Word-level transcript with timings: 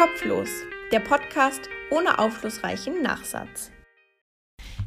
Kopflos, 0.00 0.48
der 0.92 1.00
Podcast 1.00 1.68
ohne 1.90 2.18
aufschlussreichen 2.18 3.02
Nachsatz. 3.02 3.70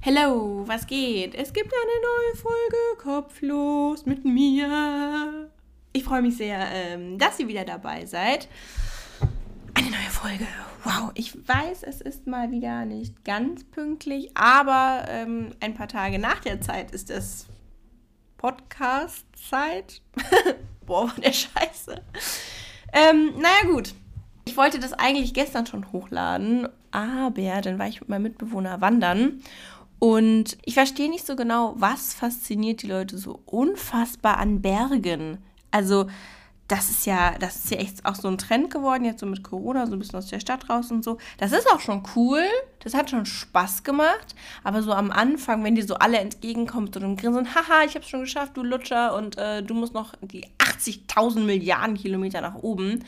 Hello, 0.02 0.64
was 0.66 0.88
geht? 0.88 1.36
Es 1.36 1.54
gibt 1.54 1.72
eine 1.72 2.02
neue 2.02 2.36
Folge 2.36 2.78
Kopflos 2.98 4.08
mit 4.08 4.26
mir. 4.26 5.52
Ich 5.92 6.04
freue 6.04 6.24
mich 6.24 6.38
sehr, 6.38 6.68
ähm, 6.72 7.20
dass 7.20 7.40
ihr 7.40 7.48
wieder 7.48 7.64
dabei 7.64 8.08
seid. 8.08 8.48
Eine 9.76 9.92
neue 9.92 10.10
Folge. 10.10 10.48
Wow, 10.84 11.12
ich 11.14 11.48
weiß, 11.48 11.84
es 11.84 12.02
ist 12.02 12.26
mal 12.26 12.50
wieder 12.50 12.86
nicht 12.86 13.24
ganz 13.24 13.66
pünktlich, 13.66 14.32
aber 14.36 15.06
ähm, 15.10 15.52
ein 15.60 15.76
paar 15.76 15.90
Tage 15.90 16.18
nach 16.18 16.40
der 16.40 16.60
Zeit 16.60 16.90
ist 16.90 17.12
es 17.12 17.46
Podcast-Zeit. 18.38 20.02
Boah, 20.88 21.10
war 21.10 21.16
der 21.24 21.34
Scheiße. 21.34 22.02
Ähm, 22.92 23.34
naja, 23.38 23.72
gut. 23.72 23.94
Ich 24.46 24.58
wollte 24.58 24.80
das 24.80 24.94
eigentlich 24.94 25.34
gestern 25.34 25.66
schon 25.66 25.92
hochladen, 25.92 26.68
aber 26.92 27.62
dann 27.62 27.80
war 27.80 27.88
ich 27.88 28.02
mit 28.02 28.10
meinem 28.10 28.24
Mitbewohner 28.24 28.82
wandern 28.82 29.42
und 30.04 30.58
ich 30.66 30.74
verstehe 30.74 31.10
nicht 31.10 31.26
so 31.26 31.38
genau, 31.38 31.76
was 31.78 32.14
fasziniert 32.14 32.82
die 32.82 32.88
Leute 32.88 33.18
so 33.18 33.40
unfassbar 33.46 34.38
an 34.38 34.62
Bergen. 34.62 35.38
Also, 35.72 36.08
das 36.68 36.90
ist 36.90 37.06
ja, 37.06 37.36
das 37.40 37.56
ist 37.56 37.72
ja 37.72 37.78
echt 37.78 38.06
auch 38.06 38.16
so 38.16 38.28
ein 38.28 38.38
Trend 38.38 38.70
geworden, 38.70 39.06
jetzt 39.06 39.22
so 39.22 39.26
mit 39.26 39.44
Corona, 39.44 39.88
so 39.88 39.94
ein 39.94 40.00
bisschen 40.00 40.18
aus 40.18 40.28
der 40.28 40.42
Stadt 40.42 40.70
raus 40.70 40.92
und 40.92 41.06
so. 41.06 41.20
Das 41.38 41.54
ist 41.54 41.72
auch 41.72 41.80
schon 41.80 42.04
cool, 42.18 42.44
das 42.80 42.94
hat 42.94 43.12
schon 43.12 43.26
Spaß 43.26 43.84
gemacht, 43.84 44.36
aber 44.66 44.82
so 44.82 44.92
am 44.92 45.10
Anfang, 45.10 45.64
wenn 45.64 45.76
dir 45.76 45.86
so 45.86 45.96
alle 45.96 46.18
entgegenkommen 46.18 46.92
so 46.94 47.00
einem 47.00 47.16
Grinsen, 47.16 47.56
haha, 47.56 47.86
ich 47.86 47.96
hab's 47.96 48.10
schon 48.10 48.22
geschafft, 48.22 48.58
du 48.58 48.64
Lutscher, 48.64 49.16
und 49.16 49.38
äh, 49.38 49.64
du 49.64 49.74
musst 49.74 49.94
noch 49.94 50.16
die 50.22 50.48
80.000 50.58 51.40
Milliarden 51.40 51.96
Kilometer 51.96 52.42
nach 52.42 52.56
oben, 52.56 53.06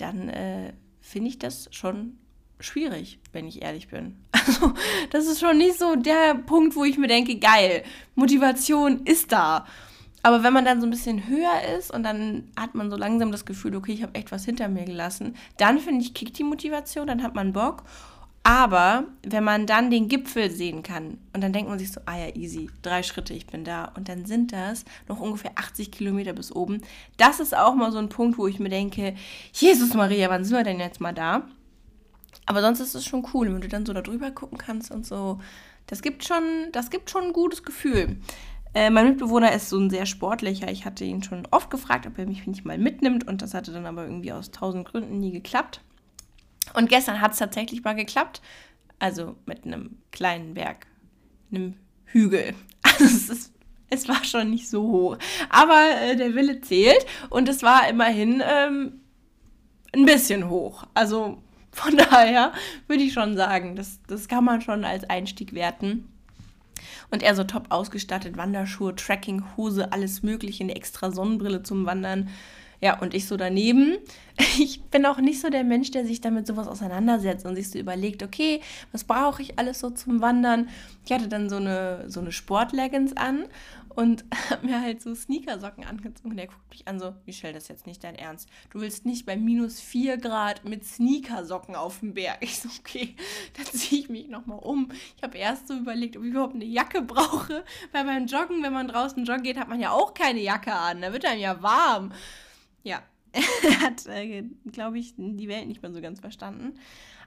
dann 0.00 0.28
äh, 0.28 0.72
finde 1.00 1.28
ich 1.28 1.38
das 1.38 1.68
schon 1.72 2.18
schwierig, 2.58 3.18
wenn 3.32 3.46
ich 3.46 3.62
ehrlich 3.62 3.88
bin. 3.88 4.16
Also, 4.46 4.72
das 5.10 5.26
ist 5.26 5.38
schon 5.38 5.58
nicht 5.58 5.78
so 5.78 5.96
der 5.96 6.34
Punkt, 6.34 6.74
wo 6.74 6.84
ich 6.84 6.96
mir 6.96 7.08
denke, 7.08 7.38
geil, 7.38 7.84
Motivation 8.14 9.04
ist 9.04 9.32
da. 9.32 9.66
Aber 10.22 10.42
wenn 10.42 10.52
man 10.52 10.64
dann 10.64 10.80
so 10.80 10.86
ein 10.86 10.90
bisschen 10.90 11.28
höher 11.28 11.76
ist 11.78 11.90
und 11.90 12.02
dann 12.02 12.50
hat 12.58 12.74
man 12.74 12.90
so 12.90 12.96
langsam 12.96 13.32
das 13.32 13.44
Gefühl, 13.44 13.76
okay, 13.76 13.92
ich 13.92 14.02
habe 14.02 14.14
echt 14.14 14.32
was 14.32 14.44
hinter 14.44 14.68
mir 14.68 14.84
gelassen, 14.84 15.36
dann 15.56 15.78
finde 15.78 16.02
ich, 16.02 16.14
kickt 16.14 16.38
die 16.38 16.44
Motivation, 16.44 17.06
dann 17.06 17.22
hat 17.22 17.34
man 17.34 17.52
Bock. 17.52 17.84
Aber 18.50 19.04
wenn 19.22 19.44
man 19.44 19.64
dann 19.68 19.92
den 19.92 20.08
Gipfel 20.08 20.50
sehen 20.50 20.82
kann 20.82 21.18
und 21.32 21.40
dann 21.40 21.52
denkt 21.52 21.70
man 21.70 21.78
sich 21.78 21.92
so, 21.92 22.00
ah 22.06 22.18
ja, 22.18 22.34
easy, 22.34 22.68
drei 22.82 23.04
Schritte, 23.04 23.32
ich 23.32 23.46
bin 23.46 23.62
da. 23.62 23.84
Und 23.96 24.08
dann 24.08 24.26
sind 24.26 24.52
das 24.52 24.84
noch 25.06 25.20
ungefähr 25.20 25.52
80 25.54 25.92
Kilometer 25.92 26.32
bis 26.32 26.50
oben. 26.50 26.82
Das 27.16 27.38
ist 27.38 27.56
auch 27.56 27.76
mal 27.76 27.92
so 27.92 27.98
ein 27.98 28.08
Punkt, 28.08 28.38
wo 28.38 28.48
ich 28.48 28.58
mir 28.58 28.68
denke, 28.68 29.14
Jesus 29.52 29.94
Maria, 29.94 30.28
wann 30.30 30.42
sind 30.42 30.56
wir 30.56 30.64
denn 30.64 30.80
jetzt 30.80 31.00
mal 31.00 31.14
da? 31.14 31.46
Aber 32.44 32.60
sonst 32.60 32.80
ist 32.80 32.96
es 32.96 33.04
schon 33.04 33.24
cool, 33.32 33.54
wenn 33.54 33.60
du 33.60 33.68
dann 33.68 33.86
so 33.86 33.92
da 33.92 34.02
drüber 34.02 34.32
gucken 34.32 34.58
kannst 34.58 34.90
und 34.90 35.06
so. 35.06 35.38
Das 35.86 36.02
gibt 36.02 36.24
schon, 36.24 36.42
das 36.72 36.90
gibt 36.90 37.08
schon 37.08 37.26
ein 37.26 37.32
gutes 37.32 37.62
Gefühl. 37.62 38.16
Äh, 38.74 38.90
mein 38.90 39.10
Mitbewohner 39.10 39.52
ist 39.52 39.68
so 39.68 39.78
ein 39.78 39.90
sehr 39.90 40.06
sportlicher. 40.06 40.68
Ich 40.72 40.84
hatte 40.84 41.04
ihn 41.04 41.22
schon 41.22 41.46
oft 41.52 41.70
gefragt, 41.70 42.08
ob 42.08 42.18
er 42.18 42.26
mich 42.26 42.44
nicht 42.48 42.64
mal 42.64 42.78
mitnimmt 42.78 43.28
und 43.28 43.42
das 43.42 43.54
hatte 43.54 43.70
dann 43.70 43.86
aber 43.86 44.06
irgendwie 44.06 44.32
aus 44.32 44.50
tausend 44.50 44.88
Gründen 44.88 45.20
nie 45.20 45.30
geklappt. 45.30 45.82
Und 46.74 46.88
gestern 46.88 47.20
hat 47.20 47.32
es 47.32 47.38
tatsächlich 47.38 47.82
mal 47.82 47.94
geklappt. 47.94 48.40
Also 48.98 49.36
mit 49.46 49.64
einem 49.64 49.98
kleinen 50.12 50.54
Berg, 50.54 50.86
einem 51.52 51.74
Hügel. 52.04 52.54
Also 52.82 53.04
es, 53.04 53.28
ist, 53.28 53.52
es 53.88 54.08
war 54.08 54.24
schon 54.24 54.50
nicht 54.50 54.68
so 54.68 54.82
hoch. 54.82 55.18
Aber 55.48 55.86
äh, 56.02 56.16
der 56.16 56.34
Wille 56.34 56.60
zählt 56.60 57.06
und 57.28 57.48
es 57.48 57.62
war 57.62 57.88
immerhin 57.88 58.42
ähm, 58.46 59.00
ein 59.94 60.06
bisschen 60.06 60.48
hoch. 60.48 60.86
Also 60.94 61.42
von 61.72 61.96
daher 62.10 62.52
würde 62.86 63.02
ich 63.02 63.12
schon 63.12 63.36
sagen, 63.36 63.76
das, 63.76 64.00
das 64.06 64.28
kann 64.28 64.44
man 64.44 64.60
schon 64.60 64.84
als 64.84 65.04
Einstieg 65.08 65.54
werten. 65.54 66.08
Und 67.10 67.22
er 67.22 67.34
so 67.34 67.44
top 67.44 67.66
ausgestattet, 67.70 68.36
Wanderschuhe, 68.36 68.94
Trekkinghose, 68.94 69.92
alles 69.92 70.22
mögliche, 70.22 70.64
eine 70.64 70.76
extra 70.76 71.10
Sonnenbrille 71.10 71.62
zum 71.62 71.84
Wandern. 71.84 72.28
Ja, 72.80 72.98
und 72.98 73.14
ich 73.14 73.26
so 73.26 73.36
daneben. 73.36 73.98
Ich 74.58 74.82
bin 74.84 75.04
auch 75.04 75.18
nicht 75.18 75.38
so 75.38 75.50
der 75.50 75.64
Mensch, 75.64 75.90
der 75.90 76.06
sich 76.06 76.22
damit 76.22 76.46
sowas 76.46 76.66
auseinandersetzt 76.66 77.44
und 77.44 77.56
sich 77.56 77.68
so 77.68 77.78
überlegt, 77.78 78.22
okay, 78.22 78.62
was 78.90 79.04
brauche 79.04 79.42
ich 79.42 79.58
alles 79.58 79.80
so 79.80 79.90
zum 79.90 80.22
Wandern? 80.22 80.70
Ich 81.04 81.12
hatte 81.12 81.28
dann 81.28 81.50
so 81.50 81.56
eine, 81.56 82.04
so 82.08 82.20
eine 82.20 82.32
Sportleggings 82.32 83.14
an 83.16 83.44
und 83.94 84.24
habe 84.50 84.66
mir 84.66 84.80
halt 84.80 85.02
so 85.02 85.14
Sneakersocken 85.14 85.84
angezogen. 85.84 86.30
Und 86.30 86.38
er 86.38 86.46
guckt 86.46 86.70
mich 86.70 86.88
an 86.88 86.98
so, 86.98 87.14
Michelle, 87.26 87.52
das 87.52 87.64
ist 87.64 87.68
jetzt 87.68 87.86
nicht 87.86 88.02
dein 88.02 88.14
Ernst. 88.14 88.48
Du 88.70 88.80
willst 88.80 89.04
nicht 89.04 89.26
bei 89.26 89.36
minus 89.36 89.80
4 89.80 90.16
Grad 90.16 90.64
mit 90.64 90.84
Sneakersocken 90.84 91.74
auf 91.74 92.00
dem 92.00 92.14
Berg. 92.14 92.38
Ich 92.40 92.60
so, 92.60 92.68
okay, 92.78 93.14
dann 93.56 93.66
ziehe 93.66 94.02
ich 94.02 94.08
mich 94.08 94.28
nochmal 94.28 94.60
um. 94.60 94.90
Ich 95.16 95.22
habe 95.22 95.36
erst 95.36 95.68
so 95.68 95.74
überlegt, 95.74 96.16
ob 96.16 96.24
ich 96.24 96.30
überhaupt 96.30 96.54
eine 96.54 96.64
Jacke 96.64 97.02
brauche. 97.02 97.64
Weil 97.92 98.04
beim 98.04 98.26
Joggen, 98.26 98.62
wenn 98.62 98.72
man 98.72 98.88
draußen 98.88 99.24
joggen 99.24 99.42
geht, 99.42 99.58
hat 99.58 99.68
man 99.68 99.80
ja 99.80 99.90
auch 99.90 100.14
keine 100.14 100.40
Jacke 100.40 100.72
an. 100.72 101.02
Da 101.02 101.12
wird 101.12 101.26
einem 101.26 101.40
ja 101.40 101.62
warm. 101.62 102.12
Ja, 102.82 103.02
er 103.32 103.80
hat, 103.80 104.06
äh, 104.06 104.44
glaube 104.72 104.98
ich, 104.98 105.14
die 105.16 105.48
Welt 105.48 105.68
nicht 105.68 105.82
mehr 105.82 105.92
so 105.92 106.00
ganz 106.00 106.20
verstanden. 106.20 106.74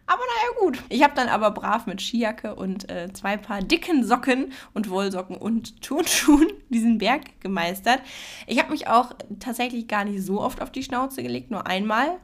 Aber 0.06 0.22
naja, 0.22 0.60
gut. 0.60 0.84
Ich 0.90 1.02
habe 1.02 1.14
dann 1.16 1.30
aber 1.30 1.52
brav 1.52 1.86
mit 1.86 2.02
Skijacke 2.02 2.56
und 2.56 2.90
äh, 2.92 3.12
zwei 3.14 3.38
Paar 3.38 3.62
dicken 3.62 4.04
Socken 4.04 4.52
und 4.74 4.90
Wollsocken 4.90 5.38
und 5.38 5.82
Turnschuhen 5.82 6.52
diesen 6.70 6.98
Berg 6.98 7.40
gemeistert. 7.40 8.02
Ich 8.46 8.60
habe 8.60 8.72
mich 8.72 8.88
auch 8.88 9.14
tatsächlich 9.40 9.88
gar 9.88 10.04
nicht 10.04 10.22
so 10.22 10.42
oft 10.42 10.62
auf 10.62 10.72
die 10.72 10.84
Schnauze 10.84 11.24
gelegt, 11.24 11.52
nur 11.52 11.68
einmal 11.68 12.20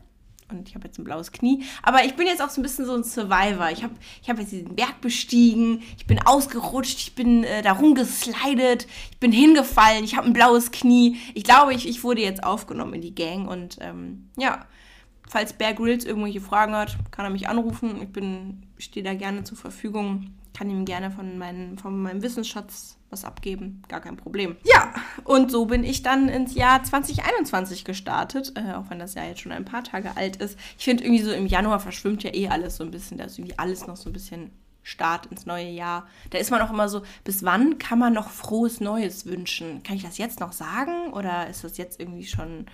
und 0.52 0.68
ich 0.68 0.76
habe 0.76 0.88
jetzt 0.88 0.98
ein 0.98 1.04
blaues 1.04 1.32
Knie. 1.32 1.64
Aber 1.84 2.04
ich 2.04 2.16
bin 2.16 2.28
jetzt 2.28 2.42
auch 2.42 2.50
so 2.50 2.60
ein 2.60 2.64
bisschen 2.64 2.86
so 2.86 2.94
ein 2.94 3.04
Survivor. 3.04 3.70
Ich 3.72 3.84
habe 3.84 3.94
ich 4.22 4.30
hab 4.30 4.40
jetzt 4.40 4.52
diesen 4.52 4.76
Berg 4.76 5.02
bestiegen, 5.02 5.82
ich 5.98 6.06
bin 6.06 6.20
ausgerutscht, 6.26 7.00
ich 7.00 7.16
bin 7.16 7.44
äh, 7.44 7.62
da 7.62 7.74
rumgeslidet, 7.74 8.88
ich 9.12 9.20
bin 9.20 9.32
hingefallen, 9.32 10.04
ich 10.04 10.16
habe 10.16 10.28
ein 10.28 10.34
blaues 10.34 10.72
Knie. 10.72 11.18
Ich 11.34 11.44
glaube, 11.44 11.74
ich, 11.74 11.88
ich 11.88 12.04
wurde 12.04 12.22
jetzt 12.22 12.44
aufgenommen 12.44 12.96
in 12.96 13.02
die 13.02 13.16
Gang 13.16 13.48
und 13.50 13.78
ähm, 13.82 14.30
ja. 14.38 14.66
Falls 15.30 15.54
Bear 15.54 15.74
Grylls 15.74 16.06
irgendwelche 16.06 16.42
Fragen 16.42 16.76
hat, 16.76 16.98
kann 17.12 17.24
er 17.24 17.30
mich 17.30 17.48
anrufen. 17.48 18.62
Ich 18.78 18.86
stehe 18.86 19.04
da 19.04 19.14
gerne 19.14 19.44
zur 19.44 19.58
Verfügung. 19.58 20.34
Kann 20.58 20.70
ihm 20.70 20.84
gerne 20.84 21.12
von, 21.12 21.38
meinen, 21.38 21.78
von 21.78 22.02
meinem 22.02 22.22
Wissensschatz 22.24 22.98
was 23.12 23.26
abgeben, 23.26 23.82
gar 23.88 24.02
kein 24.02 24.18
Problem. 24.18 24.56
Ja, 24.64 24.94
und 25.24 25.52
so 25.52 25.66
bin 25.66 25.84
ich 25.84 26.04
dann 26.04 26.30
ins 26.30 26.56
Jahr 26.56 26.84
2021 26.84 27.86
gestartet, 27.86 28.54
äh, 28.56 28.74
auch 28.74 28.90
wenn 28.90 29.00
das 29.00 29.14
Jahr 29.14 29.26
jetzt 29.26 29.42
schon 29.42 29.52
ein 29.52 29.66
paar 29.66 29.84
Tage 29.84 30.18
alt 30.18 30.36
ist. 30.38 30.60
Ich 30.78 30.86
finde 30.86 31.04
irgendwie 31.04 31.24
so 31.24 31.32
im 31.32 31.48
Januar 31.48 31.80
verschwimmt 31.80 32.24
ja 32.24 32.34
eh 32.34 32.50
alles 32.50 32.78
so 32.78 32.84
ein 32.84 32.92
bisschen, 32.92 33.18
da 33.18 33.26
ist 33.26 33.38
irgendwie 33.40 33.58
alles 33.58 33.88
noch 33.88 33.98
so 33.98 34.10
ein 34.10 34.14
bisschen 34.14 34.52
Start 34.82 35.28
ins 35.28 35.46
neue 35.46 35.70
Jahr. 35.70 36.08
Da 36.32 36.40
ist 36.40 36.52
man 36.52 36.62
auch 36.62 36.72
immer 36.72 36.90
so, 36.90 37.04
bis 37.24 37.44
wann 37.44 37.78
kann 37.78 38.00
man 38.00 38.14
noch 38.14 38.30
frohes 38.30 38.80
Neues 38.80 39.26
wünschen? 39.26 39.84
Kann 39.84 39.96
ich 39.96 40.04
das 40.04 40.18
jetzt 40.18 40.40
noch 40.40 40.52
sagen 40.52 41.14
oder 41.14 41.48
ist 41.48 41.64
das 41.64 41.78
jetzt 41.78 42.00
irgendwie 42.00 42.26
schon, 42.26 42.66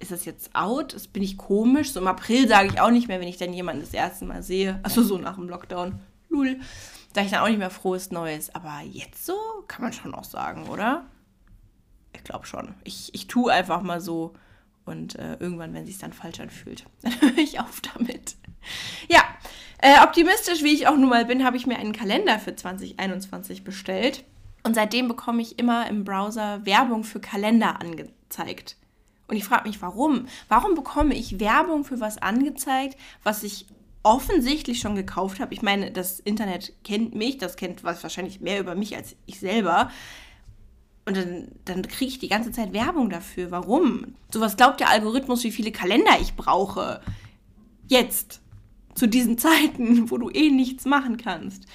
ist 0.00 0.12
das 0.12 0.24
jetzt 0.24 0.54
out? 0.54 0.94
Das 0.94 1.08
bin 1.08 1.22
ich 1.22 1.36
komisch. 1.36 1.92
So 1.92 2.00
im 2.00 2.06
April 2.06 2.48
sage 2.48 2.68
ich 2.68 2.80
auch 2.80 2.90
nicht 2.90 3.08
mehr, 3.08 3.20
wenn 3.20 3.28
ich 3.28 3.36
dann 3.36 3.52
jemanden 3.52 3.82
das 3.82 3.94
erste 3.94 4.24
Mal 4.24 4.42
sehe. 4.42 4.80
Also 4.84 5.02
so 5.02 5.18
nach 5.18 5.34
dem 5.34 5.48
Lockdown. 5.48 6.00
Lul 6.28 6.60
sage 7.14 7.26
ich 7.26 7.32
dann 7.32 7.42
auch 7.42 7.48
nicht 7.48 7.58
mehr 7.58 7.70
frohes 7.70 8.10
Neues. 8.10 8.54
Aber 8.54 8.80
jetzt 8.84 9.24
so 9.24 9.34
kann 9.66 9.82
man 9.82 9.92
schon 9.92 10.14
auch 10.14 10.24
sagen, 10.24 10.68
oder? 10.68 11.06
Ich 12.14 12.24
glaube 12.24 12.46
schon. 12.46 12.74
Ich, 12.84 13.14
ich 13.14 13.26
tue 13.26 13.52
einfach 13.52 13.82
mal 13.82 14.00
so. 14.00 14.34
Und 14.84 15.16
äh, 15.16 15.34
irgendwann, 15.34 15.74
wenn 15.74 15.84
sich 15.84 15.98
dann 15.98 16.12
falsch 16.12 16.40
anfühlt, 16.40 16.84
dann 17.02 17.20
höre 17.20 17.38
ich 17.38 17.60
auf 17.60 17.80
damit. 17.80 18.36
Ja, 19.08 19.22
äh, 19.80 20.02
optimistisch 20.02 20.62
wie 20.62 20.72
ich 20.72 20.88
auch 20.88 20.96
nun 20.96 21.08
mal 21.08 21.24
bin, 21.24 21.44
habe 21.44 21.56
ich 21.56 21.66
mir 21.66 21.78
einen 21.78 21.92
Kalender 21.92 22.38
für 22.38 22.54
2021 22.54 23.64
bestellt. 23.64 24.24
Und 24.64 24.74
seitdem 24.74 25.08
bekomme 25.08 25.42
ich 25.42 25.58
immer 25.58 25.88
im 25.88 26.04
Browser 26.04 26.64
Werbung 26.66 27.04
für 27.04 27.20
Kalender 27.20 27.80
angezeigt. 27.80 28.76
Und 29.28 29.36
ich 29.36 29.44
frage 29.44 29.68
mich, 29.68 29.80
warum? 29.82 30.26
Warum 30.48 30.74
bekomme 30.74 31.14
ich 31.14 31.38
Werbung 31.38 31.84
für 31.84 32.00
was 32.00 32.18
angezeigt, 32.18 32.98
was 33.22 33.42
ich 33.42 33.66
offensichtlich 34.02 34.80
schon 34.80 34.94
gekauft 34.94 35.40
habe. 35.40 35.52
Ich 35.52 35.62
meine, 35.62 35.90
das 35.90 36.20
Internet 36.20 36.72
kennt 36.82 37.14
mich, 37.14 37.38
das 37.38 37.56
kennt 37.56 37.84
was 37.84 38.02
wahrscheinlich 38.02 38.40
mehr 38.40 38.60
über 38.60 38.74
mich 38.74 38.96
als 38.96 39.16
ich 39.26 39.38
selber. 39.38 39.90
Und 41.04 41.16
dann, 41.16 41.48
dann 41.64 41.82
kriege 41.82 42.10
ich 42.10 42.18
die 42.18 42.28
ganze 42.28 42.52
Zeit 42.52 42.72
Werbung 42.72 43.10
dafür. 43.10 43.50
Warum? 43.50 44.14
So 44.32 44.40
was 44.40 44.56
glaubt 44.56 44.80
der 44.80 44.90
Algorithmus, 44.90 45.44
wie 45.44 45.52
viele 45.52 45.72
Kalender 45.72 46.12
ich 46.20 46.36
brauche. 46.36 47.00
Jetzt. 47.86 48.40
Zu 48.94 49.06
diesen 49.06 49.38
Zeiten, 49.38 50.10
wo 50.10 50.18
du 50.18 50.30
eh 50.30 50.50
nichts 50.50 50.84
machen 50.84 51.18
kannst. 51.18 51.66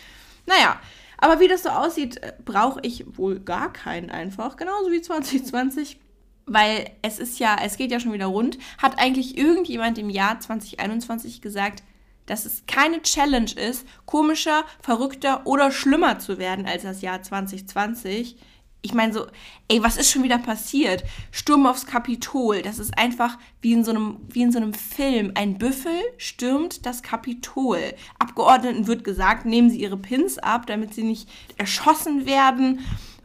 Naja, 0.46 0.80
aber 1.18 1.40
wie 1.40 1.48
das 1.48 1.64
so 1.64 1.70
aussieht, 1.70 2.18
äh, 2.18 2.34
brauche 2.44 2.80
ich 2.82 3.06
wohl 3.18 3.40
gar 3.40 3.72
keinen 3.72 4.10
einfach. 4.10 4.58
Genauso 4.58 4.92
wie 4.92 5.02
2020 5.02 6.00
weil 6.46 6.90
es 7.02 7.20
ist 7.20 7.40
ja, 7.40 7.58
es 7.64 7.78
geht 7.78 7.92
ja 7.92 8.00
schon 8.00 8.14
wieder 8.14 8.28
rund, 8.28 8.58
hat 8.78 9.00
eigentlich 9.00 9.38
irgendjemand 9.38 9.98
im 9.98 10.10
Jahr 10.10 10.40
2021 10.40 11.42
gesagt, 11.42 11.84
dass 12.26 12.46
es 12.46 12.64
keine 12.68 13.02
Challenge 13.02 13.52
ist, 13.52 13.86
komischer, 14.06 14.64
verrückter 14.82 15.46
oder 15.46 15.72
schlimmer 15.72 16.20
zu 16.20 16.38
werden 16.38 16.66
als 16.66 16.84
das 16.84 17.02
Jahr 17.02 17.22
2020. 17.22 18.38
ich 18.86 18.94
meine 18.94 19.14
so, 19.14 19.28
ey, 19.70 19.82
was 19.82 19.96
ist 19.96 20.12
schon 20.12 20.24
wieder 20.24 20.40
passiert? 20.40 21.06
Sturm 21.32 21.66
aufs 21.66 21.86
Kapitol, 21.86 22.62
das 22.62 22.80
ist 22.80 22.98
einfach 22.98 23.38
wie 23.62 23.72
in 23.72 23.86
so 23.86 23.92
einem, 23.92 24.18
wie 24.28 24.42
in 24.42 24.52
so 24.52 24.60
einem 24.60 24.74
Film. 24.74 25.32
Ein 25.36 25.58
Büffel 25.58 25.98
stürmt 26.18 26.86
das 26.86 27.02
Kapitol. 27.02 27.80
Abgeordneten 28.20 28.88
wird 28.88 29.06
gesagt, 29.06 29.46
nehmen 29.46 29.70
sie 29.70 29.80
ihre 29.80 29.96
Pins 29.96 30.38
ab, 30.38 30.68
damit 30.68 30.94
sie 30.94 31.04
nicht 31.04 31.30
erschossen 31.58 32.26
werden. 32.26 32.82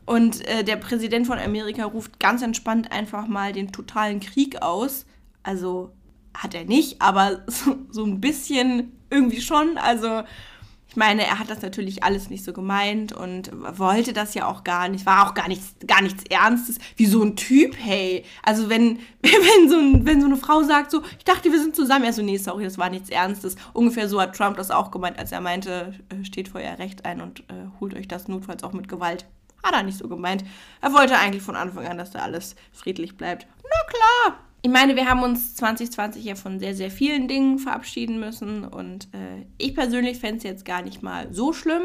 Und 0.08 0.42
äh, 0.48 0.64
der 0.64 0.76
Präsident 0.76 1.26
von 1.26 1.38
Amerika 1.38 1.84
ruft 1.84 2.18
ganz 2.18 2.40
entspannt 2.40 2.90
einfach 2.92 3.26
mal 3.26 3.52
den 3.52 3.72
totalen 3.72 4.20
Krieg 4.20 4.62
aus. 4.62 5.04
Also 5.42 5.92
hat 6.32 6.54
er 6.54 6.64
nicht, 6.64 7.02
aber 7.02 7.42
so, 7.46 7.76
so 7.90 8.04
ein 8.06 8.18
bisschen 8.18 8.92
irgendwie 9.10 9.42
schon. 9.42 9.76
Also 9.76 10.22
ich 10.88 10.96
meine, 10.96 11.26
er 11.26 11.38
hat 11.38 11.50
das 11.50 11.60
natürlich 11.60 12.04
alles 12.04 12.30
nicht 12.30 12.42
so 12.42 12.54
gemeint 12.54 13.12
und 13.12 13.50
wollte 13.78 14.14
das 14.14 14.32
ja 14.32 14.46
auch 14.46 14.64
gar 14.64 14.88
nicht, 14.88 15.04
war 15.04 15.28
auch 15.28 15.34
gar 15.34 15.46
nichts, 15.46 15.74
gar 15.86 16.00
nichts 16.00 16.24
Ernstes, 16.30 16.78
wie 16.96 17.04
so 17.04 17.22
ein 17.22 17.36
Typ, 17.36 17.76
hey. 17.78 18.24
Also 18.42 18.70
wenn, 18.70 19.00
wenn, 19.20 19.68
so 19.68 19.76
ein, 19.76 20.06
wenn 20.06 20.22
so 20.22 20.26
eine 20.26 20.38
Frau 20.38 20.62
sagt, 20.62 20.90
so, 20.90 21.02
ich 21.18 21.24
dachte, 21.24 21.52
wir 21.52 21.60
sind 21.60 21.76
zusammen, 21.76 22.06
er 22.06 22.14
so, 22.14 22.22
nee, 22.22 22.38
sorry, 22.38 22.64
das 22.64 22.78
war 22.78 22.88
nichts 22.88 23.10
Ernstes. 23.10 23.56
Ungefähr 23.74 24.08
so 24.08 24.18
hat 24.18 24.34
Trump 24.34 24.56
das 24.56 24.70
auch 24.70 24.90
gemeint, 24.90 25.18
als 25.18 25.32
er 25.32 25.42
meinte, 25.42 25.92
äh, 26.08 26.24
steht 26.24 26.48
vor 26.48 26.62
ihr 26.62 26.78
Recht 26.78 27.04
ein 27.04 27.20
und 27.20 27.40
äh, 27.40 27.66
holt 27.78 27.94
euch 27.94 28.08
das 28.08 28.26
notfalls 28.26 28.64
auch 28.64 28.72
mit 28.72 28.88
Gewalt. 28.88 29.26
Hat 29.62 29.74
er 29.74 29.82
nicht 29.82 29.98
so 29.98 30.08
gemeint. 30.08 30.44
Er 30.80 30.92
wollte 30.92 31.16
eigentlich 31.18 31.42
von 31.42 31.56
Anfang 31.56 31.86
an, 31.86 31.98
dass 31.98 32.10
da 32.10 32.20
alles 32.20 32.56
friedlich 32.72 33.16
bleibt. 33.16 33.46
Na 33.62 33.92
klar, 33.92 34.38
ich 34.60 34.70
meine, 34.70 34.96
wir 34.96 35.08
haben 35.08 35.22
uns 35.22 35.54
2020 35.54 36.24
ja 36.24 36.34
von 36.34 36.58
sehr, 36.58 36.74
sehr 36.74 36.90
vielen 36.90 37.28
Dingen 37.28 37.58
verabschieden 37.58 38.18
müssen 38.18 38.64
und 38.64 39.04
äh, 39.14 39.46
ich 39.56 39.74
persönlich 39.74 40.18
fände 40.18 40.38
es 40.38 40.42
jetzt 40.42 40.64
gar 40.64 40.82
nicht 40.82 41.02
mal 41.02 41.32
so 41.32 41.52
schlimm, 41.52 41.82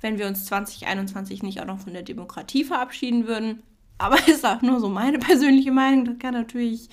wenn 0.00 0.18
wir 0.18 0.26
uns 0.26 0.44
2021 0.46 1.42
nicht 1.42 1.60
auch 1.60 1.66
noch 1.66 1.78
von 1.78 1.92
der 1.92 2.02
Demokratie 2.02 2.64
verabschieden 2.64 3.28
würden. 3.28 3.62
Aber 3.98 4.16
ist 4.28 4.44
auch 4.44 4.60
nur 4.62 4.80
so 4.80 4.88
meine 4.88 5.18
persönliche 5.18 5.72
Meinung. 5.72 6.04
Das 6.04 6.18
kann 6.18 6.34
natürlich 6.34 6.88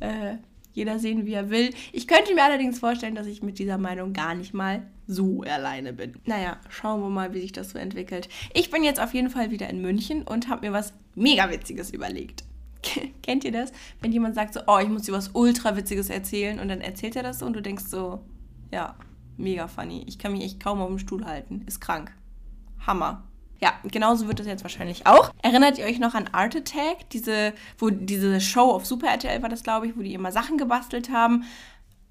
äh, 0.00 0.36
jeder 0.72 0.98
sehen, 0.98 1.26
wie 1.26 1.34
er 1.34 1.50
will. 1.50 1.74
Ich 1.92 2.06
könnte 2.06 2.34
mir 2.34 2.44
allerdings 2.44 2.78
vorstellen, 2.78 3.14
dass 3.14 3.26
ich 3.26 3.42
mit 3.42 3.58
dieser 3.58 3.76
Meinung 3.76 4.14
gar 4.14 4.34
nicht 4.34 4.54
mal 4.54 4.86
so 5.10 5.42
alleine 5.42 5.92
bin. 5.92 6.14
Naja, 6.24 6.58
schauen 6.68 7.00
wir 7.02 7.10
mal, 7.10 7.34
wie 7.34 7.40
sich 7.40 7.52
das 7.52 7.70
so 7.70 7.78
entwickelt. 7.78 8.28
Ich 8.54 8.70
bin 8.70 8.84
jetzt 8.84 9.00
auf 9.00 9.12
jeden 9.12 9.30
Fall 9.30 9.50
wieder 9.50 9.68
in 9.68 9.82
München 9.82 10.22
und 10.22 10.48
habe 10.48 10.66
mir 10.66 10.72
was 10.72 10.92
mega 11.14 11.50
Witziges 11.50 11.90
überlegt. 11.90 12.44
Kennt 13.22 13.44
ihr 13.44 13.52
das? 13.52 13.72
Wenn 14.00 14.12
jemand 14.12 14.34
sagt 14.34 14.54
so, 14.54 14.60
oh, 14.66 14.78
ich 14.78 14.88
muss 14.88 15.02
dir 15.02 15.12
was 15.12 15.30
ultra 15.34 15.76
witziges 15.76 16.10
erzählen 16.10 16.60
und 16.60 16.68
dann 16.68 16.80
erzählt 16.80 17.16
er 17.16 17.22
das 17.22 17.40
so 17.40 17.46
und 17.46 17.54
du 17.54 17.62
denkst 17.62 17.84
so, 17.84 18.20
ja, 18.70 18.94
mega 19.36 19.66
funny. 19.68 20.04
Ich 20.06 20.18
kann 20.18 20.32
mich 20.32 20.44
echt 20.44 20.62
kaum 20.62 20.80
auf 20.80 20.88
dem 20.88 20.98
Stuhl 20.98 21.24
halten. 21.24 21.64
Ist 21.66 21.80
krank. 21.80 22.12
Hammer. 22.86 23.24
Ja, 23.60 23.74
genauso 23.84 24.26
wird 24.26 24.38
das 24.38 24.46
jetzt 24.46 24.62
wahrscheinlich 24.62 25.06
auch. 25.06 25.30
Erinnert 25.42 25.76
ihr 25.78 25.84
euch 25.84 25.98
noch 25.98 26.14
an 26.14 26.28
Art 26.32 26.56
Attack? 26.56 27.10
Diese, 27.10 27.52
wo 27.76 27.90
diese 27.90 28.40
Show 28.40 28.70
auf 28.70 28.86
Super 28.86 29.08
RTL 29.08 29.42
war 29.42 29.50
das, 29.50 29.62
glaube 29.62 29.86
ich, 29.86 29.96
wo 29.98 30.02
die 30.02 30.14
immer 30.14 30.32
Sachen 30.32 30.56
gebastelt 30.56 31.10
haben 31.10 31.44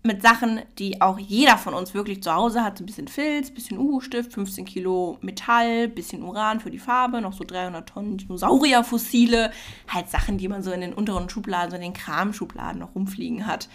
mit 0.02 0.22
Sachen, 0.22 0.62
die 0.78 1.02
auch 1.02 1.20
jeder 1.20 1.58
von 1.58 1.74
uns 1.74 1.94
wirklich 1.94 2.24
zu 2.24 2.34
Hause 2.34 2.64
hat. 2.64 2.80
Ein 2.80 2.86
bisschen 2.86 3.10
Filz, 3.10 3.52
bisschen 3.52 3.78
Uhu-Stift, 3.78 4.32
15 4.32 4.64
Kilo 4.64 5.18
Metall, 5.22 5.90
bisschen 5.90 6.24
Uran 6.24 6.62
für 6.62 6.72
die 6.72 6.80
Farbe, 6.80 7.20
noch 7.20 7.34
so 7.34 7.44
300 7.44 7.90
Tonnen 7.90 8.18
Dinosaurierfossile. 8.18 9.52
Halt 9.90 10.10
Sachen, 10.10 10.38
die 10.38 10.48
man 10.48 10.64
so 10.64 10.72
in 10.72 10.82
den 10.82 10.94
unteren 10.94 11.30
Schubladen, 11.30 11.72
so 11.72 11.76
in 11.76 11.82
den 11.82 11.94
Kramschubladen 11.94 12.80
noch 12.80 12.96
rumfliegen 12.96 13.46
hat. 13.46 13.68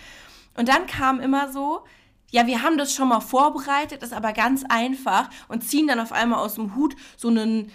Und 0.56 0.68
dann 0.68 0.86
kam 0.86 1.20
immer 1.20 1.52
so, 1.52 1.84
ja, 2.30 2.46
wir 2.46 2.62
haben 2.62 2.78
das 2.78 2.94
schon 2.94 3.08
mal 3.08 3.20
vorbereitet, 3.20 4.02
ist 4.02 4.14
aber 4.14 4.32
ganz 4.32 4.64
einfach 4.68 5.28
und 5.48 5.62
ziehen 5.62 5.88
dann 5.88 6.00
auf 6.00 6.12
einmal 6.12 6.38
aus 6.38 6.54
dem 6.54 6.74
Hut 6.74 6.96
so, 7.18 7.28
einen, 7.28 7.70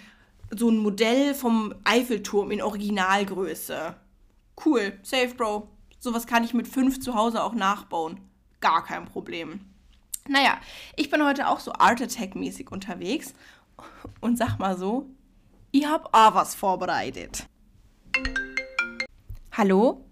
so 0.50 0.70
ein 0.70 0.78
Modell 0.78 1.34
vom 1.34 1.72
Eiffelturm 1.84 2.50
in 2.50 2.62
Originalgröße. 2.62 3.94
Cool, 4.64 4.98
safe, 5.02 5.34
Bro. 5.36 5.68
Sowas 6.00 6.26
kann 6.26 6.42
ich 6.42 6.52
mit 6.52 6.66
fünf 6.66 6.98
zu 6.98 7.14
Hause 7.14 7.44
auch 7.44 7.54
nachbauen 7.54 8.18
gar 8.60 8.84
kein 8.84 9.06
Problem. 9.06 9.60
Naja, 10.28 10.58
ich 10.96 11.10
bin 11.10 11.24
heute 11.24 11.48
auch 11.48 11.60
so 11.60 11.72
Art 11.72 12.00
Attack-mäßig 12.00 12.70
unterwegs 12.70 13.34
und 14.20 14.36
sag 14.36 14.58
mal 14.58 14.76
so, 14.76 15.08
ich 15.72 15.86
hab 15.86 16.14
auch 16.14 16.34
was 16.34 16.54
vorbereitet. 16.54 17.46
Hallo? 19.52 20.04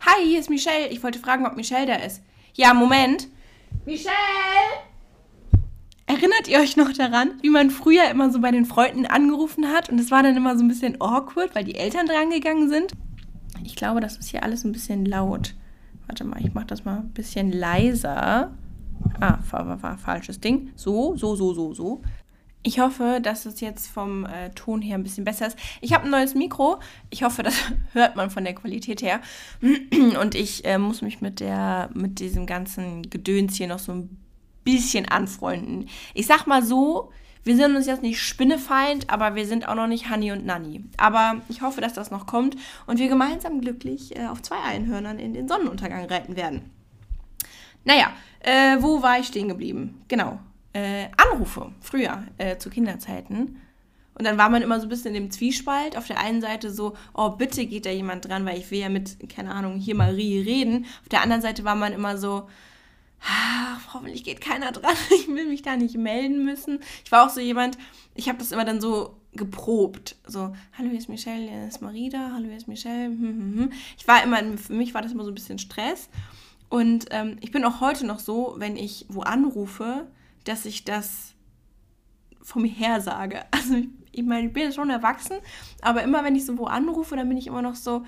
Hi, 0.00 0.24
hier 0.24 0.40
ist 0.40 0.50
Michelle. 0.50 0.88
Ich 0.88 1.02
wollte 1.02 1.18
fragen, 1.18 1.46
ob 1.46 1.56
Michelle 1.56 1.86
da 1.86 1.96
ist. 1.96 2.22
Ja, 2.54 2.72
Moment. 2.72 3.28
Michelle! 3.84 4.14
Erinnert 6.06 6.48
ihr 6.48 6.60
euch 6.60 6.76
noch 6.76 6.92
daran, 6.92 7.38
wie 7.42 7.50
man 7.50 7.70
früher 7.70 8.08
immer 8.08 8.30
so 8.30 8.40
bei 8.40 8.50
den 8.50 8.64
Freunden 8.64 9.04
angerufen 9.04 9.68
hat 9.68 9.90
und 9.90 9.98
es 9.98 10.10
war 10.10 10.22
dann 10.22 10.36
immer 10.36 10.56
so 10.56 10.64
ein 10.64 10.68
bisschen 10.68 11.00
awkward, 11.00 11.54
weil 11.54 11.64
die 11.64 11.74
Eltern 11.74 12.06
drangegangen 12.06 12.70
sind? 12.70 12.92
Ich 13.64 13.76
glaube, 13.76 14.00
das 14.00 14.16
ist 14.16 14.30
hier 14.30 14.42
alles 14.42 14.64
ein 14.64 14.72
bisschen 14.72 15.04
laut. 15.04 15.54
Warte 16.08 16.24
mal, 16.24 16.40
ich 16.44 16.54
mache 16.54 16.66
das 16.66 16.84
mal 16.84 17.00
ein 17.00 17.10
bisschen 17.10 17.52
leiser. 17.52 18.50
Ah, 19.20 19.38
war, 19.50 19.82
war, 19.82 19.98
falsches 19.98 20.40
Ding. 20.40 20.72
So, 20.74 21.16
so, 21.16 21.36
so, 21.36 21.54
so, 21.54 21.74
so. 21.74 22.02
Ich 22.62 22.80
hoffe, 22.80 23.20
dass 23.22 23.46
es 23.46 23.60
jetzt 23.60 23.88
vom 23.88 24.26
äh, 24.26 24.50
Ton 24.50 24.82
her 24.82 24.96
ein 24.96 25.02
bisschen 25.02 25.24
besser 25.24 25.46
ist. 25.46 25.56
Ich 25.80 25.92
habe 25.92 26.04
ein 26.04 26.10
neues 26.10 26.34
Mikro. 26.34 26.80
Ich 27.10 27.22
hoffe, 27.22 27.42
das 27.42 27.54
hört 27.92 28.16
man 28.16 28.30
von 28.30 28.42
der 28.42 28.54
Qualität 28.54 29.02
her. 29.02 29.20
Und 30.20 30.34
ich 30.34 30.64
äh, 30.64 30.78
muss 30.78 31.02
mich 31.02 31.20
mit 31.20 31.40
der, 31.40 31.90
mit 31.94 32.18
diesem 32.18 32.46
ganzen 32.46 33.02
Gedöns 33.08 33.56
hier 33.56 33.68
noch 33.68 33.78
so 33.78 33.92
ein 33.92 34.18
bisschen 34.64 35.06
anfreunden. 35.06 35.88
Ich 36.14 36.26
sag 36.26 36.46
mal 36.46 36.62
so, 36.62 37.12
wir 37.48 37.56
sind 37.56 37.74
uns 37.74 37.86
jetzt 37.86 38.02
nicht 38.02 38.20
Spinnefeind, 38.20 39.08
aber 39.08 39.34
wir 39.34 39.46
sind 39.46 39.66
auch 39.66 39.74
noch 39.74 39.86
nicht 39.86 40.10
Honey 40.10 40.32
und 40.32 40.44
Nanny. 40.44 40.84
Aber 40.98 41.40
ich 41.48 41.62
hoffe, 41.62 41.80
dass 41.80 41.94
das 41.94 42.10
noch 42.10 42.26
kommt 42.26 42.56
und 42.86 42.98
wir 42.98 43.08
gemeinsam 43.08 43.62
glücklich 43.62 44.14
äh, 44.14 44.26
auf 44.26 44.42
zwei 44.42 44.58
Einhörnern 44.58 45.18
in 45.18 45.32
den 45.32 45.48
Sonnenuntergang 45.48 46.04
reiten 46.04 46.36
werden. 46.36 46.70
Naja, 47.84 48.12
äh, 48.40 48.76
wo 48.80 49.02
war 49.02 49.18
ich 49.18 49.28
stehen 49.28 49.48
geblieben? 49.48 50.02
Genau. 50.08 50.38
Äh, 50.74 51.06
Anrufe, 51.16 51.72
früher, 51.80 52.22
äh, 52.36 52.58
zu 52.58 52.68
Kinderzeiten. 52.68 53.62
Und 54.12 54.26
dann 54.26 54.36
war 54.36 54.50
man 54.50 54.60
immer 54.60 54.78
so 54.78 54.84
ein 54.84 54.90
bisschen 54.90 55.14
im 55.14 55.30
Zwiespalt. 55.30 55.96
Auf 55.96 56.06
der 56.06 56.20
einen 56.20 56.42
Seite 56.42 56.70
so, 56.70 56.96
oh, 57.14 57.30
bitte 57.30 57.64
geht 57.64 57.86
da 57.86 57.90
jemand 57.90 58.28
dran, 58.28 58.44
weil 58.44 58.58
ich 58.58 58.70
will 58.70 58.80
ja 58.80 58.90
mit, 58.90 59.30
keine 59.34 59.54
Ahnung, 59.54 59.78
hier 59.78 59.94
Marie 59.94 60.38
reden. 60.42 60.84
Auf 61.00 61.08
der 61.08 61.22
anderen 61.22 61.40
Seite 61.40 61.64
war 61.64 61.76
man 61.76 61.94
immer 61.94 62.18
so, 62.18 62.46
ach, 63.20 63.94
hoffentlich 63.94 64.24
geht 64.24 64.40
keiner 64.40 64.72
dran, 64.72 64.96
ich 65.14 65.28
will 65.28 65.46
mich 65.46 65.62
da 65.62 65.76
nicht 65.76 65.96
melden 65.96 66.44
müssen. 66.44 66.80
Ich 67.04 67.12
war 67.12 67.26
auch 67.26 67.30
so 67.30 67.40
jemand, 67.40 67.78
ich 68.14 68.28
habe 68.28 68.38
das 68.38 68.52
immer 68.52 68.64
dann 68.64 68.80
so 68.80 69.16
geprobt. 69.32 70.16
So, 70.26 70.54
hallo, 70.76 70.90
hier 70.90 70.98
ist 70.98 71.08
Michelle, 71.08 71.48
hier 71.48 71.68
ist 71.68 71.82
Marida, 71.82 72.30
hallo, 72.32 72.46
hier 72.46 72.56
ist 72.56 72.68
Michelle. 72.68 73.06
Hm, 73.06 73.20
hm, 73.20 73.58
hm. 73.58 73.72
Ich 73.98 74.08
war 74.08 74.22
immer, 74.22 74.38
für 74.58 74.72
mich 74.72 74.94
war 74.94 75.02
das 75.02 75.12
immer 75.12 75.24
so 75.24 75.30
ein 75.30 75.34
bisschen 75.34 75.58
Stress. 75.58 76.08
Und 76.68 77.06
ähm, 77.10 77.36
ich 77.40 77.50
bin 77.50 77.64
auch 77.64 77.80
heute 77.80 78.06
noch 78.06 78.18
so, 78.18 78.54
wenn 78.58 78.76
ich 78.76 79.06
wo 79.08 79.22
anrufe, 79.22 80.06
dass 80.44 80.66
ich 80.66 80.84
das 80.84 81.34
von 82.42 82.62
mir 82.62 82.70
her 82.70 83.00
sage. 83.00 83.44
Also 83.50 83.76
ich, 84.10 84.24
meine, 84.24 84.48
ich 84.48 84.52
bin 84.52 84.72
schon 84.72 84.90
erwachsen, 84.90 85.36
aber 85.80 86.02
immer 86.02 86.24
wenn 86.24 86.34
ich 86.34 86.44
so 86.44 86.58
wo 86.58 86.64
anrufe, 86.64 87.14
dann 87.14 87.28
bin 87.28 87.38
ich 87.38 87.46
immer 87.46 87.62
noch 87.62 87.76
so, 87.76 88.04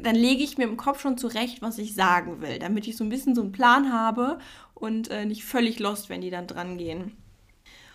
dann 0.00 0.14
lege 0.14 0.42
ich 0.42 0.58
mir 0.58 0.64
im 0.64 0.76
Kopf 0.76 1.00
schon 1.00 1.18
zurecht, 1.18 1.62
was 1.62 1.78
ich 1.78 1.94
sagen 1.94 2.40
will, 2.40 2.58
damit 2.58 2.86
ich 2.86 2.96
so 2.96 3.04
ein 3.04 3.10
bisschen 3.10 3.34
so 3.34 3.42
einen 3.42 3.52
Plan 3.52 3.92
habe 3.92 4.38
und 4.74 5.10
äh, 5.10 5.24
nicht 5.24 5.44
völlig 5.44 5.78
lost, 5.78 6.08
wenn 6.08 6.20
die 6.20 6.30
dann 6.30 6.46
dran 6.46 6.78
gehen. 6.78 7.16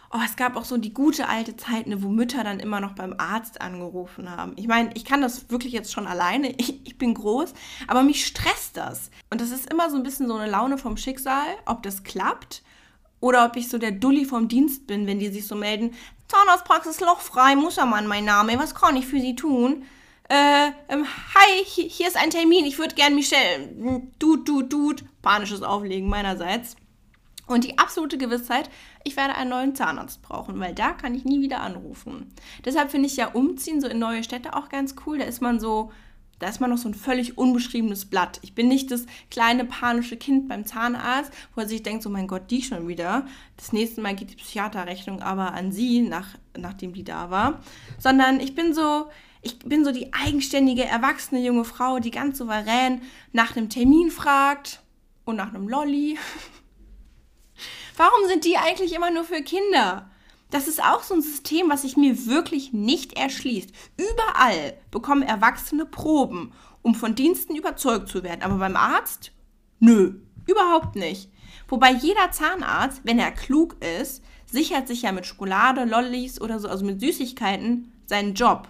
Oh, 0.09 0.19
es 0.23 0.37
gab 0.37 0.55
auch 0.55 0.63
so 0.63 0.77
die 0.77 0.93
gute 0.93 1.27
alte 1.27 1.57
Zeit, 1.57 1.85
ne, 1.87 2.01
wo 2.01 2.07
Mütter 2.07 2.43
dann 2.45 2.61
immer 2.61 2.79
noch 2.79 2.93
beim 2.93 3.15
Arzt 3.17 3.59
angerufen 3.59 4.31
haben. 4.31 4.53
Ich 4.55 4.67
meine, 4.67 4.91
ich 4.93 5.03
kann 5.03 5.21
das 5.21 5.49
wirklich 5.49 5.73
jetzt 5.73 5.91
schon 5.91 6.07
alleine. 6.07 6.53
Ich, 6.57 6.81
ich 6.87 6.97
bin 6.97 7.13
groß, 7.13 7.53
aber 7.87 8.03
mich 8.03 8.25
stresst 8.25 8.77
das. 8.77 9.11
Und 9.29 9.41
das 9.41 9.51
ist 9.51 9.69
immer 9.69 9.89
so 9.89 9.97
ein 9.97 10.03
bisschen 10.03 10.27
so 10.27 10.35
eine 10.35 10.49
Laune 10.49 10.77
vom 10.77 10.95
Schicksal, 10.95 11.45
ob 11.65 11.83
das 11.83 12.03
klappt 12.03 12.63
oder 13.19 13.45
ob 13.45 13.57
ich 13.57 13.67
so 13.67 13.77
der 13.77 13.91
Dulli 13.91 14.23
vom 14.23 14.47
Dienst 14.47 14.87
bin, 14.87 15.07
wenn 15.07 15.19
die 15.19 15.29
sich 15.29 15.45
so 15.45 15.55
melden. 15.55 15.93
Zahnarztpraxis 16.29 16.99
lochfrei, 17.01 17.55
Mustermann 17.55 18.07
mein 18.07 18.25
Name, 18.25 18.57
was 18.59 18.75
kann 18.75 18.95
ich 18.95 19.07
für 19.07 19.19
Sie 19.19 19.35
tun? 19.35 19.83
Äh, 20.29 20.71
ähm, 20.89 21.05
hi, 21.05 21.63
hier 21.65 22.07
ist 22.07 22.17
ein 22.17 22.29
Termin, 22.29 22.65
ich 22.65 22.77
würde 22.79 22.95
gern 22.95 23.15
Michelle, 23.15 23.69
du, 24.19 24.37
du, 24.37 24.61
du, 24.61 24.93
panisches 25.21 25.63
Auflegen 25.63 26.09
meinerseits. 26.09 26.75
Und 27.47 27.63
die 27.63 27.77
absolute 27.79 28.17
Gewissheit, 28.17 28.69
ich 29.05 29.15
werde 29.15 29.35
einen 29.35 29.51
neuen 29.51 29.75
Zahnarzt 29.75 30.21
brauchen, 30.21 30.59
weil 30.59 30.75
da 30.75 30.91
kann 30.91 31.15
ich 31.15 31.23
nie 31.23 31.41
wieder 31.41 31.61
anrufen. 31.61 32.33
Deshalb 32.65 32.91
finde 32.91 33.07
ich 33.07 33.15
ja 33.15 33.29
Umziehen 33.29 33.79
so 33.79 33.87
in 33.87 33.99
neue 33.99 34.23
Städte 34.23 34.53
auch 34.53 34.67
ganz 34.67 34.95
cool. 35.05 35.17
Da 35.17 35.23
ist 35.23 35.41
man 35.41 35.61
so, 35.61 35.93
da 36.39 36.49
ist 36.49 36.59
man 36.59 36.69
noch 36.69 36.77
so 36.77 36.89
ein 36.89 36.93
völlig 36.93 37.37
unbeschriebenes 37.37 38.03
Blatt. 38.03 38.39
Ich 38.41 38.53
bin 38.53 38.67
nicht 38.67 38.91
das 38.91 39.05
kleine 39.31 39.63
panische 39.63 40.17
Kind 40.17 40.49
beim 40.49 40.65
Zahnarzt, 40.65 41.31
wo 41.55 41.61
er 41.61 41.69
sich 41.69 41.83
denkt, 41.83 42.03
so 42.03 42.09
mein 42.09 42.27
Gott, 42.27 42.51
die 42.51 42.61
schon 42.61 42.89
wieder. 42.89 43.25
Das 43.55 43.71
nächste 43.71 44.01
Mal 44.01 44.13
geht 44.13 44.31
die 44.31 44.35
Psychiaterrechnung 44.35 45.21
aber 45.21 45.53
an 45.53 45.71
sie, 45.71 46.01
nach, 46.01 46.27
nachdem 46.57 46.91
die 46.91 47.05
da 47.05 47.31
war. 47.31 47.61
Sondern 47.97 48.41
ich 48.41 48.55
bin 48.55 48.73
so, 48.73 49.07
ich 49.41 49.59
bin 49.59 49.85
so 49.85 49.91
die 49.91 50.13
eigenständige, 50.13 50.85
erwachsene 50.85 51.41
junge 51.41 51.65
Frau, 51.65 51.99
die 51.99 52.11
ganz 52.11 52.37
souverän 52.37 53.01
nach 53.31 53.55
einem 53.55 53.69
Termin 53.69 54.11
fragt 54.11 54.83
und 55.25 55.35
nach 55.35 55.53
einem 55.53 55.67
Lolli. 55.67 56.17
Warum 57.97 58.27
sind 58.27 58.45
die 58.45 58.57
eigentlich 58.57 58.93
immer 58.93 59.11
nur 59.11 59.23
für 59.23 59.41
Kinder? 59.41 60.09
Das 60.49 60.67
ist 60.67 60.81
auch 60.81 61.03
so 61.03 61.13
ein 61.13 61.21
System, 61.21 61.69
was 61.69 61.81
sich 61.81 61.97
mir 61.97 62.25
wirklich 62.25 62.71
nicht 62.71 63.13
erschließt. 63.17 63.69
Überall 63.97 64.77
bekommen 64.91 65.23
Erwachsene 65.23 65.85
Proben, 65.85 66.53
um 66.81 66.95
von 66.95 67.15
Diensten 67.15 67.55
überzeugt 67.55 68.07
zu 68.07 68.23
werden. 68.23 68.43
Aber 68.43 68.55
beim 68.55 68.77
Arzt? 68.77 69.31
Nö, 69.79 70.21
überhaupt 70.45 70.95
nicht. 70.95 71.29
Wobei 71.67 71.91
jeder 71.91 72.31
Zahnarzt, 72.31 73.01
wenn 73.03 73.19
er 73.19 73.31
klug 73.31 73.75
ist, 73.83 74.23
sichert 74.45 74.87
sich 74.87 75.01
ja 75.01 75.11
mit 75.11 75.25
Schokolade, 75.25 75.83
Lollis 75.83 76.39
oder 76.39 76.59
so, 76.59 76.69
also 76.69 76.85
mit 76.85 77.01
Süßigkeiten, 77.01 77.91
seinen 78.05 78.33
Job. 78.33 78.69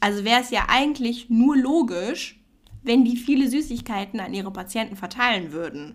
Also 0.00 0.24
wäre 0.24 0.40
es 0.40 0.50
ja 0.50 0.66
eigentlich 0.68 1.28
nur 1.28 1.56
logisch, 1.56 2.40
wenn 2.82 3.04
die 3.04 3.16
viele 3.16 3.48
Süßigkeiten 3.48 4.20
an 4.20 4.34
ihre 4.34 4.50
Patienten 4.50 4.96
verteilen 4.96 5.52
würden. 5.52 5.94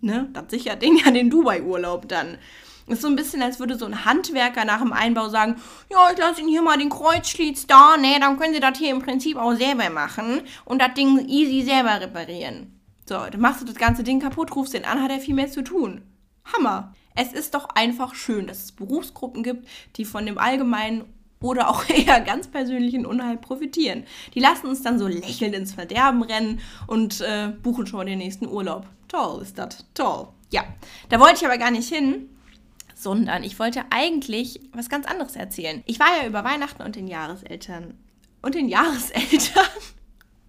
Ne? 0.00 0.30
Das 0.32 0.44
sichert 0.48 0.82
denen 0.82 0.96
ja 0.96 1.10
den 1.10 1.30
Dubai-Urlaub 1.30 2.08
dann. 2.08 2.38
Ist 2.86 3.02
so 3.02 3.08
ein 3.08 3.16
bisschen, 3.16 3.42
als 3.42 3.60
würde 3.60 3.76
so 3.76 3.84
ein 3.84 4.04
Handwerker 4.04 4.64
nach 4.64 4.80
dem 4.80 4.92
Einbau 4.92 5.28
sagen, 5.28 5.56
ja, 5.92 6.10
ich 6.10 6.18
lasse 6.18 6.40
Ihnen 6.40 6.48
hier 6.48 6.62
mal 6.62 6.78
den 6.78 6.88
Kreuzschlitz 6.88 7.68
da, 7.68 7.96
ne, 7.96 8.18
dann 8.18 8.36
können 8.36 8.54
Sie 8.54 8.58
das 8.58 8.78
hier 8.78 8.90
im 8.90 9.00
Prinzip 9.00 9.36
auch 9.36 9.54
selber 9.54 9.90
machen 9.90 10.42
und 10.64 10.82
das 10.82 10.94
Ding 10.94 11.28
easy 11.28 11.62
selber 11.62 12.00
reparieren. 12.00 12.80
So, 13.08 13.14
dann 13.14 13.40
machst 13.40 13.60
du 13.60 13.66
das 13.66 13.76
ganze 13.76 14.02
Ding 14.02 14.18
kaputt, 14.18 14.56
rufst 14.56 14.74
den 14.74 14.84
an, 14.84 15.02
hat 15.02 15.12
er 15.12 15.20
viel 15.20 15.34
mehr 15.34 15.50
zu 15.50 15.62
tun. 15.62 16.02
Hammer. 16.52 16.94
Es 17.14 17.32
ist 17.32 17.54
doch 17.54 17.68
einfach 17.70 18.14
schön, 18.14 18.46
dass 18.46 18.64
es 18.64 18.72
Berufsgruppen 18.72 19.42
gibt, 19.42 19.68
die 19.96 20.04
von 20.04 20.26
dem 20.26 20.38
allgemeinen 20.38 21.04
oder 21.42 21.70
auch 21.70 21.88
eher 21.88 22.20
ganz 22.20 22.48
persönlichen 22.48 23.06
Unheil 23.06 23.36
profitieren. 23.36 24.04
Die 24.34 24.40
lassen 24.40 24.66
uns 24.66 24.82
dann 24.82 24.98
so 24.98 25.06
lächelnd 25.06 25.54
ins 25.54 25.72
Verderben 25.72 26.22
rennen 26.22 26.60
und 26.86 27.20
äh, 27.20 27.48
buchen 27.62 27.86
schon 27.86 28.06
den 28.06 28.18
nächsten 28.18 28.46
Urlaub. 28.46 28.86
Toll 29.08 29.42
ist 29.42 29.58
das, 29.58 29.84
toll. 29.94 30.28
Ja, 30.50 30.64
da 31.08 31.20
wollte 31.20 31.36
ich 31.36 31.46
aber 31.46 31.58
gar 31.58 31.70
nicht 31.70 31.92
hin, 31.92 32.28
sondern 32.94 33.42
ich 33.42 33.58
wollte 33.58 33.84
eigentlich 33.90 34.60
was 34.72 34.88
ganz 34.88 35.06
anderes 35.06 35.36
erzählen. 35.36 35.82
Ich 35.86 35.98
war 35.98 36.08
ja 36.20 36.26
über 36.26 36.44
Weihnachten 36.44 36.82
und 36.82 36.96
den 36.96 37.08
Jahreseltern 37.08 37.94
und 38.42 38.54
den 38.54 38.68
Jahreseltern 38.68 39.66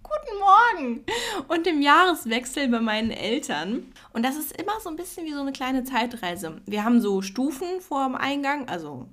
Guten 0.02 0.38
Morgen! 0.40 1.04
Und 1.48 1.64
dem 1.64 1.80
Jahreswechsel 1.80 2.68
bei 2.68 2.80
meinen 2.80 3.10
Eltern. 3.10 3.92
Und 4.12 4.24
das 4.24 4.36
ist 4.36 4.52
immer 4.60 4.78
so 4.80 4.90
ein 4.90 4.96
bisschen 4.96 5.24
wie 5.24 5.32
so 5.32 5.40
eine 5.40 5.52
kleine 5.52 5.84
Zeitreise. 5.84 6.60
Wir 6.66 6.84
haben 6.84 7.00
so 7.00 7.22
Stufen 7.22 7.80
vor 7.80 8.04
dem 8.04 8.14
Eingang, 8.14 8.68
also 8.68 9.08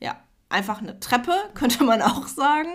ja, 0.00 0.22
einfach 0.54 0.80
eine 0.80 0.98
Treppe, 1.00 1.34
könnte 1.54 1.84
man 1.84 2.00
auch 2.00 2.26
sagen. 2.26 2.70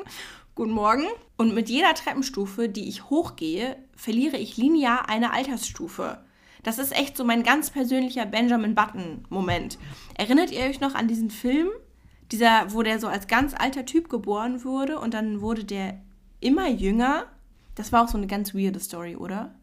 Guten 0.53 0.71
Morgen. 0.71 1.05
Und 1.37 1.55
mit 1.55 1.69
jeder 1.69 1.93
Treppenstufe, 1.93 2.69
die 2.69 2.87
ich 2.87 3.09
hochgehe, 3.09 3.77
verliere 3.95 4.37
ich 4.37 4.57
linear 4.57 5.09
eine 5.09 5.31
Altersstufe. 5.31 6.23
Das 6.63 6.77
ist 6.77 6.95
echt 6.95 7.15
so 7.15 7.23
mein 7.23 7.43
ganz 7.43 7.69
persönlicher 7.69 8.25
Benjamin 8.25 8.75
Button-Moment. 8.75 9.79
Erinnert 10.15 10.51
ihr 10.51 10.65
euch 10.65 10.81
noch 10.81 10.93
an 10.93 11.07
diesen 11.07 11.31
Film? 11.31 11.69
Dieser, 12.31 12.73
wo 12.73 12.83
der 12.83 12.99
so 12.99 13.07
als 13.07 13.27
ganz 13.27 13.55
alter 13.57 13.85
Typ 13.85 14.09
geboren 14.09 14.63
wurde 14.63 14.99
und 14.99 15.13
dann 15.13 15.41
wurde 15.41 15.63
der 15.63 16.01
immer 16.41 16.69
jünger 16.69 17.25
das 17.79 17.93
war 17.93 18.03
auch 18.03 18.09
so 18.09 18.17
eine 18.17 18.27
ganz 18.27 18.53
weirde 18.53 18.81
Story, 18.81 19.15
oder? 19.15 19.55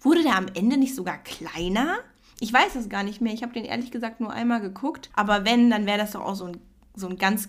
Wurde 0.00 0.22
der 0.22 0.36
am 0.36 0.46
Ende 0.54 0.76
nicht 0.76 0.94
sogar 0.94 1.18
kleiner? 1.18 1.96
Ich 2.38 2.52
weiß 2.52 2.76
es 2.76 2.88
gar 2.88 3.02
nicht 3.02 3.20
mehr. 3.20 3.34
Ich 3.34 3.42
habe 3.42 3.52
den 3.52 3.64
ehrlich 3.64 3.90
gesagt 3.90 4.20
nur 4.20 4.32
einmal 4.32 4.60
geguckt. 4.60 5.10
Aber 5.12 5.44
wenn, 5.44 5.70
dann 5.70 5.84
wäre 5.84 5.98
das 5.98 6.12
doch 6.12 6.20
auch 6.20 6.36
so 6.36 6.44
ein, 6.44 6.58
so 6.94 7.08
ein 7.08 7.16
ganz 7.16 7.48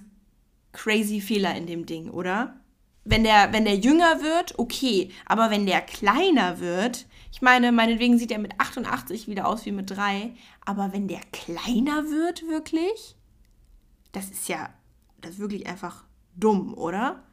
crazy 0.75 1.21
Fehler 1.21 1.55
in 1.55 1.65
dem 1.65 1.85
Ding, 1.85 2.09
oder? 2.09 2.55
Wenn 3.03 3.23
der, 3.23 3.53
wenn 3.53 3.65
der 3.65 3.77
jünger 3.77 4.21
wird, 4.21 4.59
okay. 4.59 5.11
Aber 5.25 5.49
wenn 5.49 5.65
der 5.65 5.81
kleiner 5.81 6.59
wird, 6.59 7.05
ich 7.31 7.41
meine, 7.41 7.71
meinetwegen 7.71 8.17
sieht 8.17 8.31
er 8.31 8.39
mit 8.39 8.59
88 8.59 9.27
wieder 9.27 9.47
aus 9.47 9.65
wie 9.65 9.71
mit 9.71 9.91
3. 9.91 10.33
Aber 10.65 10.91
wenn 10.91 11.07
der 11.07 11.21
kleiner 11.31 12.05
wird, 12.09 12.47
wirklich, 12.47 13.15
das 14.11 14.29
ist 14.29 14.49
ja, 14.49 14.73
das 15.21 15.31
ist 15.31 15.39
wirklich 15.39 15.67
einfach 15.67 16.03
dumm, 16.35 16.73
oder? 16.73 17.23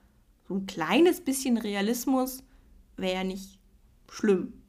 So 0.49 0.54
ein 0.54 0.66
kleines 0.66 1.22
bisschen 1.22 1.56
Realismus 1.56 2.42
wäre 2.96 3.14
ja 3.14 3.25
nicht 3.25 3.58
schlimm. 4.11 4.62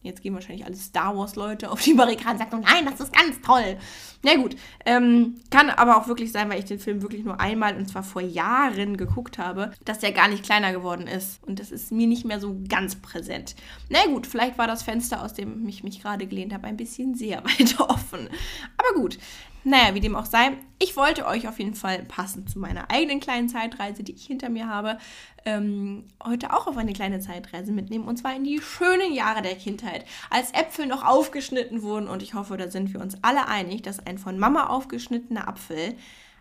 Jetzt 0.00 0.22
gehen 0.22 0.34
wahrscheinlich 0.34 0.64
alle 0.64 0.76
Star 0.76 1.16
Wars-Leute 1.16 1.70
auf 1.70 1.82
die 1.82 1.94
Barrikaden 1.94 2.40
und 2.40 2.50
sagen, 2.50 2.64
nein, 2.64 2.84
das 2.84 3.00
ist 3.00 3.12
ganz 3.12 3.40
toll. 3.40 3.76
Na 4.22 4.36
gut, 4.36 4.56
ähm, 4.86 5.40
kann 5.50 5.70
aber 5.70 5.96
auch 5.96 6.06
wirklich 6.06 6.30
sein, 6.30 6.48
weil 6.48 6.60
ich 6.60 6.66
den 6.66 6.78
Film 6.78 7.02
wirklich 7.02 7.24
nur 7.24 7.40
einmal 7.40 7.76
und 7.76 7.86
zwar 7.88 8.04
vor 8.04 8.22
Jahren 8.22 8.96
geguckt 8.96 9.38
habe, 9.38 9.72
dass 9.84 9.98
der 9.98 10.12
gar 10.12 10.28
nicht 10.28 10.44
kleiner 10.44 10.72
geworden 10.72 11.08
ist. 11.08 11.42
Und 11.44 11.58
das 11.58 11.72
ist 11.72 11.90
mir 11.90 12.06
nicht 12.06 12.24
mehr 12.24 12.38
so 12.38 12.56
ganz 12.68 12.96
präsent. 12.96 13.56
Na 13.88 14.06
gut, 14.06 14.28
vielleicht 14.28 14.56
war 14.56 14.68
das 14.68 14.84
Fenster, 14.84 15.22
aus 15.22 15.34
dem 15.34 15.66
ich 15.68 15.82
mich 15.82 16.00
gerade 16.00 16.26
gelehnt 16.26 16.54
habe, 16.54 16.68
ein 16.68 16.76
bisschen 16.76 17.14
sehr 17.14 17.44
weit 17.44 17.80
offen. 17.80 18.28
Aber 18.76 19.00
gut, 19.00 19.18
naja, 19.64 19.94
wie 19.94 20.00
dem 20.00 20.16
auch 20.16 20.26
sei, 20.26 20.52
ich 20.78 20.96
wollte 20.96 21.26
euch 21.26 21.48
auf 21.48 21.58
jeden 21.58 21.74
Fall 21.74 22.02
passend 22.04 22.50
zu 22.50 22.58
meiner 22.58 22.90
eigenen 22.90 23.20
kleinen 23.20 23.48
Zeitreise, 23.48 24.02
die 24.02 24.12
ich 24.12 24.26
hinter 24.26 24.48
mir 24.48 24.68
habe, 24.68 24.98
ähm, 25.44 26.04
heute 26.24 26.54
auch 26.54 26.66
auf 26.66 26.76
eine 26.76 26.92
kleine 26.92 27.20
Zeitreise 27.20 27.72
mitnehmen. 27.72 28.06
Und 28.06 28.16
zwar 28.16 28.34
in 28.34 28.44
die 28.44 28.60
schönen 28.60 29.12
Jahre 29.12 29.42
der 29.42 29.56
Kindheit, 29.56 30.04
als 30.30 30.52
Äpfel 30.52 30.86
noch 30.86 31.04
aufgeschnitten 31.04 31.82
wurden. 31.82 32.08
Und 32.08 32.22
ich 32.22 32.34
hoffe, 32.34 32.56
da 32.56 32.70
sind 32.70 32.92
wir 32.92 33.00
uns 33.00 33.16
alle 33.22 33.48
einig, 33.48 33.82
dass 33.82 34.04
ein 34.04 34.18
von 34.18 34.38
Mama 34.38 34.66
aufgeschnittener 34.68 35.48
Apfel 35.48 35.94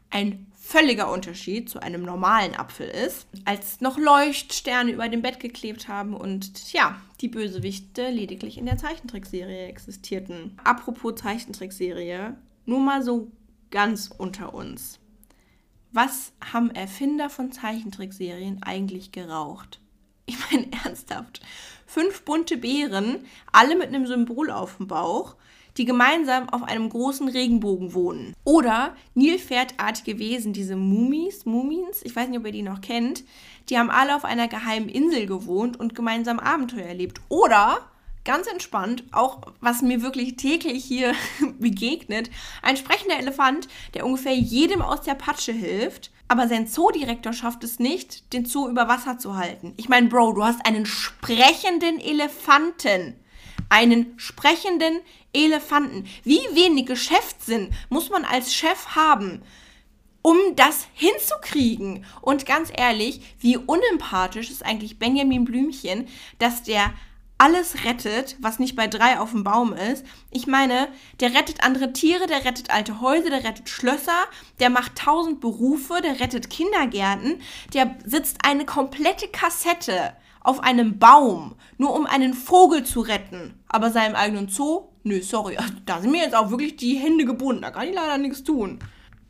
ein 0.10 0.48
völliger 0.56 1.12
Unterschied 1.12 1.70
zu 1.70 1.80
einem 1.80 2.04
normalen 2.04 2.56
Apfel 2.56 2.88
ist, 2.88 3.28
als 3.46 3.82
noch 3.82 3.98
Leuchtsterne 3.98 4.92
über 4.92 5.10
dem 5.10 5.22
Bett 5.22 5.40
geklebt 5.40 5.88
haben 5.88 6.14
und 6.14 6.74
ja, 6.74 7.00
die 7.22 7.30
Bösewichte 7.30 8.10
lediglich 8.10 8.58
in 8.58 8.66
der 8.66 8.78
Zeichentrickserie 8.78 9.68
existierten. 9.68 10.58
Apropos 10.64 11.16
Zeichentrickserie, 11.16 12.36
nur 12.68 12.80
mal 12.80 13.02
so 13.02 13.32
ganz 13.72 14.12
unter 14.16 14.54
uns. 14.54 15.00
Was 15.92 16.34
haben 16.54 16.70
Erfinder 16.70 17.30
von 17.30 17.52
Zeichentrickserien 17.52 18.62
eigentlich 18.62 19.12
geraucht? 19.12 19.80
Ich 20.30 20.36
meine 20.52 20.68
ernsthaft. 20.84 21.40
Fünf 21.86 22.24
bunte 22.24 22.58
Beeren, 22.58 23.20
alle 23.54 23.78
mit 23.78 23.88
einem 23.88 24.06
Symbol 24.06 24.52
auf 24.52 24.76
dem 24.76 24.88
Bauch, 24.88 25.38
die 25.78 25.86
gemeinsam 25.86 26.50
auf 26.50 26.64
einem 26.64 26.90
großen 26.90 27.30
Regenbogen 27.30 27.94
wohnen. 27.94 28.34
Oder 28.44 28.94
Nilpferdartige 29.14 30.20
Wesen, 30.20 30.52
diese 30.52 30.76
Mumis, 30.76 31.46
Mumins, 31.46 32.02
ich 32.04 32.14
weiß 32.14 32.28
nicht, 32.28 32.40
ob 32.40 32.46
ihr 32.46 32.52
die 32.52 32.62
noch 32.62 32.82
kennt, 32.82 33.24
die 33.70 33.78
haben 33.78 33.90
alle 33.90 34.18
auf 34.18 34.26
einer 34.26 34.50
geheimen 34.50 34.90
Insel 34.90 35.28
gewohnt 35.28 35.80
und 35.80 35.96
gemeinsam 35.96 36.40
Abenteuer 36.40 36.88
erlebt. 36.88 37.22
Oder 37.30 37.90
ganz 38.28 38.46
entspannt, 38.46 39.06
auch 39.12 39.42
was 39.62 39.82
mir 39.82 40.04
wirklich 40.04 40.36
täglich 40.36 40.84
hier 40.84 41.16
begegnet, 41.60 42.30
ein 42.62 42.78
sprechender 42.78 43.18
Elefant, 43.18 43.68
der 43.96 44.06
ungefähr 44.06 44.36
jedem 44.36 44.84
aus 44.84 45.02
der 45.02 45.16
Patsche 45.16 45.54
hilft, 45.54 46.12
aber 46.28 46.48
sein 46.48 46.68
Zoodirektor 46.68 47.32
schafft 47.32 47.64
es 47.64 47.80
nicht, 47.80 48.34
den 48.34 48.46
Zoo 48.46 48.68
über 48.68 48.90
Wasser 48.90 49.18
zu 49.18 49.38
halten. 49.38 49.74
Ich 49.78 49.88
meine, 49.88 50.10
Bro, 50.10 50.34
du 50.34 50.44
hast 50.44 50.66
einen 50.66 50.86
sprechenden 50.86 52.00
Elefanten. 52.00 53.16
Einen 53.70 54.14
sprechenden 54.18 55.00
Elefanten. 55.34 56.06
Wie 56.24 56.42
wenig 56.54 56.86
Geschäftssinn 56.86 57.74
muss 57.90 58.10
man 58.10 58.26
als 58.26 58.54
Chef 58.54 58.88
haben, 58.96 59.42
um 60.22 60.38
das 60.56 60.88
hinzukriegen? 60.94 62.06
Und 62.22 62.46
ganz 62.46 62.72
ehrlich, 62.76 63.22
wie 63.40 63.58
unempathisch 63.58 64.50
ist 64.52 64.66
eigentlich 64.66 65.00
Benjamin 65.00 65.46
Blümchen, 65.46 66.08
dass 66.40 66.64
der 66.64 66.94
alles 67.38 67.86
rettet, 67.86 68.36
was 68.40 68.60
nicht 68.60 68.76
bei 68.76 68.88
drei 68.88 69.20
auf 69.20 69.32
dem 69.32 69.44
Baum 69.44 69.74
ist. 69.74 70.06
Ich 70.32 70.48
meine, 70.48 70.88
der 71.20 71.34
rettet 71.34 71.64
andere 71.64 71.94
Tiere, 71.94 72.26
der 72.28 72.46
rettet 72.46 72.72
alte 72.72 73.00
Häuser, 73.02 73.30
der 73.30 73.44
rettet 73.44 73.70
Schlösser, 73.70 74.26
der 74.60 74.70
macht 74.70 74.96
tausend 74.96 75.40
Berufe, 75.40 76.02
der 76.02 76.20
rettet 76.20 76.50
Kindergärten, 76.50 77.42
der 77.74 77.96
sitzt 78.06 78.40
eine 78.44 78.66
komplette 78.66 79.28
Kassette 79.28 80.14
auf 80.42 80.62
einem 80.62 80.98
Baum, 80.98 81.56
nur 81.78 81.94
um 81.94 82.06
einen 82.06 82.34
Vogel 82.34 82.84
zu 82.84 83.02
retten. 83.02 83.54
Aber 83.68 83.92
seinem 83.92 84.16
eigenen 84.16 84.50
Zoo? 84.50 84.90
Nö, 85.04 85.22
sorry, 85.22 85.58
da 85.86 86.02
sind 86.02 86.12
mir 86.12 86.24
jetzt 86.24 86.36
auch 86.36 86.50
wirklich 86.50 86.76
die 86.78 86.96
Hände 86.96 87.26
gebunden, 87.26 87.62
da 87.62 87.72
kann 87.72 87.88
ich 87.88 87.96
leider 87.96 88.18
nichts 88.18 88.44
tun. 88.44 88.80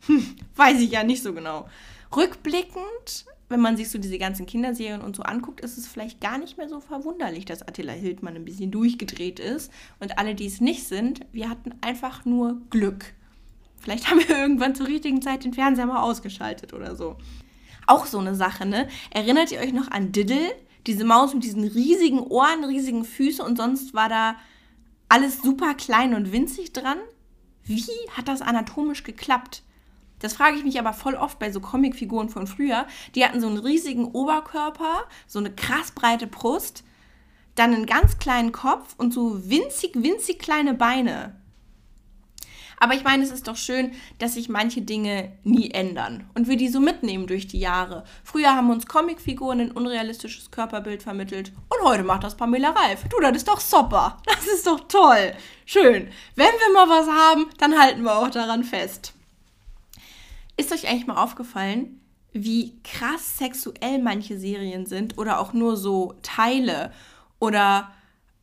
Hm, 0.05 0.35
weiß 0.55 0.79
ich 0.79 0.91
ja 0.91 1.03
nicht 1.03 1.23
so 1.23 1.33
genau. 1.33 1.67
Rückblickend 2.15 3.25
wenn 3.49 3.61
man 3.61 3.77
sich 3.77 3.89
so 3.89 3.97
diese 3.97 4.17
ganzen 4.17 4.45
Kinderserien 4.45 5.01
und 5.01 5.15
so 5.15 5.23
anguckt, 5.23 5.61
ist 5.61 5.77
es 5.77 5.87
vielleicht 5.87 6.19
gar 6.19 6.37
nicht 6.37 6.57
mehr 6.57 6.67
so 6.67 6.79
verwunderlich, 6.79 7.45
dass 7.45 7.61
Attila 7.61 7.93
Hildmann 7.93 8.35
ein 8.35 8.45
bisschen 8.45 8.71
durchgedreht 8.71 9.39
ist. 9.39 9.71
Und 9.99 10.17
alle, 10.17 10.35
die 10.35 10.47
es 10.47 10.59
nicht 10.59 10.85
sind, 10.85 11.21
wir 11.31 11.49
hatten 11.49 11.73
einfach 11.81 12.25
nur 12.25 12.61
Glück. 12.69 13.13
Vielleicht 13.79 14.09
haben 14.09 14.19
wir 14.19 14.29
irgendwann 14.37 14.75
zur 14.75 14.87
richtigen 14.87 15.21
Zeit 15.21 15.45
den 15.45 15.53
Fernseher 15.53 15.85
mal 15.85 16.01
ausgeschaltet 16.01 16.73
oder 16.73 16.95
so. 16.95 17.15
Auch 17.85 18.05
so 18.05 18.19
eine 18.19 18.35
Sache, 18.35 18.65
ne? 18.65 18.89
Erinnert 19.11 19.51
ihr 19.51 19.59
euch 19.59 19.71
noch 19.71 19.89
an 19.91 20.11
Diddle? 20.11 20.53
Diese 20.85 21.05
Maus 21.05 21.33
mit 21.33 21.43
diesen 21.43 21.63
riesigen 21.63 22.19
Ohren, 22.19 22.65
riesigen 22.65 23.05
Füßen 23.05 23.45
und 23.45 23.57
sonst 23.57 23.93
war 23.93 24.09
da 24.09 24.35
alles 25.09 25.41
super 25.41 25.73
klein 25.73 26.13
und 26.13 26.31
winzig 26.33 26.73
dran? 26.73 26.97
Wie 27.63 27.85
hat 28.11 28.27
das 28.27 28.41
anatomisch 28.41 29.03
geklappt? 29.03 29.63
Das 30.19 30.33
frage 30.33 30.57
ich 30.57 30.63
mich 30.63 30.79
aber 30.79 30.93
voll 30.93 31.15
oft 31.15 31.39
bei 31.39 31.51
so 31.51 31.59
Comicfiguren 31.59 32.29
von 32.29 32.47
früher. 32.47 32.87
Die 33.15 33.23
hatten 33.23 33.41
so 33.41 33.47
einen 33.47 33.57
riesigen 33.57 34.05
Oberkörper, 34.05 35.05
so 35.27 35.39
eine 35.39 35.51
krass 35.51 35.91
breite 35.91 36.27
Brust, 36.27 36.83
dann 37.55 37.73
einen 37.73 37.85
ganz 37.85 38.17
kleinen 38.17 38.51
Kopf 38.51 38.95
und 38.97 39.13
so 39.13 39.49
winzig, 39.49 39.91
winzig 39.95 40.39
kleine 40.39 40.73
Beine. 40.73 41.35
Aber 42.79 42.93
ich 42.93 43.03
meine, 43.03 43.23
es 43.23 43.31
ist 43.31 43.47
doch 43.47 43.55
schön, 43.55 43.91
dass 44.19 44.35
sich 44.35 44.49
manche 44.49 44.81
Dinge 44.81 45.31
nie 45.43 45.71
ändern 45.71 46.29
und 46.35 46.47
wir 46.47 46.57
die 46.57 46.67
so 46.67 46.79
mitnehmen 46.79 47.25
durch 47.25 47.47
die 47.47 47.59
Jahre. 47.59 48.03
Früher 48.23 48.55
haben 48.55 48.69
uns 48.69 48.85
Comicfiguren 48.85 49.59
ein 49.59 49.71
unrealistisches 49.71 50.51
Körperbild 50.51 51.01
vermittelt 51.01 51.51
und 51.69 51.87
heute 51.87 52.03
macht 52.03 52.23
das 52.23 52.37
Pamela 52.37 52.69
Reif. 52.69 53.05
Du, 53.09 53.19
das 53.19 53.37
ist 53.37 53.47
doch 53.47 53.59
super. 53.59 54.17
Das 54.25 54.45
ist 54.45 54.67
doch 54.67 54.81
toll. 54.87 55.33
Schön. 55.65 56.09
Wenn 56.35 56.45
wir 56.45 56.73
mal 56.73 56.87
was 56.87 57.07
haben, 57.07 57.47
dann 57.57 57.79
halten 57.79 58.03
wir 58.03 58.15
auch 58.15 58.29
daran 58.29 58.63
fest. 58.63 59.13
Ist 60.57 60.73
euch 60.73 60.87
eigentlich 60.87 61.07
mal 61.07 61.21
aufgefallen, 61.21 62.01
wie 62.33 62.81
krass 62.83 63.37
sexuell 63.37 63.99
manche 63.99 64.37
Serien 64.37 64.85
sind 64.85 65.17
oder 65.17 65.39
auch 65.39 65.53
nur 65.53 65.77
so 65.77 66.15
Teile 66.23 66.91
oder 67.39 67.91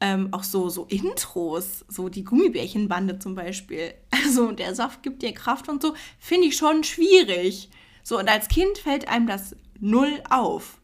ähm, 0.00 0.28
auch 0.32 0.42
so, 0.42 0.68
so 0.68 0.84
Intros, 0.84 1.84
so 1.88 2.08
die 2.08 2.24
Gummibärchenbande 2.24 3.18
zum 3.18 3.34
Beispiel. 3.34 3.94
Also 4.24 4.52
der 4.52 4.74
Saft 4.74 5.02
gibt 5.02 5.22
dir 5.22 5.34
Kraft 5.34 5.68
und 5.68 5.82
so, 5.82 5.94
finde 6.18 6.46
ich 6.46 6.56
schon 6.56 6.82
schwierig. 6.82 7.68
So, 8.02 8.18
und 8.18 8.28
als 8.28 8.48
Kind 8.48 8.78
fällt 8.78 9.06
einem 9.06 9.26
das 9.26 9.54
null 9.78 10.22
auf. 10.30 10.80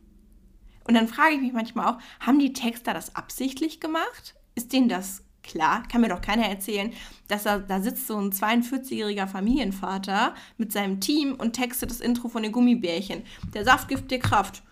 Und 0.84 0.94
dann 0.94 1.08
frage 1.08 1.36
ich 1.36 1.40
mich 1.40 1.52
manchmal 1.52 1.88
auch, 1.88 1.98
haben 2.20 2.38
die 2.38 2.52
Texter 2.52 2.92
das 2.92 3.16
absichtlich 3.16 3.80
gemacht? 3.80 4.34
Ist 4.54 4.72
denen 4.72 4.88
das 4.90 5.24
klar? 5.50 5.82
Kann 5.90 6.00
mir 6.00 6.08
doch 6.08 6.20
keiner 6.20 6.46
erzählen, 6.46 6.92
dass 7.28 7.44
da, 7.44 7.58
da 7.58 7.80
sitzt 7.80 8.06
so 8.06 8.16
ein 8.16 8.32
42-jähriger 8.32 9.26
Familienvater 9.26 10.34
mit 10.56 10.72
seinem 10.72 11.00
Team 11.00 11.34
und 11.34 11.52
textet 11.52 11.90
das 11.90 12.00
Intro 12.00 12.28
von 12.28 12.42
den 12.42 12.52
Gummibärchen. 12.52 13.22
Der 13.54 13.64
Saft 13.64 13.88
gibt 13.88 14.10
dir 14.10 14.18
Kraft. 14.18 14.62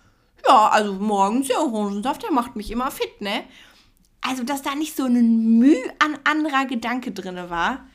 Ja, 0.47 0.69
also 0.69 0.95
morgens 0.95 1.49
der 1.49 1.61
Orangensaft, 1.61 2.23
der 2.23 2.33
macht 2.33 2.57
mich 2.57 2.71
immer 2.71 2.91
fit, 2.91 3.21
ne? 3.21 3.43
also 4.21 4.43
dass 4.43 4.63
da 4.63 4.75
nicht 4.75 4.97
so 4.97 5.05
ein 5.05 5.59
Mühe 5.59 5.83
an 5.99 6.19
anderer 6.25 6.67
Gedanke 6.67 7.13
drin 7.13 7.39
war. 7.49 7.87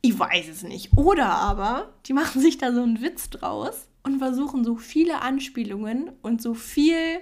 Ich 0.00 0.18
weiß 0.18 0.48
es 0.48 0.62
nicht. 0.62 0.96
Oder 0.96 1.26
aber, 1.26 1.94
die 2.06 2.12
machen 2.12 2.40
sich 2.40 2.58
da 2.58 2.72
so 2.72 2.82
einen 2.82 3.02
Witz 3.02 3.30
draus 3.30 3.88
und 4.02 4.18
versuchen 4.18 4.64
so 4.64 4.76
viele 4.76 5.20
Anspielungen 5.22 6.12
und 6.22 6.40
so 6.40 6.54
viel 6.54 7.20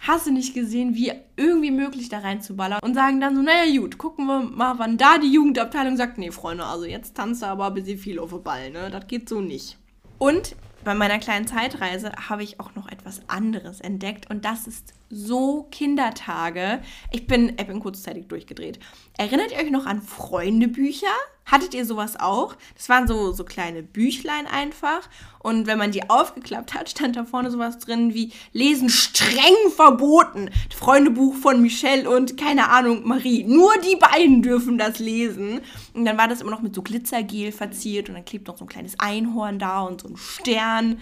hast 0.00 0.26
du 0.26 0.30
nicht 0.30 0.54
gesehen, 0.54 0.94
wie 0.94 1.12
irgendwie 1.36 1.70
möglich 1.70 2.08
da 2.08 2.18
reinzuballern 2.18 2.80
und 2.82 2.94
sagen 2.94 3.20
dann 3.20 3.36
so, 3.36 3.42
naja 3.42 3.80
gut, 3.80 3.98
gucken 3.98 4.26
wir 4.26 4.40
mal, 4.40 4.78
wann 4.78 4.96
da 4.98 5.18
die 5.18 5.32
Jugendabteilung 5.32 5.96
sagt, 5.96 6.18
nee, 6.18 6.30
Freunde, 6.30 6.64
also 6.64 6.84
jetzt 6.84 7.16
tanzt 7.16 7.42
er 7.42 7.50
aber 7.50 7.66
ein 7.66 7.74
bisschen 7.74 7.98
viel 7.98 8.18
auf 8.18 8.30
den 8.30 8.42
Ball, 8.42 8.70
ne? 8.70 8.90
Das 8.90 9.06
geht 9.06 9.28
so 9.28 9.40
nicht. 9.40 9.76
Und 10.18 10.56
bei 10.84 10.94
meiner 10.94 11.18
kleinen 11.18 11.46
Zeitreise 11.46 12.12
habe 12.28 12.42
ich 12.42 12.60
auch 12.60 12.74
noch 12.74 12.88
etwas 12.88 13.22
anderes 13.28 13.80
entdeckt 13.80 14.30
und 14.30 14.44
das 14.44 14.66
ist 14.66 14.94
so 15.10 15.66
Kindertage. 15.70 16.80
Ich 17.10 17.26
bin, 17.26 17.50
ich 17.50 17.66
bin 17.66 17.80
kurzzeitig 17.80 18.28
durchgedreht. 18.28 18.78
Erinnert 19.16 19.52
ihr 19.52 19.58
euch 19.58 19.70
noch 19.70 19.86
an 19.86 20.02
Freundebücher? 20.02 21.06
Hattet 21.44 21.72
ihr 21.72 21.86
sowas 21.86 22.20
auch? 22.20 22.56
Das 22.76 22.90
waren 22.90 23.08
so, 23.08 23.32
so 23.32 23.42
kleine 23.42 23.82
Büchlein 23.82 24.46
einfach. 24.46 25.08
Und 25.38 25.66
wenn 25.66 25.78
man 25.78 25.92
die 25.92 26.10
aufgeklappt 26.10 26.74
hat, 26.74 26.90
stand 26.90 27.16
da 27.16 27.24
vorne 27.24 27.50
sowas 27.50 27.78
drin 27.78 28.12
wie 28.12 28.32
Lesen 28.52 28.90
streng 28.90 29.70
verboten. 29.74 30.50
Freundebuch 30.76 31.34
von 31.34 31.62
Michelle 31.62 32.08
und 32.08 32.36
keine 32.36 32.68
Ahnung, 32.68 33.08
Marie. 33.08 33.44
Nur 33.44 33.72
die 33.78 33.96
beiden 33.96 34.42
dürfen 34.42 34.76
das 34.76 34.98
lesen. 34.98 35.60
Und 35.94 36.04
dann 36.04 36.18
war 36.18 36.28
das 36.28 36.42
immer 36.42 36.50
noch 36.50 36.60
mit 36.60 36.74
so 36.74 36.82
Glitzergel 36.82 37.50
verziert 37.50 38.10
und 38.10 38.16
dann 38.16 38.26
klebt 38.26 38.46
noch 38.46 38.58
so 38.58 38.66
ein 38.66 38.68
kleines 38.68 39.00
Einhorn 39.00 39.58
da 39.58 39.80
und 39.80 40.02
so 40.02 40.08
ein 40.08 40.16
Stern 40.18 41.00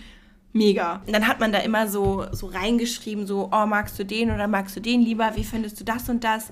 mega. 0.56 1.02
Und 1.06 1.12
dann 1.12 1.28
hat 1.28 1.38
man 1.38 1.52
da 1.52 1.58
immer 1.58 1.86
so, 1.86 2.26
so 2.32 2.46
reingeschrieben, 2.46 3.26
so, 3.26 3.50
oh, 3.52 3.66
magst 3.66 3.98
du 3.98 4.04
den 4.04 4.30
oder 4.30 4.48
magst 4.48 4.74
du 4.76 4.80
den 4.80 5.02
lieber? 5.02 5.36
Wie 5.36 5.44
findest 5.44 5.78
du 5.78 5.84
das 5.84 6.08
und 6.08 6.24
das? 6.24 6.50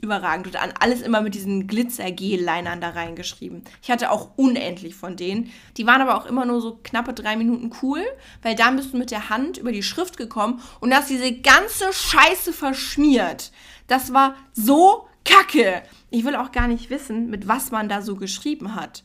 Überragend. 0.00 0.46
Und 0.46 0.62
an 0.62 0.72
alles 0.78 1.02
immer 1.02 1.22
mit 1.22 1.34
diesen 1.34 1.66
Glitzer-Gel-Linern 1.66 2.80
da 2.80 2.90
reingeschrieben. 2.90 3.64
Ich 3.82 3.90
hatte 3.90 4.12
auch 4.12 4.30
unendlich 4.36 4.94
von 4.94 5.16
denen. 5.16 5.50
Die 5.76 5.86
waren 5.86 6.00
aber 6.00 6.16
auch 6.16 6.26
immer 6.26 6.44
nur 6.44 6.60
so 6.60 6.78
knappe 6.84 7.14
drei 7.14 7.36
Minuten 7.36 7.72
cool, 7.82 8.04
weil 8.42 8.54
da 8.54 8.70
bist 8.70 8.92
du 8.92 8.98
mit 8.98 9.10
der 9.10 9.28
Hand 9.28 9.58
über 9.58 9.72
die 9.72 9.82
Schrift 9.82 10.16
gekommen 10.16 10.60
und 10.78 10.94
hast 10.94 11.10
diese 11.10 11.32
ganze 11.32 11.92
Scheiße 11.92 12.52
verschmiert. 12.52 13.50
Das 13.88 14.12
war 14.12 14.36
so 14.52 15.08
kacke. 15.24 15.82
Ich 16.10 16.24
will 16.24 16.36
auch 16.36 16.52
gar 16.52 16.68
nicht 16.68 16.90
wissen, 16.90 17.28
mit 17.28 17.48
was 17.48 17.72
man 17.72 17.88
da 17.88 18.00
so 18.00 18.14
geschrieben 18.14 18.76
hat. 18.76 19.02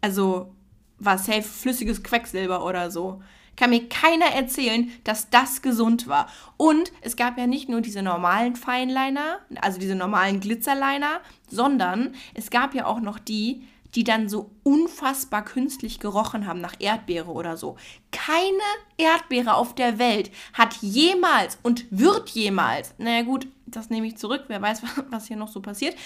Also 0.00 0.54
war 0.98 1.18
safe 1.18 1.42
flüssiges 1.42 2.02
Quecksilber 2.02 2.64
oder 2.64 2.90
so 2.90 3.22
kann 3.56 3.70
mir 3.70 3.88
keiner 3.88 4.26
erzählen, 4.26 4.90
dass 5.04 5.30
das 5.30 5.62
gesund 5.62 6.08
war. 6.08 6.28
Und 6.56 6.92
es 7.00 7.16
gab 7.16 7.38
ja 7.38 7.46
nicht 7.46 7.68
nur 7.68 7.80
diese 7.80 8.02
normalen 8.02 8.56
Feinliner, 8.56 9.38
also 9.60 9.80
diese 9.80 9.94
normalen 9.94 10.40
Glitzerliner, 10.40 11.20
sondern 11.48 12.14
es 12.34 12.50
gab 12.50 12.74
ja 12.74 12.86
auch 12.86 13.00
noch 13.00 13.18
die, 13.18 13.62
die 13.94 14.04
dann 14.04 14.28
so 14.28 14.50
unfassbar 14.62 15.42
künstlich 15.44 15.98
gerochen 16.00 16.46
haben 16.46 16.60
nach 16.60 16.74
Erdbeere 16.78 17.30
oder 17.30 17.56
so. 17.56 17.76
Keine 18.12 18.62
Erdbeere 18.98 19.54
auf 19.54 19.74
der 19.74 19.98
Welt 19.98 20.30
hat 20.52 20.74
jemals 20.82 21.58
und 21.62 21.86
wird 21.90 22.28
jemals, 22.30 22.94
naja 22.98 23.22
gut, 23.22 23.48
das 23.66 23.90
nehme 23.90 24.06
ich 24.06 24.18
zurück, 24.18 24.44
wer 24.48 24.60
weiß, 24.60 24.82
was 25.10 25.26
hier 25.26 25.36
noch 25.36 25.48
so 25.48 25.60
passiert, 25.60 25.96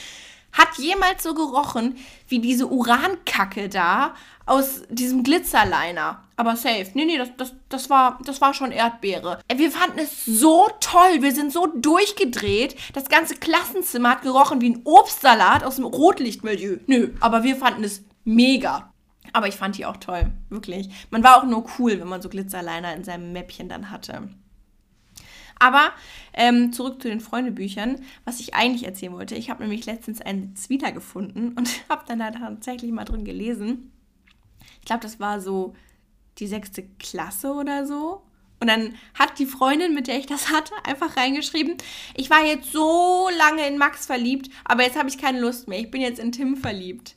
hat 0.53 0.79
jemals 0.79 1.23
so 1.23 1.35
gerochen 1.35 1.97
wie 2.29 2.39
diese 2.41 2.69
Urankacke 2.69 3.69
da 3.69 4.15
aus 4.47 4.83
diesem 4.89 5.23
Glitzerliner. 5.23 6.25
Aber 6.37 6.57
safe. 6.57 6.91
Nee, 6.95 7.05
nee, 7.05 7.19
das, 7.19 7.29
das, 7.37 7.55
das, 7.69 7.91
war, 7.91 8.19
das 8.25 8.41
war 8.41 8.55
schon 8.55 8.73
Erdbeere. 8.73 9.41
Wir 9.55 9.71
fanden 9.71 9.99
es 9.99 10.25
so 10.25 10.69
toll. 10.81 11.21
Wir 11.21 11.33
sind 11.33 11.53
so 11.53 11.67
durchgedreht. 11.67 12.77
Das 12.95 13.09
ganze 13.09 13.37
Klassenzimmer 13.37 14.11
hat 14.11 14.23
gerochen 14.23 14.61
wie 14.61 14.71
ein 14.71 14.81
Obstsalat 14.85 15.63
aus 15.63 15.77
dem 15.77 15.85
Rotlichtmilieu. 15.85 16.79
Nö, 16.87 17.13
aber 17.21 17.43
wir 17.43 17.57
fanden 17.57 17.85
es 17.85 18.03
mega. 18.25 18.93
Aber 19.33 19.47
ich 19.47 19.55
fand 19.55 19.79
die 19.79 19.87
auch 19.87 19.99
toll. 19.99 20.33
Wirklich. 20.49 20.89
Man 21.11 21.23
war 21.23 21.37
auch 21.37 21.45
nur 21.45 21.65
cool, 21.79 22.01
wenn 22.01 22.09
man 22.09 22.23
so 22.23 22.29
Glitzerliner 22.29 22.95
in 22.95 23.05
seinem 23.05 23.33
Mäppchen 23.33 23.69
dann 23.69 23.91
hatte. 23.91 24.29
Aber 25.61 25.93
ähm, 26.33 26.73
zurück 26.73 27.01
zu 27.01 27.09
den 27.09 27.21
Freundebüchern, 27.21 28.01
was 28.25 28.41
ich 28.41 28.55
eigentlich 28.55 28.85
erzählen 28.85 29.13
wollte. 29.13 29.37
Ich 29.37 29.51
habe 29.51 29.63
nämlich 29.63 29.87
letztens 29.87 30.21
einen 30.21 30.57
Zwitter 30.57 30.91
gefunden 30.91 31.53
und 31.57 31.69
habe 31.89 32.05
dann 32.09 32.19
da 32.19 32.33
tatsächlich 32.33 32.91
mal 32.91 33.05
drin 33.05 33.25
gelesen. 33.25 33.93
Ich 34.81 34.87
glaube, 34.87 35.03
das 35.03 35.21
war 35.21 35.41
so 35.41 35.75
die 36.39 36.47
sechste 36.47 36.83
Klasse 36.99 37.53
oder 37.53 37.87
so. 37.87 38.23
Und 38.59 38.69
dann 38.69 38.95
hat 39.15 39.39
die 39.39 39.47
Freundin, 39.47 39.95
mit 39.95 40.07
der 40.07 40.19
ich 40.19 40.27
das 40.27 40.51
hatte, 40.51 40.75
einfach 40.85 41.17
reingeschrieben, 41.17 41.77
ich 42.15 42.29
war 42.31 42.45
jetzt 42.45 42.73
so 42.73 43.29
lange 43.39 43.67
in 43.67 43.79
Max 43.79 44.07
verliebt, 44.07 44.51
aber 44.65 44.83
jetzt 44.83 44.99
habe 44.99 45.09
ich 45.09 45.19
keine 45.19 45.41
Lust 45.41 45.69
mehr. 45.69 45.81
Ich 45.81 45.91
bin 45.91 46.01
jetzt 46.01 46.19
in 46.19 46.33
Tim 46.33 46.57
verliebt. 46.57 47.17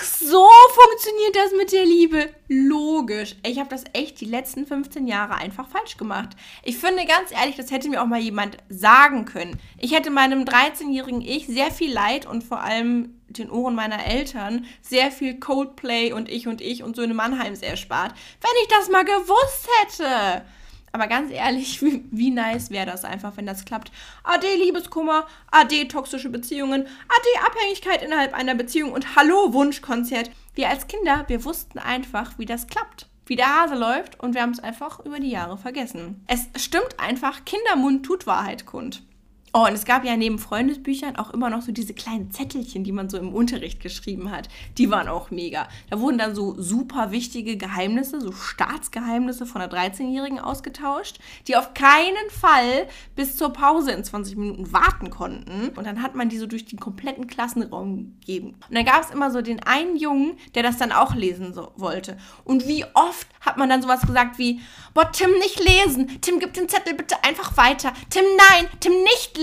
Ach, 0.00 0.04
so 0.04 0.48
funktioniert 0.70 1.36
das 1.36 1.52
mit 1.52 1.72
der 1.72 1.84
Liebe. 1.84 2.30
Logisch. 2.48 3.36
Ich 3.46 3.58
habe 3.58 3.68
das 3.68 3.84
echt 3.92 4.20
die 4.20 4.26
letzten 4.26 4.66
15 4.66 5.06
Jahre 5.06 5.34
einfach 5.34 5.68
falsch 5.68 5.98
gemacht. 5.98 6.30
Ich 6.62 6.78
finde 6.78 7.04
ganz 7.04 7.32
ehrlich, 7.32 7.56
das 7.56 7.70
hätte 7.70 7.90
mir 7.90 8.02
auch 8.02 8.06
mal 8.06 8.20
jemand 8.20 8.56
sagen 8.70 9.26
können. 9.26 9.60
Ich 9.78 9.94
hätte 9.94 10.10
meinem 10.10 10.44
13-jährigen 10.44 11.20
Ich 11.20 11.46
sehr 11.46 11.70
viel 11.70 11.92
Leid 11.92 12.24
und 12.24 12.44
vor 12.44 12.60
allem 12.60 13.20
den 13.28 13.50
Ohren 13.50 13.74
meiner 13.74 14.06
Eltern 14.06 14.64
sehr 14.80 15.10
viel 15.10 15.38
Coldplay 15.38 16.12
und 16.12 16.30
ich 16.30 16.48
und 16.48 16.62
ich 16.62 16.82
und 16.82 16.96
Söhne 16.96 17.14
Mannheims 17.14 17.60
erspart, 17.60 18.14
wenn 18.40 18.62
ich 18.62 18.68
das 18.68 18.88
mal 18.88 19.04
gewusst 19.04 19.68
hätte. 19.82 20.44
Aber 20.92 21.06
ganz 21.06 21.30
ehrlich, 21.30 21.82
wie, 21.82 22.04
wie 22.10 22.30
nice 22.30 22.70
wäre 22.70 22.86
das 22.86 23.04
einfach, 23.04 23.36
wenn 23.36 23.46
das 23.46 23.64
klappt. 23.64 23.92
AD 24.24 24.46
Liebeskummer, 24.56 25.26
AD 25.50 25.86
toxische 25.88 26.30
Beziehungen, 26.30 26.82
AD 26.82 27.46
Abhängigkeit 27.46 28.02
innerhalb 28.02 28.34
einer 28.34 28.54
Beziehung 28.54 28.92
und 28.92 29.16
Hallo 29.16 29.52
Wunschkonzert. 29.52 30.30
Wir 30.54 30.68
als 30.68 30.86
Kinder, 30.86 31.24
wir 31.28 31.44
wussten 31.44 31.78
einfach, 31.78 32.38
wie 32.38 32.46
das 32.46 32.66
klappt. 32.66 33.06
Wie 33.26 33.36
der 33.36 33.60
Hase 33.60 33.76
läuft 33.76 34.18
und 34.18 34.34
wir 34.34 34.42
haben 34.42 34.50
es 34.50 34.58
einfach 34.58 35.04
über 35.04 35.20
die 35.20 35.30
Jahre 35.30 35.56
vergessen. 35.56 36.24
Es 36.26 36.48
stimmt 36.56 36.98
einfach, 36.98 37.44
Kindermund 37.44 38.04
tut 38.04 38.26
Wahrheit 38.26 38.66
kund. 38.66 39.04
Oh, 39.52 39.66
und 39.66 39.72
es 39.72 39.84
gab 39.84 40.04
ja 40.04 40.16
neben 40.16 40.38
Freundesbüchern 40.38 41.16
auch 41.16 41.30
immer 41.30 41.50
noch 41.50 41.62
so 41.62 41.72
diese 41.72 41.92
kleinen 41.92 42.30
Zettelchen, 42.30 42.84
die 42.84 42.92
man 42.92 43.08
so 43.08 43.18
im 43.18 43.34
Unterricht 43.34 43.80
geschrieben 43.80 44.30
hat. 44.30 44.48
Die 44.78 44.92
waren 44.92 45.08
auch 45.08 45.32
mega. 45.32 45.66
Da 45.90 45.98
wurden 45.98 46.18
dann 46.18 46.36
so 46.36 46.54
super 46.56 47.10
wichtige 47.10 47.56
Geheimnisse, 47.56 48.20
so 48.20 48.30
Staatsgeheimnisse 48.30 49.46
von 49.46 49.60
einer 49.60 49.72
13-Jährigen 49.72 50.38
ausgetauscht, 50.38 51.18
die 51.48 51.56
auf 51.56 51.74
keinen 51.74 52.30
Fall 52.30 52.86
bis 53.16 53.36
zur 53.36 53.52
Pause 53.52 53.90
in 53.90 54.04
20 54.04 54.36
Minuten 54.36 54.72
warten 54.72 55.10
konnten. 55.10 55.70
Und 55.70 55.84
dann 55.84 56.00
hat 56.00 56.14
man 56.14 56.28
die 56.28 56.38
so 56.38 56.46
durch 56.46 56.66
den 56.66 56.78
kompletten 56.78 57.26
Klassenraum 57.26 58.14
gegeben. 58.20 58.54
Und 58.68 58.76
dann 58.76 58.84
gab 58.84 59.02
es 59.02 59.10
immer 59.10 59.32
so 59.32 59.42
den 59.42 59.60
einen 59.64 59.96
Jungen, 59.96 60.36
der 60.54 60.62
das 60.62 60.76
dann 60.76 60.92
auch 60.92 61.16
lesen 61.16 61.54
so 61.54 61.72
wollte. 61.74 62.16
Und 62.44 62.68
wie 62.68 62.84
oft 62.94 63.26
hat 63.40 63.56
man 63.56 63.68
dann 63.68 63.82
sowas 63.82 64.02
gesagt 64.02 64.38
wie, 64.38 64.60
boah, 64.94 65.10
Tim, 65.10 65.32
nicht 65.38 65.58
lesen. 65.58 66.20
Tim, 66.20 66.38
gib 66.38 66.54
den 66.54 66.68
Zettel 66.68 66.94
bitte 66.94 67.16
einfach 67.24 67.56
weiter. 67.56 67.92
Tim, 68.10 68.24
nein. 68.36 68.68
Tim, 68.78 68.92
nicht 68.92 69.36
lesen. 69.36 69.39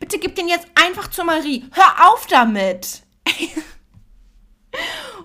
Bitte 0.00 0.18
gib 0.18 0.34
den 0.36 0.48
jetzt 0.48 0.68
einfach 0.74 1.08
zu 1.08 1.24
Marie. 1.24 1.64
Hör 1.72 2.08
auf 2.10 2.26
damit. 2.26 3.02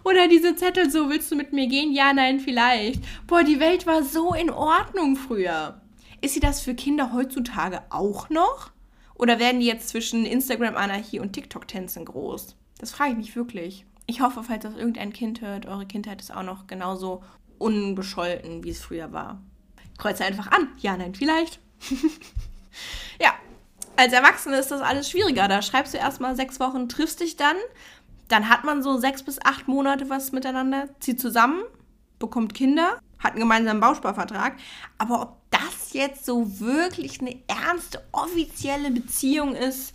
Oder 0.04 0.28
diese 0.28 0.56
Zettel 0.56 0.90
so, 0.90 1.10
willst 1.10 1.32
du 1.32 1.36
mit 1.36 1.54
mir 1.54 1.68
gehen? 1.68 1.94
Ja, 1.94 2.14
nein, 2.14 2.40
vielleicht. 2.40 3.02
Boah, 3.28 3.44
die 3.44 3.60
Welt 3.60 3.88
war 3.88 4.04
so 4.04 4.34
in 4.34 4.50
Ordnung 4.50 5.16
früher. 5.16 5.82
Ist 6.22 6.34
sie 6.34 6.40
das 6.40 6.62
für 6.62 6.76
Kinder 6.76 7.14
heutzutage 7.14 7.82
auch 7.90 8.30
noch? 8.30 8.72
Oder 9.16 9.40
werden 9.40 9.60
die 9.62 9.68
jetzt 9.68 9.90
zwischen 9.90 10.26
Instagram-Anarchie 10.26 11.20
und 11.20 11.34
TikTok-Tänzen 11.34 12.06
groß? 12.06 12.56
Das 12.80 12.92
frage 12.92 13.12
ich 13.12 13.18
mich 13.18 13.36
wirklich. 13.36 13.86
Ich 14.06 14.22
hoffe, 14.22 14.44
falls 14.44 14.64
das 14.64 14.76
irgendein 14.76 15.14
Kind 15.14 15.42
hört, 15.42 15.66
eure 15.66 15.86
Kindheit 15.86 16.20
ist 16.20 16.36
auch 16.36 16.44
noch 16.44 16.68
genauso 16.68 17.24
unbescholten, 17.58 18.64
wie 18.64 18.72
es 18.72 18.82
früher 18.82 19.14
war. 19.14 19.42
Kreuze 19.98 20.26
einfach 20.26 20.48
an. 20.52 20.68
Ja, 20.80 20.98
nein, 20.98 21.16
vielleicht. 21.16 21.60
ja, 23.22 23.34
als 23.96 24.14
Erwachsene 24.14 24.58
ist 24.58 24.72
das 24.72 24.82
alles 24.82 25.10
schwieriger. 25.10 25.48
Da 25.48 25.62
schreibst 25.62 25.94
du 25.94 25.98
erstmal 25.98 26.36
sechs 26.36 26.60
Wochen, 26.60 26.90
triffst 26.90 27.20
dich 27.20 27.36
dann. 27.36 27.56
Dann 28.28 28.50
hat 28.50 28.64
man 28.64 28.82
so 28.82 28.98
sechs 28.98 29.24
bis 29.24 29.40
acht 29.44 29.68
Monate 29.68 30.10
was 30.10 30.32
miteinander, 30.32 30.88
zieht 31.00 31.20
zusammen, 31.20 31.64
bekommt 32.20 32.54
Kinder, 32.54 33.00
hat 33.20 33.32
einen 33.32 33.42
gemeinsamen 33.42 33.82
Bausparvertrag. 33.82 34.56
Aber 34.98 35.22
ob 35.22 35.38
das 35.52 35.94
jetzt 35.94 36.26
so 36.26 36.60
wirklich 36.60 37.22
eine 37.22 37.38
ernste, 37.48 38.04
offizielle 38.12 38.92
Beziehung 38.92 39.56
ist, 39.56 39.94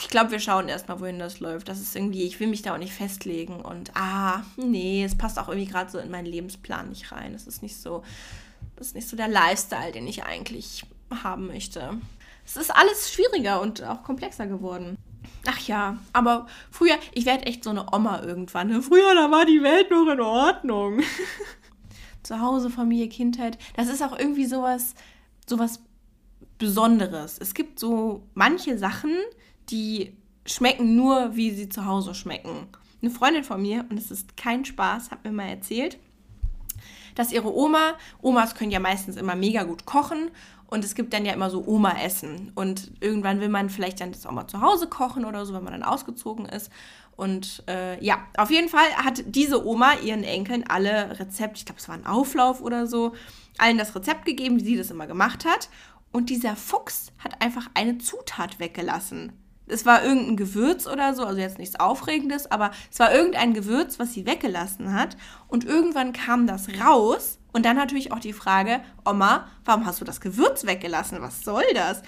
ich 0.00 0.08
glaube, 0.08 0.30
wir 0.30 0.38
schauen 0.38 0.68
erstmal, 0.68 1.00
wohin 1.00 1.18
das 1.18 1.40
läuft. 1.40 1.68
Das 1.68 1.80
ist 1.80 1.96
irgendwie, 1.96 2.22
ich 2.22 2.38
will 2.38 2.46
mich 2.46 2.62
da 2.62 2.74
auch 2.74 2.78
nicht 2.78 2.92
festlegen. 2.92 3.60
Und 3.60 3.90
ah, 3.96 4.42
nee, 4.56 5.04
es 5.04 5.18
passt 5.18 5.38
auch 5.38 5.48
irgendwie 5.48 5.70
gerade 5.70 5.90
so 5.90 5.98
in 5.98 6.10
meinen 6.10 6.26
Lebensplan 6.26 6.88
nicht 6.88 7.10
rein. 7.10 7.34
Es 7.34 7.46
ist 7.46 7.62
nicht 7.62 7.76
so, 7.76 8.04
das 8.76 8.88
ist 8.88 8.94
nicht 8.94 9.08
so 9.08 9.16
der 9.16 9.28
Lifestyle, 9.28 9.92
den 9.92 10.06
ich 10.06 10.24
eigentlich 10.24 10.84
haben 11.22 11.48
möchte. 11.48 11.98
Es 12.44 12.56
ist 12.56 12.74
alles 12.74 13.12
schwieriger 13.12 13.60
und 13.60 13.82
auch 13.82 14.02
komplexer 14.02 14.46
geworden. 14.46 14.96
Ach 15.46 15.58
ja, 15.60 15.98
aber 16.12 16.46
früher, 16.70 16.96
ich 17.12 17.26
werde 17.26 17.46
echt 17.46 17.64
so 17.64 17.70
eine 17.70 17.86
Oma 17.92 18.22
irgendwann. 18.22 18.68
Ne? 18.68 18.82
Früher, 18.82 19.14
da 19.14 19.30
war 19.30 19.44
die 19.44 19.62
Welt 19.62 19.90
noch 19.90 20.10
in 20.10 20.20
Ordnung. 20.20 21.00
Zu 22.22 22.40
Hause, 22.40 22.70
Familie, 22.70 23.08
Kindheit. 23.08 23.58
Das 23.76 23.88
ist 23.88 24.02
auch 24.02 24.18
irgendwie 24.18 24.46
sowas, 24.46 24.94
sowas 25.46 25.80
Besonderes. 26.56 27.38
Es 27.38 27.52
gibt 27.52 27.78
so 27.78 28.22
manche 28.32 28.78
Sachen, 28.78 29.14
die 29.68 30.16
schmecken 30.46 30.96
nur, 30.96 31.36
wie 31.36 31.50
sie 31.50 31.68
zu 31.68 31.84
Hause 31.84 32.14
schmecken. 32.14 32.68
Eine 33.02 33.10
Freundin 33.10 33.44
von 33.44 33.60
mir, 33.60 33.84
und 33.90 33.98
es 33.98 34.10
ist 34.10 34.36
kein 34.36 34.64
Spaß, 34.64 35.10
hat 35.10 35.24
mir 35.24 35.32
mal 35.32 35.48
erzählt, 35.48 35.98
dass 37.14 37.32
ihre 37.32 37.54
Oma, 37.54 37.94
Omas 38.22 38.54
können 38.54 38.70
ja 38.70 38.80
meistens 38.80 39.16
immer 39.16 39.36
mega 39.36 39.64
gut 39.64 39.84
kochen 39.84 40.30
und 40.74 40.84
es 40.84 40.96
gibt 40.96 41.12
dann 41.12 41.24
ja 41.24 41.32
immer 41.32 41.50
so 41.50 41.64
Oma-Essen. 41.64 42.50
Und 42.56 42.90
irgendwann 42.98 43.40
will 43.40 43.48
man 43.48 43.70
vielleicht 43.70 44.00
dann 44.00 44.10
das 44.10 44.26
auch 44.26 44.32
mal 44.32 44.48
zu 44.48 44.60
Hause 44.60 44.88
kochen 44.88 45.24
oder 45.24 45.46
so, 45.46 45.54
wenn 45.54 45.62
man 45.62 45.72
dann 45.72 45.84
ausgezogen 45.84 46.46
ist. 46.46 46.68
Und 47.14 47.62
äh, 47.68 48.04
ja, 48.04 48.18
auf 48.36 48.50
jeden 48.50 48.68
Fall 48.68 48.86
hat 48.96 49.22
diese 49.24 49.64
Oma 49.64 49.92
ihren 50.02 50.24
Enkeln 50.24 50.64
alle 50.68 51.16
Rezepte, 51.20 51.58
ich 51.58 51.64
glaube, 51.64 51.80
es 51.80 51.88
war 51.88 51.94
ein 51.94 52.06
Auflauf 52.06 52.60
oder 52.60 52.88
so, 52.88 53.12
allen 53.56 53.78
das 53.78 53.94
Rezept 53.94 54.24
gegeben, 54.24 54.58
wie 54.58 54.64
sie 54.64 54.76
das 54.76 54.90
immer 54.90 55.06
gemacht 55.06 55.44
hat. 55.44 55.68
Und 56.10 56.28
dieser 56.28 56.56
Fuchs 56.56 57.12
hat 57.20 57.40
einfach 57.40 57.70
eine 57.74 57.98
Zutat 57.98 58.58
weggelassen. 58.58 59.32
Es 59.68 59.86
war 59.86 60.04
irgendein 60.04 60.36
Gewürz 60.36 60.88
oder 60.88 61.14
so, 61.14 61.24
also 61.24 61.40
jetzt 61.40 61.58
nichts 61.58 61.78
Aufregendes, 61.78 62.50
aber 62.50 62.72
es 62.90 62.98
war 62.98 63.14
irgendein 63.14 63.54
Gewürz, 63.54 64.00
was 64.00 64.12
sie 64.12 64.26
weggelassen 64.26 64.92
hat. 64.92 65.16
Und 65.46 65.64
irgendwann 65.64 66.12
kam 66.12 66.48
das 66.48 66.66
raus. 66.84 67.38
Und 67.54 67.64
dann 67.64 67.76
natürlich 67.76 68.12
auch 68.12 68.18
die 68.18 68.32
Frage, 68.32 68.80
Oma, 69.06 69.48
warum 69.64 69.86
hast 69.86 70.00
du 70.00 70.04
das 70.04 70.20
Gewürz 70.20 70.66
weggelassen? 70.66 71.22
Was 71.22 71.42
soll 71.42 71.64
das? 71.72 72.02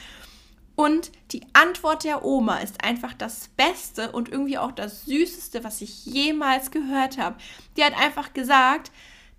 Und 0.75 1.13
die 1.31 1.47
Antwort 1.55 2.05
der 2.05 2.25
Oma 2.25 2.59
ist 2.59 2.85
einfach 2.85 3.15
das 3.15 3.49
Beste 3.57 4.11
und 4.11 4.29
irgendwie 4.29 4.59
auch 4.59 4.73
das 4.73 5.07
Süßeste, 5.07 5.65
was 5.65 5.81
ich 5.81 6.05
jemals 6.05 6.71
gehört 6.71 7.17
habe. 7.17 7.37
Die 7.77 7.85
hat 7.85 7.97
einfach 7.97 8.35
gesagt, 8.35 8.91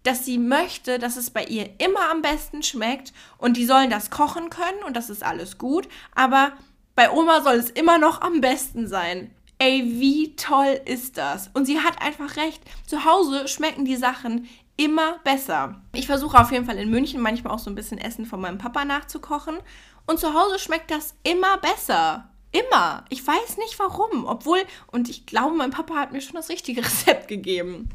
dass 0.04 0.24
sie 0.24 0.38
möchte, 0.38 0.98
dass 0.98 1.18
es 1.18 1.30
bei 1.30 1.44
ihr 1.44 1.70
immer 1.78 2.10
am 2.10 2.22
besten 2.22 2.64
schmeckt 2.64 3.12
und 3.38 3.58
die 3.58 3.66
sollen 3.66 3.90
das 3.90 4.10
kochen 4.10 4.50
können 4.50 4.84
und 4.86 4.96
das 4.96 5.10
ist 5.10 5.24
alles 5.24 5.58
gut, 5.58 5.90
aber 6.16 6.54
bei 6.96 7.12
Oma 7.12 7.42
soll 7.42 7.56
es 7.56 7.70
immer 7.70 7.98
noch 7.98 8.22
am 8.22 8.40
besten 8.40 8.88
sein. 8.88 9.30
Ey, 9.60 9.84
wie 9.86 10.36
toll 10.36 10.80
ist 10.86 11.18
das? 11.18 11.50
Und 11.54 11.66
sie 11.66 11.80
hat 11.80 12.02
einfach 12.02 12.38
recht. 12.38 12.62
Zu 12.86 13.06
Hause 13.06 13.48
schmecken 13.48 13.86
die 13.86 13.98
Sachen 13.98 14.48
immer 14.78 15.20
besser. 15.24 15.82
Ich 15.94 16.06
versuche 16.06 16.40
auf 16.40 16.52
jeden 16.52 16.66
Fall 16.66 16.78
in 16.78 16.90
München 16.90 17.20
manchmal 17.20 17.54
auch 17.54 17.60
so 17.60 17.70
ein 17.70 17.76
bisschen 17.76 17.98
Essen 17.98 18.26
von 18.26 18.40
meinem 18.40 18.60
Papa 18.60 18.86
nachzukochen. 18.86 19.58
Und 20.06 20.20
zu 20.20 20.34
Hause 20.34 20.60
schmeckt 20.60 20.92
das 20.92 21.16
immer 21.24 21.58
besser. 21.58 22.30
Immer. 22.52 23.04
Ich 23.10 23.26
weiß 23.26 23.58
nicht 23.58 23.78
warum. 23.78 24.26
Obwohl, 24.26 24.60
und 24.92 25.10
ich 25.10 25.26
glaube, 25.26 25.56
mein 25.56 25.72
Papa 25.72 25.96
hat 25.96 26.14
mir 26.14 26.22
schon 26.22 26.36
das 26.36 26.50
richtige 26.50 26.82
Rezept 26.86 27.28
gegeben. 27.28 27.90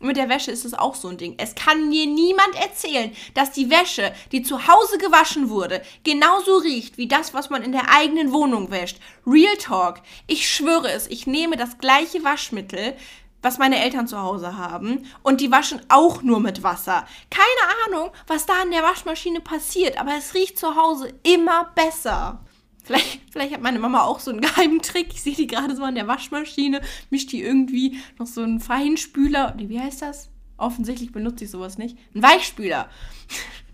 mit 0.00 0.16
der 0.16 0.30
Wäsche 0.30 0.50
ist 0.50 0.64
es 0.64 0.72
auch 0.72 0.94
so 0.94 1.08
ein 1.08 1.18
Ding. 1.18 1.34
Es 1.36 1.54
kann 1.54 1.90
mir 1.90 2.06
niemand 2.06 2.56
erzählen, 2.56 3.12
dass 3.34 3.52
die 3.52 3.70
Wäsche, 3.70 4.12
die 4.32 4.42
zu 4.42 4.66
Hause 4.66 4.96
gewaschen 4.96 5.50
wurde, 5.50 5.82
genauso 6.02 6.56
riecht 6.56 6.96
wie 6.96 7.06
das, 7.06 7.34
was 7.34 7.50
man 7.50 7.62
in 7.62 7.72
der 7.72 7.94
eigenen 7.94 8.32
Wohnung 8.32 8.70
wäscht. 8.70 8.98
Real 9.26 9.56
Talk. 9.58 10.00
Ich 10.26 10.50
schwöre 10.50 10.90
es, 10.90 11.06
ich 11.06 11.26
nehme 11.26 11.56
das 11.56 11.76
gleiche 11.78 12.24
Waschmittel, 12.24 12.96
was 13.42 13.58
meine 13.58 13.82
Eltern 13.82 14.06
zu 14.06 14.20
Hause 14.20 14.56
haben. 14.56 15.06
Und 15.22 15.40
die 15.40 15.50
waschen 15.50 15.80
auch 15.88 16.22
nur 16.22 16.40
mit 16.40 16.62
Wasser. 16.62 17.06
Keine 17.30 17.74
Ahnung, 17.86 18.10
was 18.26 18.46
da 18.46 18.62
in 18.62 18.70
der 18.70 18.82
Waschmaschine 18.82 19.40
passiert, 19.40 19.98
aber 19.98 20.12
es 20.16 20.34
riecht 20.34 20.58
zu 20.58 20.76
Hause 20.76 21.12
immer 21.22 21.72
besser. 21.74 22.40
Vielleicht, 22.82 23.20
vielleicht 23.30 23.54
hat 23.54 23.62
meine 23.62 23.78
Mama 23.78 24.02
auch 24.02 24.20
so 24.20 24.30
einen 24.30 24.40
geheimen 24.40 24.82
Trick. 24.82 25.08
Ich 25.12 25.22
sehe 25.22 25.34
die 25.34 25.46
gerade 25.46 25.76
so 25.76 25.84
an 25.84 25.94
der 25.94 26.08
Waschmaschine, 26.08 26.80
mischt 27.10 27.32
die 27.32 27.42
irgendwie 27.42 28.00
noch 28.18 28.26
so 28.26 28.42
einen 28.42 28.60
Feinspüler. 28.60 29.54
Wie 29.58 29.80
heißt 29.80 30.02
das? 30.02 30.30
Offensichtlich 30.56 31.12
benutze 31.12 31.44
ich 31.44 31.50
sowas 31.50 31.78
nicht. 31.78 31.96
Ein 32.14 32.22
Weichspüler. 32.22 32.88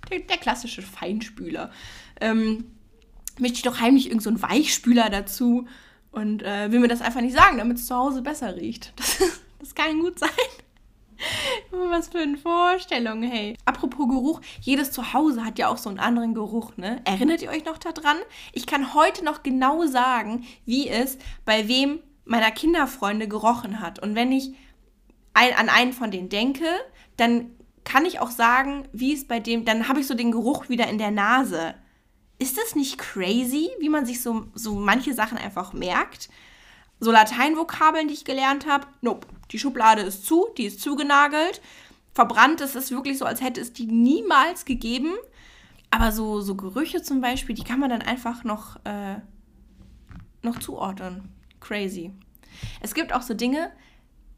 Der, 0.09 0.20
der 0.20 0.37
klassische 0.37 0.83
Feinspüler. 0.83 1.72
Ähm, 2.20 2.70
mischt 3.40 3.59
die 3.59 3.62
doch 3.62 3.81
heimlich 3.81 4.07
irgendeinen 4.07 4.37
so 4.37 4.42
Weichspüler 4.42 5.11
dazu 5.11 5.66
und 6.12 6.44
äh, 6.44 6.70
will 6.70 6.79
mir 6.79 6.87
das 6.87 7.00
einfach 7.00 7.20
nicht 7.22 7.37
sagen, 7.37 7.59
damit 7.59 7.79
es 7.79 7.87
zu 7.87 7.96
Hause 7.96 8.22
besser 8.22 8.55
riecht. 8.55 8.92
Das 9.02 9.20
ist 9.20 9.45
das 9.66 9.74
kann 9.74 10.00
gut 10.00 10.18
sein. 10.18 10.31
Was 11.70 12.09
für 12.09 12.18
eine 12.18 12.37
Vorstellung, 12.37 13.22
hey. 13.22 13.57
Apropos 13.64 14.07
Geruch, 14.09 14.40
jedes 14.61 14.92
Zuhause 14.92 15.44
hat 15.44 15.59
ja 15.59 15.68
auch 15.68 15.79
so 15.79 15.88
einen 15.88 15.98
anderen 15.98 16.35
Geruch, 16.35 16.76
ne? 16.76 17.00
Erinnert 17.05 17.42
ihr 17.42 17.50
euch 17.50 17.64
noch 17.64 17.79
daran? 17.79 18.18
Ich 18.52 18.66
kann 18.66 18.94
heute 18.94 19.24
noch 19.24 19.42
genau 19.42 19.87
sagen, 19.87 20.46
wie 20.66 20.88
es 20.88 21.18
bei 21.44 21.68
wem 21.68 22.00
meiner 22.24 22.50
Kinderfreunde 22.50 23.29
gerochen 23.29 23.81
hat. 23.81 23.98
Und 23.98 24.14
wenn 24.14 24.31
ich 24.31 24.55
ein, 25.33 25.55
an 25.55 25.68
einen 25.68 25.92
von 25.92 26.11
denen 26.11 26.29
denke, 26.29 26.66
dann 27.16 27.50
kann 27.85 28.05
ich 28.05 28.20
auch 28.20 28.31
sagen, 28.31 28.87
wie 28.92 29.14
es 29.14 29.26
bei 29.26 29.40
dem, 29.40 29.64
dann 29.64 29.88
habe 29.88 30.00
ich 30.00 30.07
so 30.07 30.14
den 30.14 30.33
Geruch 30.33 30.68
wieder 30.68 30.88
in 30.88 30.98
der 30.98 31.12
Nase. 31.12 31.74
Ist 32.38 32.59
das 32.59 32.74
nicht 32.74 32.98
crazy, 32.98 33.70
wie 33.79 33.88
man 33.88 34.05
sich 34.05 34.20
so, 34.20 34.48
so 34.55 34.74
manche 34.74 35.14
Sachen 35.14 35.38
einfach 35.38 35.72
merkt? 35.72 36.29
So 36.98 37.11
Lateinvokabeln, 37.11 38.09
die 38.09 38.14
ich 38.14 38.24
gelernt 38.24 38.66
habe, 38.66 38.87
nope. 39.00 39.26
Die 39.50 39.59
Schublade 39.59 40.02
ist 40.02 40.26
zu, 40.26 40.46
die 40.56 40.64
ist 40.64 40.80
zugenagelt. 40.80 41.61
Verbrannt 42.12 42.61
ist 42.61 42.76
es 42.76 42.90
wirklich 42.90 43.18
so, 43.18 43.24
als 43.24 43.40
hätte 43.40 43.61
es 43.61 43.72
die 43.72 43.87
niemals 43.87 44.64
gegeben. 44.64 45.12
Aber 45.90 46.12
so, 46.12 46.40
so 46.40 46.56
Gerüche 46.56 47.02
zum 47.02 47.20
Beispiel, 47.20 47.54
die 47.54 47.64
kann 47.64 47.80
man 47.80 47.90
dann 47.90 48.02
einfach 48.02 48.44
noch, 48.44 48.76
äh, 48.85 49.16
noch 50.42 50.59
zuordnen. 50.59 51.28
Crazy. 51.61 52.12
Es 52.80 52.94
gibt 52.94 53.12
auch 53.12 53.22
so 53.22 53.35
Dinge, 53.35 53.70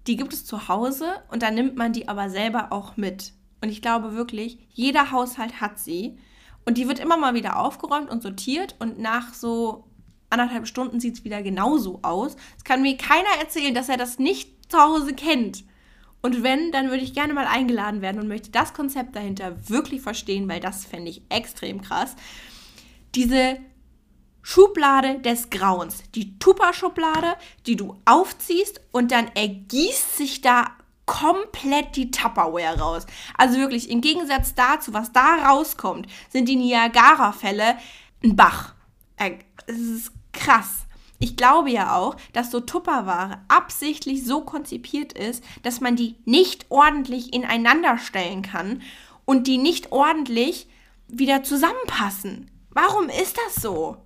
die 0.07 0.16
gibt 0.16 0.33
es 0.33 0.44
zu 0.44 0.68
Hause 0.68 1.23
und 1.31 1.42
dann 1.42 1.55
nimmt 1.55 1.77
man 1.77 1.92
die 1.92 2.09
aber 2.09 2.31
selber 2.31 2.73
auch 2.73 2.97
mit. 2.97 3.33
Und 3.61 3.71
ich 3.71 3.83
glaube 3.83 4.14
wirklich, 4.14 4.59
jeder 4.73 5.11
Haushalt 5.11 5.61
hat 5.61 5.79
sie. 5.79 6.18
Und 6.64 6.79
die 6.79 6.88
wird 6.88 6.99
immer 6.99 7.16
mal 7.16 7.35
wieder 7.35 7.59
aufgeräumt 7.59 8.11
und 8.11 8.23
sortiert 8.23 8.77
und 8.79 8.99
nach 8.99 9.33
so 9.35 9.85
anderthalb 10.31 10.66
Stunden 10.66 11.01
sieht 11.01 11.14
es 11.14 11.25
wieder 11.25 11.42
genauso 11.42 12.01
aus. 12.03 12.37
Es 12.57 12.64
kann 12.64 12.83
mir 12.83 12.97
keiner 12.97 13.31
erzählen, 13.40 13.75
dass 13.75 13.88
er 13.88 13.97
das 13.97 14.18
nicht 14.18 14.58
zu 14.68 14.78
Hause 14.78 15.14
kennt. 15.14 15.64
Und 16.20 16.42
wenn, 16.42 16.72
dann 16.72 16.90
würde 16.90 17.02
ich 17.02 17.14
gerne 17.14 17.33
mal 17.33 17.46
eingeladen 17.46 18.02
werden 18.02 18.20
und 18.20 18.28
möchte 18.28 18.50
das 18.50 18.74
Konzept 18.74 19.14
dahinter 19.14 19.68
wirklich 19.68 20.00
verstehen, 20.00 20.48
weil 20.48 20.61
das 20.61 20.85
fände 20.85 21.11
ich 21.11 21.22
extrem 21.28 21.81
krass. 21.81 22.16
Diese 23.14 23.59
Schublade 24.42 25.20
des 25.20 25.50
Grauens, 25.50 26.02
die 26.14 26.38
Tupper-Schublade, 26.38 27.35
die 27.66 27.76
du 27.76 27.96
aufziehst 28.04 28.81
und 28.92 29.12
dann 29.12 29.28
ergießt 29.35 30.16
sich 30.16 30.40
da 30.40 30.72
komplett 31.07 31.96
die 31.96 32.11
Tupperware 32.11 32.78
raus. 32.78 33.07
Also 33.37 33.59
wirklich, 33.59 33.90
im 33.90 34.00
Gegensatz 34.00 34.54
dazu, 34.54 34.92
was 34.92 35.12
da 35.12 35.50
rauskommt, 35.50 36.07
sind 36.28 36.48
die 36.48 36.57
Niagara-Fälle 36.57 37.78
ein 38.22 38.37
Bach. 38.37 38.74
Äh, 39.16 39.38
es 39.66 39.78
ist 39.78 40.12
krass. 40.33 40.87
Ich 41.18 41.37
glaube 41.37 41.70
ja 41.70 41.96
auch, 41.96 42.16
dass 42.33 42.50
so 42.50 42.61
Tupperware 42.61 43.40
absichtlich 43.48 44.24
so 44.24 44.42
konzipiert 44.42 45.12
ist, 45.12 45.42
dass 45.62 45.81
man 45.81 45.96
die 45.96 46.16
nicht 46.24 46.66
ordentlich 46.68 47.33
ineinander 47.33 47.98
stellen 47.98 48.42
kann 48.42 48.83
und 49.24 49.46
die 49.46 49.59
nicht 49.59 49.90
ordentlich 49.90 50.68
wieder 51.09 51.42
zusammenpassen. 51.42 52.50
Warum 52.70 53.09
ist 53.09 53.37
das 53.46 53.62
so? 53.62 53.96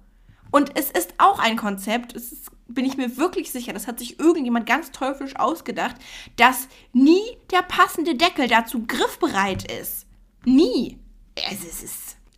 Und 0.50 0.76
es 0.76 0.90
ist 0.90 1.14
auch 1.18 1.38
ein 1.38 1.56
Konzept, 1.56 2.14
es 2.14 2.32
ist, 2.32 2.50
bin 2.68 2.84
ich 2.84 2.96
mir 2.96 3.16
wirklich 3.16 3.50
sicher, 3.52 3.72
das 3.72 3.86
hat 3.86 3.98
sich 3.98 4.18
irgendjemand 4.18 4.66
ganz 4.66 4.90
teuflisch 4.92 5.36
ausgedacht, 5.36 5.96
dass 6.36 6.68
nie 6.92 7.22
der 7.50 7.62
passende 7.62 8.14
Deckel 8.14 8.48
dazu 8.48 8.84
griffbereit 8.86 9.70
ist. 9.70 10.06
Nie. 10.44 10.98
Es 11.34 11.64
ist, 11.64 11.82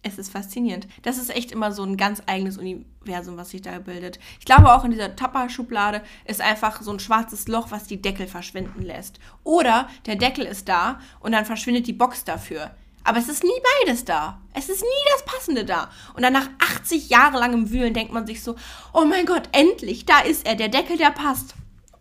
Es 0.06 0.18
ist 0.18 0.30
faszinierend. 0.30 0.86
Das 1.02 1.16
ist 1.16 1.34
echt 1.34 1.50
immer 1.50 1.72
so 1.72 1.82
ein 1.82 1.96
ganz 1.96 2.22
eigenes 2.26 2.58
Universum, 2.58 3.38
was 3.38 3.50
sich 3.50 3.62
da 3.62 3.78
bildet. 3.78 4.18
Ich 4.38 4.44
glaube 4.44 4.70
auch 4.70 4.84
in 4.84 4.90
dieser 4.90 5.16
Tupper-Schublade 5.16 6.02
ist 6.26 6.42
einfach 6.42 6.82
so 6.82 6.92
ein 6.92 7.00
schwarzes 7.00 7.48
Loch, 7.48 7.70
was 7.70 7.84
die 7.84 8.02
Deckel 8.02 8.26
verschwinden 8.26 8.82
lässt. 8.82 9.18
Oder 9.44 9.88
der 10.04 10.16
Deckel 10.16 10.44
ist 10.44 10.68
da 10.68 11.00
und 11.20 11.32
dann 11.32 11.46
verschwindet 11.46 11.86
die 11.86 11.94
Box 11.94 12.22
dafür. 12.22 12.70
Aber 13.02 13.18
es 13.18 13.30
ist 13.30 13.44
nie 13.44 13.50
beides 13.80 14.04
da. 14.04 14.42
Es 14.52 14.68
ist 14.68 14.82
nie 14.82 15.10
das 15.12 15.24
Passende 15.24 15.64
da. 15.64 15.90
Und 16.14 16.22
dann 16.22 16.34
nach 16.34 16.50
80 16.58 17.08
Jahre 17.08 17.38
langem 17.38 17.70
Wühlen 17.70 17.94
denkt 17.94 18.12
man 18.12 18.26
sich 18.26 18.42
so, 18.42 18.56
oh 18.92 19.06
mein 19.06 19.24
Gott, 19.24 19.48
endlich, 19.52 20.04
da 20.04 20.20
ist 20.20 20.46
er, 20.46 20.54
der 20.54 20.68
Deckel, 20.68 20.98
der 20.98 21.12
passt. 21.12 21.54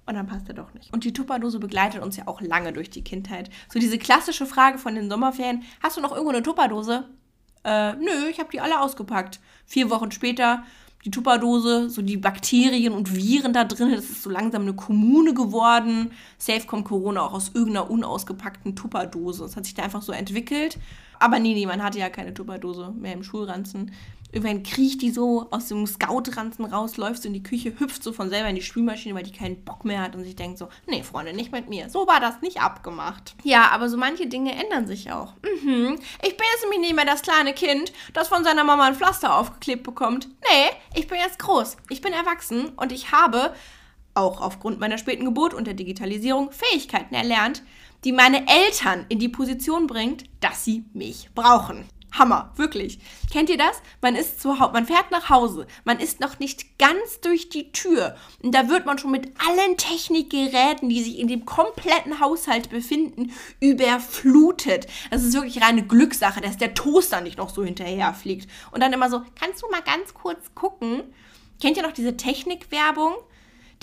Und 0.05 0.15
dann 0.15 0.27
passt 0.27 0.49
er 0.49 0.55
doch 0.55 0.73
nicht. 0.73 0.91
Und 0.91 1.05
die 1.05 1.13
Tupperdose 1.13 1.59
begleitet 1.59 2.01
uns 2.01 2.17
ja 2.17 2.27
auch 2.27 2.41
lange 2.41 2.73
durch 2.73 2.89
die 2.89 3.03
Kindheit. 3.03 3.49
So 3.71 3.79
diese 3.79 3.97
klassische 3.97 4.45
Frage 4.45 4.77
von 4.77 4.95
den 4.95 5.09
Sommerferien, 5.09 5.63
hast 5.81 5.95
du 5.95 6.01
noch 6.01 6.11
irgendwo 6.11 6.31
eine 6.31 6.43
Tupperdose? 6.43 7.07
Äh, 7.63 7.93
nö, 7.93 8.27
ich 8.29 8.39
habe 8.39 8.49
die 8.51 8.59
alle 8.59 8.79
ausgepackt. 8.79 9.39
Vier 9.65 9.89
Wochen 9.89 10.11
später 10.11 10.63
die 11.05 11.11
Tupperdose, 11.11 11.89
so 11.89 12.01
die 12.01 12.17
Bakterien 12.17 12.93
und 12.93 13.13
Viren 13.13 13.51
da 13.51 13.65
drin, 13.65 13.91
das 13.91 14.05
ist 14.05 14.23
so 14.23 14.29
langsam 14.29 14.61
eine 14.61 14.73
Kommune 14.73 15.33
geworden. 15.33 16.11
Safe 16.37 16.65
kommt 16.65 16.85
Corona 16.85 17.21
auch 17.21 17.33
aus 17.33 17.51
irgendeiner 17.53 17.91
unausgepackten 17.91 18.75
Tupperdose. 18.75 19.43
Das 19.43 19.57
hat 19.57 19.65
sich 19.65 19.73
da 19.73 19.83
einfach 19.83 20.01
so 20.01 20.13
entwickelt. 20.13 20.77
Aber 21.23 21.39
nee, 21.39 21.53
nee, 21.53 21.65
man 21.65 21.81
hatte 21.81 21.99
ja 21.99 22.09
keine 22.09 22.33
Tupperdose 22.33 22.91
mehr 22.97 23.13
im 23.13 23.23
Schulranzen. 23.23 23.93
Irgendwann 24.33 24.61
kriecht 24.61 25.01
die 25.01 25.09
so 25.09 25.47
aus 25.51 25.69
dem 25.69 25.87
Scout-Ranzen 25.87 26.65
raus, 26.65 26.97
läuft 26.97 27.21
so 27.21 27.29
in 27.29 27.33
die 27.33 27.43
Küche, 27.43 27.79
hüpft 27.79 28.03
so 28.03 28.11
von 28.11 28.29
selber 28.29 28.49
in 28.49 28.57
die 28.57 28.61
Spülmaschine, 28.61 29.15
weil 29.15 29.23
die 29.23 29.31
keinen 29.31 29.63
Bock 29.63 29.85
mehr 29.85 30.01
hat 30.01 30.17
und 30.17 30.25
sich 30.25 30.35
denkt 30.35 30.57
so, 30.57 30.67
nee, 30.85 31.01
Freunde, 31.01 31.31
nicht 31.31 31.53
mit 31.53 31.69
mir. 31.69 31.89
So 31.89 32.07
war 32.07 32.19
das 32.19 32.41
nicht 32.41 32.61
abgemacht. 32.61 33.35
Ja, 33.43 33.69
aber 33.71 33.87
so 33.87 33.95
manche 33.95 34.27
Dinge 34.27 34.51
ändern 34.51 34.85
sich 34.85 35.13
auch. 35.13 35.35
Mhm. 35.43 35.97
Ich 36.23 36.35
bin 36.35 36.45
jetzt 36.51 36.63
nämlich 36.63 36.81
nicht 36.81 36.95
mehr 36.95 37.05
das 37.05 37.21
kleine 37.21 37.53
Kind, 37.53 37.93
das 38.11 38.27
von 38.27 38.43
seiner 38.43 38.65
Mama 38.65 38.83
ein 38.83 38.95
Pflaster 38.95 39.37
aufgeklebt 39.37 39.83
bekommt. 39.83 40.27
Nee, 40.51 40.99
ich 40.99 41.07
bin 41.07 41.19
jetzt 41.19 41.39
groß. 41.39 41.77
Ich 41.89 42.01
bin 42.01 42.11
erwachsen 42.11 42.67
und 42.75 42.91
ich 42.91 43.13
habe, 43.13 43.53
auch 44.13 44.41
aufgrund 44.41 44.77
meiner 44.77 44.97
späten 44.97 45.23
Geburt 45.23 45.53
und 45.53 45.67
der 45.67 45.73
Digitalisierung, 45.73 46.51
Fähigkeiten 46.51 47.15
erlernt, 47.15 47.63
die 48.03 48.11
meine 48.11 48.45
Eltern 48.47 49.05
in 49.09 49.19
die 49.19 49.29
Position 49.29 49.87
bringt, 49.87 50.25
dass 50.39 50.65
sie 50.65 50.85
mich 50.93 51.29
brauchen. 51.33 51.85
Hammer, 52.13 52.51
wirklich. 52.57 52.99
Kennt 53.31 53.49
ihr 53.49 53.57
das? 53.57 53.81
Man 54.01 54.15
ist 54.15 54.39
zu 54.39 54.59
Hause, 54.59 54.71
man 54.73 54.85
fährt 54.85 55.09
nach 55.09 55.29
Hause, 55.29 55.65
man 55.83 55.99
ist 55.99 56.19
noch 56.19 56.37
nicht 56.37 56.77
ganz 56.77 57.21
durch 57.21 57.49
die 57.49 57.71
Tür 57.71 58.15
und 58.43 58.53
da 58.53 58.69
wird 58.69 58.85
man 58.85 58.99
schon 58.99 59.09
mit 59.09 59.31
allen 59.39 59.77
Technikgeräten, 59.77 60.89
die 60.89 61.01
sich 61.01 61.17
in 61.17 61.27
dem 61.27 61.45
kompletten 61.45 62.19
Haushalt 62.19 62.69
befinden, 62.69 63.33
überflutet. 63.59 64.85
Das 65.09 65.23
ist 65.23 65.33
wirklich 65.33 65.63
reine 65.63 65.87
Glückssache, 65.87 66.39
dass 66.39 66.57
der 66.57 66.75
Toaster 66.75 67.21
nicht 67.21 67.39
noch 67.39 67.49
so 67.49 67.63
hinterherfliegt. 67.63 68.47
Und 68.71 68.81
dann 68.81 68.93
immer 68.93 69.09
so, 69.09 69.23
kannst 69.33 69.63
du 69.63 69.69
mal 69.69 69.81
ganz 69.81 70.13
kurz 70.13 70.53
gucken? 70.53 71.01
Kennt 71.59 71.77
ihr 71.77 71.83
noch 71.83 71.93
diese 71.93 72.15
Technikwerbung? 72.15 73.15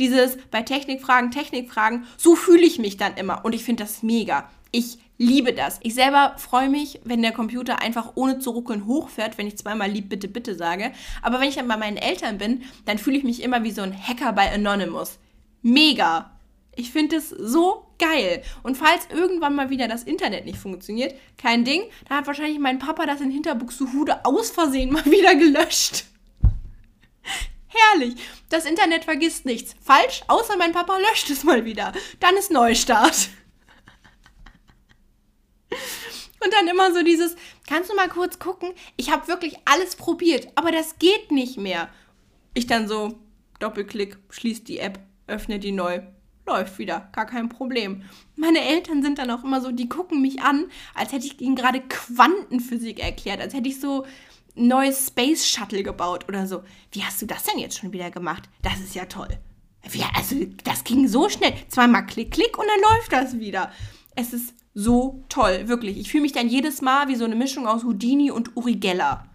Dieses 0.01 0.37
bei 0.51 0.63
Technikfragen, 0.63 1.31
Technikfragen, 1.31 2.07
so 2.17 2.35
fühle 2.35 2.67
ich 2.67 2.79
mich 2.79 2.97
dann 2.97 3.17
immer 3.17 3.45
und 3.45 3.55
ich 3.55 3.63
finde 3.63 3.85
das 3.85 4.03
mega. 4.03 4.51
Ich 4.73 4.99
liebe 5.19 5.53
das. 5.53 5.79
Ich 5.83 5.95
selber 5.95 6.35
freue 6.39 6.71
mich, 6.71 7.01
wenn 7.05 7.21
der 7.21 7.33
Computer 7.33 7.83
einfach 7.83 8.13
ohne 8.15 8.39
zu 8.39 8.51
ruckeln 8.51 8.87
hochfährt, 8.87 9.37
wenn 9.37 9.47
ich 9.47 9.59
zweimal 9.59 9.91
lieb, 9.91 10.09
bitte, 10.09 10.29
bitte 10.29 10.55
sage. 10.55 10.93
Aber 11.21 11.39
wenn 11.39 11.51
ich 11.51 11.57
dann 11.57 11.69
bei 11.69 11.77
meinen 11.77 11.99
Eltern 11.99 12.39
bin, 12.39 12.63
dann 12.87 12.97
fühle 12.97 13.19
ich 13.19 13.25
mich 13.25 13.43
immer 13.43 13.63
wie 13.63 13.71
so 13.73 13.83
ein 13.83 13.95
Hacker 13.95 14.33
bei 14.33 14.51
Anonymous. 14.51 15.19
Mega. 15.61 16.31
Ich 16.75 16.91
finde 16.91 17.17
es 17.17 17.29
so 17.29 17.85
geil. 17.99 18.43
Und 18.63 18.79
falls 18.79 19.09
irgendwann 19.13 19.55
mal 19.55 19.69
wieder 19.69 19.89
das 19.89 20.05
Internet 20.05 20.47
nicht 20.47 20.57
funktioniert, 20.57 21.15
kein 21.37 21.65
Ding, 21.67 21.83
dann 22.09 22.17
hat 22.17 22.27
wahrscheinlich 22.27 22.59
mein 22.59 22.79
Papa 22.79 23.05
das 23.05 23.21
in 23.21 23.31
Hinterbuxtehude 23.31 24.25
aus 24.25 24.51
Versehen 24.51 24.91
mal 24.91 25.05
wieder 25.11 25.35
gelöscht. 25.35 26.07
Herrlich. 27.71 28.17
Das 28.49 28.65
Internet 28.65 29.05
vergisst 29.05 29.47
nichts. 29.47 29.77
Falsch, 29.81 30.23
außer 30.27 30.57
mein 30.57 30.73
Papa 30.73 30.99
löscht 30.99 31.31
es 31.31 31.45
mal 31.45 31.65
wieder. 31.65 31.93
Dann 32.19 32.37
ist 32.37 32.51
Neustart. 32.51 33.31
Und 36.43 36.53
dann 36.53 36.69
immer 36.69 36.93
so 36.93 37.03
dieses, 37.03 37.37
kannst 37.69 37.91
du 37.91 37.95
mal 37.95 38.09
kurz 38.09 38.39
gucken? 38.39 38.71
Ich 38.97 39.11
habe 39.11 39.29
wirklich 39.29 39.57
alles 39.67 39.95
probiert, 39.95 40.49
aber 40.55 40.73
das 40.73 40.99
geht 40.99 41.31
nicht 41.31 41.59
mehr. 41.59 41.89
Ich 42.55 42.67
dann 42.67 42.89
so, 42.89 43.19
Doppelklick, 43.61 44.19
schließt 44.31 44.67
die 44.67 44.79
App, 44.79 44.99
öffne 45.27 45.59
die 45.59 45.73
neu. 45.73 46.01
Läuft 46.47 46.79
wieder, 46.79 47.11
gar 47.13 47.27
kein 47.27 47.49
Problem. 47.49 48.03
Meine 48.35 48.61
Eltern 48.61 49.03
sind 49.03 49.19
dann 49.19 49.31
auch 49.31 49.45
immer 49.45 49.61
so, 49.61 49.71
die 49.71 49.89
gucken 49.89 50.21
mich 50.21 50.41
an, 50.41 50.67
als 50.95 51.13
hätte 51.13 51.27
ich 51.27 51.41
ihnen 51.41 51.55
gerade 51.55 51.81
Quantenphysik 51.81 52.99
erklärt, 52.99 53.41
als 53.41 53.55
hätte 53.55 53.69
ich 53.69 53.79
so 53.79 54.05
neues 54.55 55.09
Space 55.09 55.47
Shuttle 55.47 55.83
gebaut 55.83 56.29
oder 56.29 56.47
so. 56.47 56.63
Wie 56.93 57.05
hast 57.05 57.21
du 57.23 57.27
das 57.27 57.45
denn 57.45 57.59
jetzt 57.59 57.79
schon 57.79 57.93
wieder 57.93 58.11
gemacht? 58.11 58.49
Das 58.63 58.79
ist 58.81 58.95
ja 58.95 59.07
toll. 59.07 59.29
Wie, 59.89 60.03
also, 60.15 60.37
das 60.65 60.85
ging 60.85 61.09
so 61.09 61.29
schnell. 61.29 61.55
Zweimal 61.69 62.07
Klick, 62.07 62.33
Klick 62.33 62.59
und 62.59 62.67
dann 62.67 62.97
läuft 62.97 63.13
das 63.13 63.39
wieder. 63.39 63.71
Es 64.15 64.33
ist 64.33 64.55
so 64.75 65.25
toll, 65.29 65.69
wirklich. 65.69 65.99
Ich 65.99 66.11
fühle 66.11 66.23
mich 66.23 66.33
dann 66.33 66.49
jedes 66.49 66.83
Mal 66.83 67.09
wie 67.09 67.17
so 67.17 67.25
eine 67.25 67.37
Mischung 67.37 67.67
aus 67.67 67.85
Houdini 67.85 68.31
und 68.31 68.57
Uri 68.57 68.77
Geller. 68.77 69.27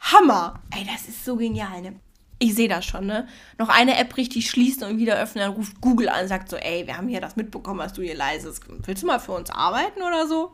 Hammer! 0.00 0.62
Ey, 0.74 0.86
das 0.86 1.08
ist 1.08 1.24
so 1.24 1.36
genial, 1.36 1.82
ne? 1.82 2.00
Ich 2.38 2.54
sehe 2.54 2.68
das 2.68 2.84
schon, 2.84 3.06
ne? 3.06 3.26
Noch 3.58 3.68
eine 3.68 3.96
App 3.98 4.16
richtig 4.16 4.48
schließen 4.48 4.84
und 4.84 4.98
wieder 4.98 5.16
öffnen, 5.16 5.44
dann 5.44 5.54
ruft 5.54 5.80
Google 5.80 6.08
an 6.08 6.22
und 6.22 6.28
sagt 6.28 6.48
so, 6.48 6.56
ey, 6.56 6.86
wir 6.86 6.96
haben 6.96 7.08
hier 7.08 7.20
das 7.20 7.34
mitbekommen, 7.34 7.80
was 7.80 7.94
du 7.94 8.02
hier 8.02 8.14
leisest. 8.14 8.62
Willst 8.68 9.02
du 9.02 9.06
mal 9.08 9.18
für 9.18 9.32
uns 9.32 9.50
arbeiten 9.50 10.02
oder 10.02 10.28
so? 10.28 10.52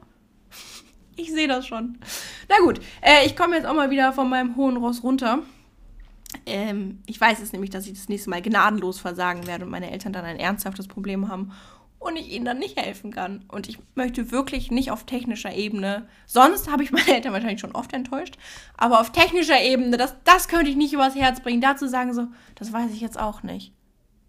Ich 1.16 1.32
sehe 1.32 1.48
das 1.48 1.66
schon. 1.66 1.98
Na 2.48 2.56
gut, 2.64 2.80
äh, 3.00 3.26
ich 3.26 3.36
komme 3.36 3.56
jetzt 3.56 3.66
auch 3.66 3.74
mal 3.74 3.90
wieder 3.90 4.12
von 4.12 4.28
meinem 4.28 4.56
hohen 4.56 4.76
Ross 4.76 5.02
runter. 5.02 5.40
Ähm, 6.46 7.02
ich 7.06 7.20
weiß 7.20 7.40
es 7.40 7.52
nämlich, 7.52 7.70
dass 7.70 7.86
ich 7.86 7.94
das 7.94 8.08
nächste 8.08 8.30
Mal 8.30 8.42
gnadenlos 8.42 8.98
versagen 8.98 9.46
werde 9.46 9.64
und 9.64 9.70
meine 9.70 9.90
Eltern 9.90 10.12
dann 10.12 10.24
ein 10.24 10.38
ernsthaftes 10.38 10.88
Problem 10.88 11.28
haben 11.28 11.52
und 12.04 12.16
ich 12.16 12.32
ihnen 12.32 12.44
dann 12.44 12.58
nicht 12.58 12.78
helfen 12.78 13.10
kann. 13.10 13.44
Und 13.48 13.68
ich 13.68 13.78
möchte 13.94 14.30
wirklich 14.30 14.70
nicht 14.70 14.90
auf 14.90 15.04
technischer 15.04 15.54
Ebene, 15.54 16.06
sonst 16.26 16.70
habe 16.70 16.82
ich 16.82 16.92
meine 16.92 17.14
Eltern 17.14 17.32
wahrscheinlich 17.32 17.60
schon 17.60 17.74
oft 17.74 17.92
enttäuscht, 17.92 18.36
aber 18.76 19.00
auf 19.00 19.12
technischer 19.12 19.60
Ebene, 19.60 19.96
das, 19.96 20.14
das 20.24 20.48
könnte 20.48 20.70
ich 20.70 20.76
nicht 20.76 20.92
übers 20.92 21.14
Herz 21.14 21.40
bringen. 21.40 21.60
Dazu 21.60 21.86
sagen 21.88 22.12
so, 22.14 22.26
das 22.56 22.72
weiß 22.72 22.92
ich 22.92 23.00
jetzt 23.00 23.18
auch 23.18 23.42
nicht. 23.42 23.72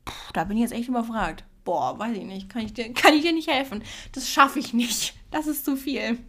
Puh, 0.06 0.14
da 0.34 0.46
bin 0.46 0.58
ich 0.58 0.64
jetzt 0.64 0.74
echt 0.74 0.88
überfragt. 0.88 1.44
Boah, 1.64 1.98
weiß 1.98 2.16
ich 2.16 2.26
nicht, 2.26 2.50
kann 2.50 2.64
ich 2.64 2.74
dir, 2.74 2.94
kann 2.94 3.16
ich 3.16 3.24
dir 3.24 3.34
nicht 3.34 3.50
helfen. 3.50 3.84
Das 4.12 4.30
schaffe 4.30 4.60
ich 4.60 4.74
nicht. 4.74 5.16
Das 5.32 5.48
ist 5.48 5.66
zu 5.66 5.76
viel. 5.76 6.20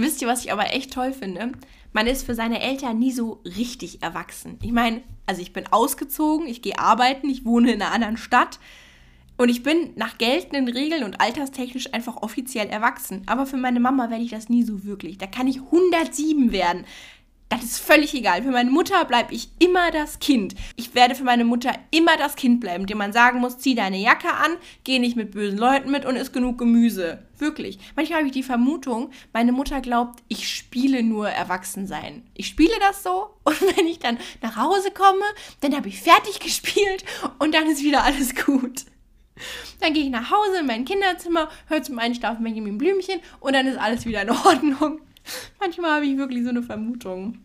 Wisst 0.00 0.22
ihr, 0.22 0.28
was 0.28 0.44
ich 0.44 0.52
aber 0.52 0.72
echt 0.72 0.92
toll 0.92 1.12
finde? 1.12 1.52
Man 1.92 2.06
ist 2.06 2.24
für 2.24 2.34
seine 2.34 2.60
Eltern 2.60 2.98
nie 2.98 3.12
so 3.12 3.40
richtig 3.44 4.02
erwachsen. 4.02 4.58
Ich 4.62 4.72
meine, 4.72 5.02
also 5.26 5.42
ich 5.42 5.52
bin 5.52 5.66
ausgezogen, 5.66 6.46
ich 6.46 6.62
gehe 6.62 6.78
arbeiten, 6.78 7.28
ich 7.28 7.44
wohne 7.44 7.72
in 7.72 7.82
einer 7.82 7.92
anderen 7.92 8.16
Stadt. 8.16 8.58
Und 9.36 9.48
ich 9.48 9.62
bin 9.62 9.92
nach 9.96 10.18
geltenden 10.18 10.68
Regeln 10.68 11.02
und 11.02 11.20
alterstechnisch 11.20 11.94
einfach 11.94 12.18
offiziell 12.18 12.68
erwachsen. 12.68 13.22
Aber 13.26 13.46
für 13.46 13.56
meine 13.56 13.80
Mama 13.80 14.10
werde 14.10 14.22
ich 14.22 14.30
das 14.30 14.50
nie 14.50 14.62
so 14.62 14.84
wirklich. 14.84 15.16
Da 15.16 15.26
kann 15.26 15.48
ich 15.48 15.62
107 15.62 16.52
werden. 16.52 16.84
Das 17.50 17.64
ist 17.64 17.80
völlig 17.80 18.14
egal. 18.14 18.44
Für 18.44 18.52
meine 18.52 18.70
Mutter 18.70 19.04
bleibe 19.04 19.34
ich 19.34 19.48
immer 19.58 19.90
das 19.90 20.20
Kind. 20.20 20.54
Ich 20.76 20.94
werde 20.94 21.16
für 21.16 21.24
meine 21.24 21.44
Mutter 21.44 21.72
immer 21.90 22.16
das 22.16 22.36
Kind 22.36 22.60
bleiben, 22.60 22.86
dem 22.86 22.98
man 22.98 23.12
sagen 23.12 23.40
muss, 23.40 23.58
zieh 23.58 23.74
deine 23.74 23.98
Jacke 23.98 24.32
an, 24.32 24.52
geh 24.84 25.00
nicht 25.00 25.16
mit 25.16 25.32
bösen 25.32 25.58
Leuten 25.58 25.90
mit 25.90 26.06
und 26.06 26.14
isst 26.14 26.32
genug 26.32 26.58
Gemüse. 26.58 27.24
Wirklich. 27.38 27.80
Manchmal 27.96 28.18
habe 28.18 28.28
ich 28.28 28.34
die 28.34 28.44
Vermutung, 28.44 29.10
meine 29.32 29.50
Mutter 29.50 29.80
glaubt, 29.80 30.22
ich 30.28 30.48
spiele 30.48 31.02
nur 31.02 31.28
Erwachsensein. 31.28 32.22
Ich 32.34 32.46
spiele 32.46 32.74
das 32.78 33.02
so 33.02 33.30
und 33.42 33.60
wenn 33.76 33.88
ich 33.88 33.98
dann 33.98 34.18
nach 34.42 34.54
Hause 34.54 34.92
komme, 34.92 35.24
dann 35.60 35.74
habe 35.74 35.88
ich 35.88 36.00
fertig 36.00 36.38
gespielt 36.38 37.04
und 37.40 37.52
dann 37.52 37.68
ist 37.68 37.82
wieder 37.82 38.04
alles 38.04 38.36
gut. 38.36 38.84
Dann 39.80 39.92
gehe 39.92 40.04
ich 40.04 40.10
nach 40.10 40.30
Hause 40.30 40.60
in 40.60 40.66
mein 40.66 40.84
Kinderzimmer, 40.84 41.48
höre 41.66 41.82
zum 41.82 41.98
Einschlafen 41.98 42.44
Benjamin 42.44 42.78
Blümchen 42.78 43.20
und 43.40 43.54
dann 43.54 43.66
ist 43.66 43.78
alles 43.78 44.06
wieder 44.06 44.22
in 44.22 44.30
Ordnung. 44.30 45.00
Manchmal 45.60 45.96
habe 45.96 46.06
ich 46.06 46.16
wirklich 46.16 46.42
so 46.44 46.50
eine 46.50 46.62
Vermutung. 46.62 47.38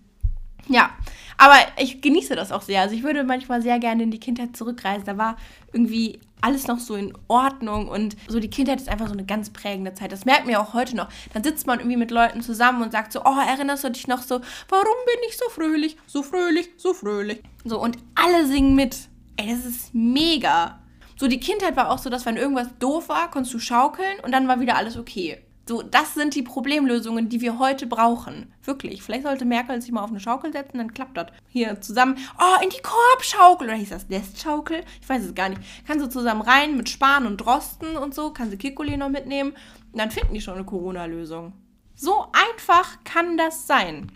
Ja, 0.67 0.91
aber 1.38 1.55
ich 1.77 2.01
genieße 2.01 2.35
das 2.35 2.51
auch 2.51 2.61
sehr. 2.61 2.81
Also 2.81 2.95
ich 2.95 3.03
würde 3.03 3.23
manchmal 3.23 3.61
sehr 3.61 3.79
gerne 3.79 4.03
in 4.03 4.11
die 4.11 4.19
Kindheit 4.19 4.57
zurückreisen. 4.57 5.05
Da 5.05 5.17
war 5.17 5.38
irgendwie 5.73 6.19
alles 6.41 6.67
noch 6.67 6.79
so 6.79 6.95
in 6.95 7.13
Ordnung 7.27 7.88
und 7.88 8.15
so 8.27 8.39
die 8.39 8.49
Kindheit 8.49 8.79
ist 8.79 8.89
einfach 8.89 9.07
so 9.07 9.13
eine 9.13 9.25
ganz 9.25 9.49
prägende 9.49 9.93
Zeit. 9.93 10.11
Das 10.11 10.25
merkt 10.25 10.45
man 10.45 10.55
auch 10.55 10.73
heute 10.73 10.95
noch. 10.95 11.09
Dann 11.33 11.43
sitzt 11.43 11.67
man 11.67 11.79
irgendwie 11.79 11.97
mit 11.97 12.11
Leuten 12.11 12.41
zusammen 12.41 12.81
und 12.81 12.91
sagt 12.91 13.11
so, 13.11 13.21
oh, 13.25 13.39
erinnerst 13.47 13.83
du 13.83 13.91
dich 13.91 14.07
noch 14.07 14.21
so, 14.21 14.41
warum 14.69 14.95
bin 15.05 15.29
ich 15.29 15.38
so 15.38 15.49
fröhlich, 15.49 15.97
so 16.07 16.23
fröhlich, 16.23 16.69
so 16.77 16.93
fröhlich. 16.93 17.41
So 17.63 17.79
und 17.79 17.97
alle 18.15 18.45
singen 18.47 18.75
mit. 18.75 18.97
Ey, 19.38 19.49
das 19.49 19.65
ist 19.65 19.93
mega. 19.93 20.79
So, 21.17 21.27
die 21.27 21.39
Kindheit 21.39 21.75
war 21.75 21.91
auch 21.91 21.97
so, 21.97 22.09
dass 22.09 22.25
wenn 22.25 22.38
irgendwas 22.38 22.67
doof 22.79 23.09
war, 23.09 23.31
konntest 23.31 23.53
du 23.53 23.59
schaukeln 23.59 24.19
und 24.23 24.31
dann 24.31 24.47
war 24.47 24.59
wieder 24.59 24.75
alles 24.75 24.97
okay. 24.97 25.44
So, 25.67 25.82
das 25.82 26.13
sind 26.13 26.36
die 26.36 26.43
Problemlösungen, 26.43 27.28
die 27.28 27.41
wir 27.41 27.58
heute 27.58 27.88
brauchen. 27.88 28.54
Wirklich. 28.63 29.01
Vielleicht 29.01 29.23
sollte 29.23 29.45
Merkel 29.45 29.82
sich 29.82 29.91
mal 29.91 30.04
auf 30.04 30.12
eine 30.12 30.19
Schaukel 30.19 30.54
setzen, 30.54 30.78
dann 30.78 30.93
klappt 30.93 31.17
das. 31.17 31.28
Hier 31.47 31.82
zusammen, 31.82 32.17
oh, 32.39 32.63
in 32.63 32.69
die 32.69 32.82
Korbschaukel. 32.84 33.67
Oder 33.67 33.78
hieß 33.78 33.89
das 33.89 34.08
Nestschaukel? 34.08 34.84
Ich 35.01 35.10
weiß 35.10 35.23
es 35.23 35.34
gar 35.34 35.49
nicht. 35.49 35.62
Kannst 35.88 36.06
du 36.06 36.10
zusammen 36.10 36.41
rein 36.41 36.78
mit 36.78 36.88
Spahn 36.89 37.25
und 37.25 37.38
Drosten 37.38 37.97
und 37.97 38.13
so, 38.13 38.32
kannst 38.32 38.54
du 38.54 38.58
Kikuli 38.58 38.95
noch 38.95 39.10
mitnehmen. 39.10 39.54
Und 39.91 39.99
dann 39.99 40.12
finden 40.12 40.36
die 40.36 40.41
schon 40.41 40.54
eine 40.54 40.65
Corona-Lösung. 40.65 41.54
So 41.95 42.28
einfach 42.32 43.04
kann 43.04 43.38
das 43.38 43.65
sein. 43.65 44.12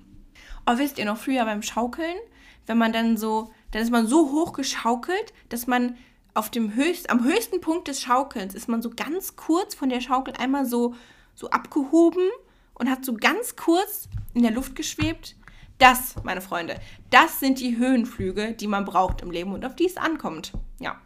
Oh, 0.67 0.77
wisst 0.77 0.99
ihr 0.99 1.05
noch 1.05 1.17
früher 1.17 1.45
beim 1.45 1.63
Schaukeln, 1.63 2.15
wenn 2.67 2.77
man 2.77 2.93
dann 2.93 3.17
so, 3.17 3.51
dann 3.71 3.81
ist 3.81 3.91
man 3.91 4.05
so 4.05 4.31
hoch 4.31 4.53
geschaukelt, 4.53 5.33
dass 5.47 5.65
man 5.65 5.97
auf 6.35 6.51
dem 6.51 6.75
höchst, 6.75 7.09
am 7.09 7.23
höchsten 7.23 7.59
Punkt 7.59 7.87
des 7.87 8.01
Schaukelns 8.01 8.53
ist 8.53 8.69
man 8.69 8.83
so 8.83 8.91
ganz 8.91 9.35
kurz 9.35 9.73
von 9.73 9.89
der 9.89 9.99
Schaukel 9.99 10.35
einmal 10.37 10.65
so, 10.65 10.93
so 11.39 11.49
abgehoben 11.49 12.29
und 12.73 12.89
hat 12.89 13.05
so 13.05 13.13
ganz 13.13 13.55
kurz 13.55 14.09
in 14.33 14.43
der 14.43 14.51
Luft 14.51 14.75
geschwebt. 14.75 15.35
Das, 15.77 16.15
meine 16.23 16.41
Freunde, 16.41 16.75
das 17.09 17.39
sind 17.39 17.59
die 17.59 17.77
Höhenflüge, 17.77 18.53
die 18.53 18.67
man 18.67 18.83
braucht 18.83 19.21
im 19.21 19.31
Leben 19.31 19.53
und 19.53 19.65
auf 19.65 19.75
die 19.75 19.85
es 19.85 19.95
ankommt. 19.95 20.51
Ja, 20.79 20.99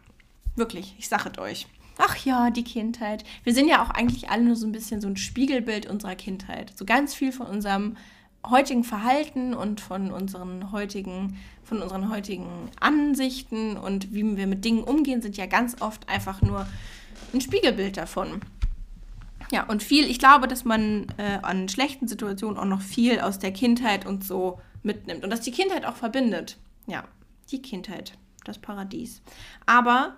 wirklich, 0.56 0.96
ich 0.98 1.08
sage 1.08 1.30
es 1.32 1.38
euch. 1.38 1.68
Ach 1.96 2.16
ja, 2.24 2.50
die 2.50 2.64
Kindheit. 2.64 3.22
Wir 3.44 3.54
sind 3.54 3.68
ja 3.68 3.84
auch 3.84 3.90
eigentlich 3.90 4.30
alle 4.30 4.42
nur 4.42 4.56
so 4.56 4.66
ein 4.66 4.72
bisschen 4.72 5.00
so 5.00 5.06
ein 5.06 5.16
Spiegelbild 5.16 5.86
unserer 5.86 6.16
Kindheit. 6.16 6.72
So 6.76 6.84
ganz 6.84 7.14
viel 7.14 7.30
von 7.30 7.46
unserem 7.46 7.96
heutigen 8.44 8.82
Verhalten 8.82 9.54
und 9.54 9.80
von 9.80 10.10
unseren 10.10 10.72
heutigen, 10.72 11.38
von 11.62 11.80
unseren 11.80 12.10
heutigen 12.10 12.46
Ansichten 12.80 13.76
und 13.76 14.12
wie 14.12 14.36
wir 14.36 14.48
mit 14.48 14.64
Dingen 14.64 14.82
umgehen, 14.82 15.22
sind 15.22 15.36
ja 15.36 15.46
ganz 15.46 15.80
oft 15.80 16.08
einfach 16.08 16.42
nur 16.42 16.66
ein 17.32 17.40
Spiegelbild 17.40 17.96
davon. 17.96 18.40
Ja, 19.52 19.64
und 19.64 19.82
viel, 19.82 20.10
ich 20.10 20.18
glaube, 20.18 20.48
dass 20.48 20.64
man 20.64 21.06
äh, 21.18 21.38
an 21.42 21.68
schlechten 21.68 22.08
Situationen 22.08 22.58
auch 22.58 22.64
noch 22.64 22.80
viel 22.80 23.20
aus 23.20 23.38
der 23.38 23.52
Kindheit 23.52 24.06
und 24.06 24.24
so 24.24 24.60
mitnimmt. 24.82 25.24
Und 25.24 25.30
dass 25.30 25.40
die 25.40 25.52
Kindheit 25.52 25.84
auch 25.84 25.96
verbindet. 25.96 26.58
Ja, 26.86 27.04
die 27.50 27.62
Kindheit, 27.62 28.16
das 28.44 28.58
Paradies. 28.58 29.22
Aber 29.66 30.16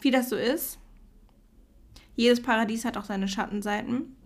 wie 0.00 0.10
das 0.10 0.28
so 0.28 0.36
ist, 0.36 0.78
jedes 2.16 2.42
Paradies 2.42 2.84
hat 2.84 2.96
auch 2.96 3.04
seine 3.04 3.28
Schattenseiten. 3.28 4.16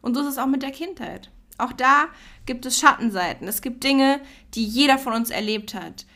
Und 0.00 0.14
so 0.14 0.20
ist 0.20 0.28
es 0.28 0.38
auch 0.38 0.46
mit 0.46 0.62
der 0.62 0.70
Kindheit. 0.70 1.30
Auch 1.58 1.72
da 1.72 2.06
gibt 2.46 2.64
es 2.66 2.78
Schattenseiten. 2.78 3.48
Es 3.48 3.62
gibt 3.62 3.82
Dinge, 3.82 4.20
die 4.54 4.64
jeder 4.64 4.96
von 4.96 5.12
uns 5.12 5.30
erlebt 5.30 5.74
hat, 5.74 6.06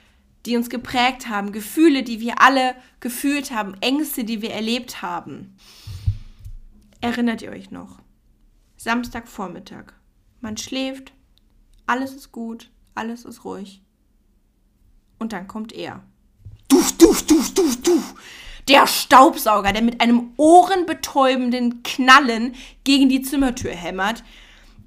die 0.47 0.57
uns 0.57 0.71
geprägt 0.71 1.29
haben, 1.29 1.53
Gefühle, 1.53 2.05
die 2.05 2.21
wir 2.21 2.41
alle 2.41 2.77
gefühlt 3.01 3.51
haben, 3.51 3.75
Ängste, 3.81 4.25
die 4.25 4.41
wir 4.41 4.53
erlebt 4.53 5.03
haben. 5.03 5.57
Erinnert 7.03 7.43
ihr 7.43 7.51
euch 7.51 7.73
noch? 7.73 7.99
Samstagvormittag. 8.77 9.93
Man 10.41 10.57
schläft, 10.57 11.13
alles 11.85 12.15
ist 12.15 12.31
gut, 12.31 12.71
alles 12.95 13.25
ist 13.25 13.45
ruhig. 13.45 13.83
Und 15.19 15.33
dann 15.33 15.49
kommt 15.49 15.73
er. 15.73 16.05
Duf, 16.69 16.97
duf, 16.99 17.27
duf, 17.27 17.53
duf, 17.55 17.83
duf. 17.83 18.15
Der 18.69 18.87
Staubsauger, 18.87 19.73
der 19.73 19.83
mit 19.83 20.01
einem 20.01 20.33
ohrenbetäubenden 20.37 21.83
Knallen 21.83 22.55
gegen 22.85 23.09
die 23.09 23.23
Zimmertür 23.23 23.73
hämmert. 23.73 24.23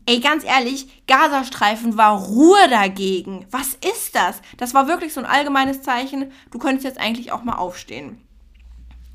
Ey, 0.05 0.21
ganz 0.21 0.45
ehrlich, 0.45 1.05
Gazastreifen 1.07 1.97
war 1.97 2.17
Ruhe 2.17 2.69
dagegen. 2.69 3.45
Was 3.51 3.73
ist 3.73 4.15
das? 4.15 4.41
Das 4.55 4.73
war 4.73 4.87
wirklich 4.87 5.11
so 5.13 5.19
ein 5.19 5.25
allgemeines 5.25 5.81
Zeichen. 5.81 6.31
Du 6.49 6.59
könntest 6.59 6.85
jetzt 6.85 6.97
eigentlich 6.97 7.33
auch 7.33 7.43
mal 7.43 7.57
aufstehen. 7.57 8.24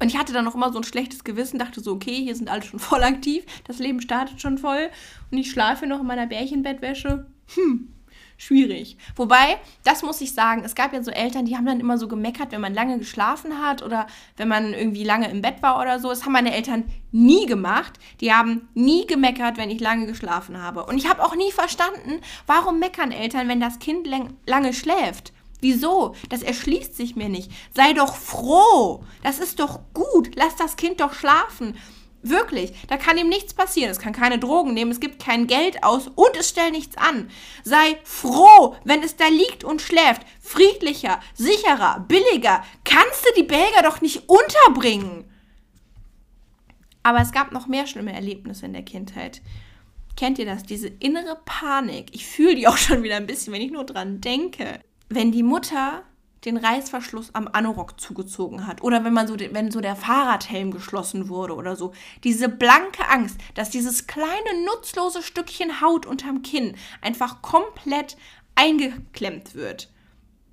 Und 0.00 0.08
ich 0.08 0.16
hatte 0.16 0.32
dann 0.32 0.46
noch 0.46 0.54
immer 0.54 0.72
so 0.72 0.78
ein 0.78 0.84
schlechtes 0.84 1.24
Gewissen, 1.24 1.58
dachte 1.58 1.80
so, 1.80 1.92
okay, 1.92 2.22
hier 2.24 2.34
sind 2.34 2.50
alle 2.50 2.62
schon 2.62 2.80
voll 2.80 3.02
aktiv, 3.02 3.44
das 3.66 3.78
Leben 3.78 4.00
startet 4.00 4.40
schon 4.40 4.58
voll 4.58 4.90
und 5.30 5.38
ich 5.38 5.50
schlafe 5.50 5.86
noch 5.86 6.00
in 6.00 6.06
meiner 6.06 6.26
Bärchenbettwäsche. 6.26 7.26
Hm, 7.54 7.92
schwierig. 8.38 8.96
Wobei, 9.14 9.58
das 9.84 10.02
muss 10.02 10.22
ich 10.22 10.32
sagen, 10.32 10.62
es 10.64 10.74
gab 10.74 10.94
ja 10.94 11.02
so 11.02 11.10
Eltern, 11.10 11.44
die 11.44 11.54
haben 11.54 11.66
dann 11.66 11.80
immer 11.80 11.98
so 11.98 12.08
gemeckert, 12.08 12.50
wenn 12.52 12.62
man 12.62 12.72
lange 12.72 12.98
geschlafen 12.98 13.60
hat 13.60 13.82
oder 13.82 14.06
wenn 14.38 14.48
man 14.48 14.72
irgendwie 14.72 15.04
lange 15.04 15.30
im 15.30 15.42
Bett 15.42 15.60
war 15.60 15.78
oder 15.78 15.98
so. 16.00 16.08
Das 16.08 16.24
haben 16.24 16.32
meine 16.32 16.54
Eltern 16.54 16.84
nie 17.12 17.44
gemacht. 17.44 17.98
Die 18.20 18.32
haben 18.32 18.68
nie 18.72 19.06
gemeckert, 19.06 19.58
wenn 19.58 19.68
ich 19.68 19.80
lange 19.80 20.06
geschlafen 20.06 20.62
habe. 20.62 20.86
Und 20.86 20.96
ich 20.96 21.10
habe 21.10 21.22
auch 21.22 21.36
nie 21.36 21.52
verstanden, 21.52 22.22
warum 22.46 22.78
meckern 22.78 23.12
Eltern, 23.12 23.48
wenn 23.48 23.60
das 23.60 23.78
Kind 23.78 24.08
lange 24.46 24.72
schläft. 24.72 25.34
Wieso? 25.60 26.14
Das 26.28 26.42
erschließt 26.42 26.96
sich 26.96 27.16
mir 27.16 27.28
nicht. 27.28 27.50
Sei 27.74 27.92
doch 27.92 28.16
froh. 28.16 29.04
Das 29.22 29.38
ist 29.38 29.60
doch 29.60 29.80
gut. 29.94 30.30
Lass 30.34 30.56
das 30.56 30.76
Kind 30.76 31.00
doch 31.00 31.12
schlafen. 31.12 31.76
Wirklich, 32.22 32.72
da 32.88 32.98
kann 32.98 33.16
ihm 33.16 33.28
nichts 33.28 33.54
passieren. 33.54 33.90
Es 33.90 33.98
kann 33.98 34.12
keine 34.12 34.38
Drogen 34.38 34.74
nehmen, 34.74 34.90
es 34.90 35.00
gibt 35.00 35.24
kein 35.24 35.46
Geld 35.46 35.82
aus 35.82 36.08
und 36.08 36.36
es 36.38 36.50
stellt 36.50 36.72
nichts 36.72 36.98
an. 36.98 37.30
Sei 37.64 37.96
froh, 38.04 38.76
wenn 38.84 39.02
es 39.02 39.16
da 39.16 39.26
liegt 39.28 39.64
und 39.64 39.80
schläft. 39.80 40.22
Friedlicher, 40.40 41.20
sicherer, 41.34 42.04
billiger. 42.08 42.62
Kannst 42.84 43.24
du 43.24 43.40
die 43.40 43.46
Belger 43.46 43.82
doch 43.82 44.02
nicht 44.02 44.28
unterbringen. 44.28 45.24
Aber 47.02 47.20
es 47.20 47.32
gab 47.32 47.52
noch 47.52 47.66
mehr 47.66 47.86
schlimme 47.86 48.12
Erlebnisse 48.12 48.66
in 48.66 48.74
der 48.74 48.82
Kindheit. 48.82 49.40
Kennt 50.14 50.38
ihr 50.38 50.44
das? 50.44 50.64
Diese 50.64 50.88
innere 50.88 51.40
Panik. 51.46 52.14
Ich 52.14 52.26
fühle 52.26 52.54
die 52.54 52.68
auch 52.68 52.76
schon 52.76 53.02
wieder 53.02 53.16
ein 53.16 53.26
bisschen, 53.26 53.54
wenn 53.54 53.62
ich 53.62 53.70
nur 53.70 53.84
dran 53.84 54.20
denke 54.20 54.80
wenn 55.10 55.32
die 55.32 55.42
Mutter 55.42 56.04
den 56.44 56.56
Reißverschluss 56.56 57.34
am 57.34 57.48
Anorak 57.52 58.00
zugezogen 58.00 58.66
hat 58.66 58.82
oder 58.82 59.04
wenn 59.04 59.12
man 59.12 59.26
so 59.26 59.36
wenn 59.38 59.70
so 59.70 59.82
der 59.82 59.96
Fahrradhelm 59.96 60.70
geschlossen 60.70 61.28
wurde 61.28 61.54
oder 61.54 61.76
so 61.76 61.92
diese 62.24 62.48
blanke 62.48 63.06
Angst, 63.08 63.36
dass 63.54 63.68
dieses 63.68 64.06
kleine 64.06 64.64
nutzlose 64.64 65.22
Stückchen 65.22 65.82
Haut 65.82 66.06
unterm 66.06 66.40
Kinn 66.40 66.76
einfach 67.02 67.42
komplett 67.42 68.16
eingeklemmt 68.54 69.54
wird. 69.54 69.90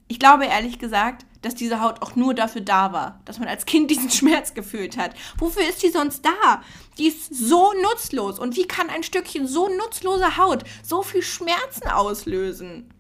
Ich 0.10 0.20
glaube 0.20 0.46
ehrlich 0.46 0.80
gesagt, 0.80 1.26
dass 1.42 1.56
diese 1.56 1.82
Haut 1.82 2.02
auch 2.02 2.16
nur 2.16 2.34
dafür 2.34 2.62
da 2.62 2.92
war, 2.92 3.22
dass 3.26 3.40
man 3.40 3.48
als 3.48 3.66
Kind 3.66 3.90
diesen 3.92 4.10
Schmerz 4.10 4.54
gefühlt 4.54 4.98
hat. 4.98 5.12
Wofür 5.38 5.64
ist 5.70 5.84
die 5.84 5.90
sonst 5.90 6.26
da? 6.26 6.64
Die 6.98 7.08
ist 7.08 7.34
so 7.34 7.72
nutzlos 7.82 8.40
und 8.40 8.58
wie 8.58 8.68
kann 8.68 8.90
ein 8.90 9.04
Stückchen 9.04 9.48
so 9.48 9.70
nutzlose 9.70 10.36
Haut 10.36 10.66
so 10.84 11.02
viel 11.02 11.22
Schmerzen 11.22 11.88
auslösen? 11.88 12.92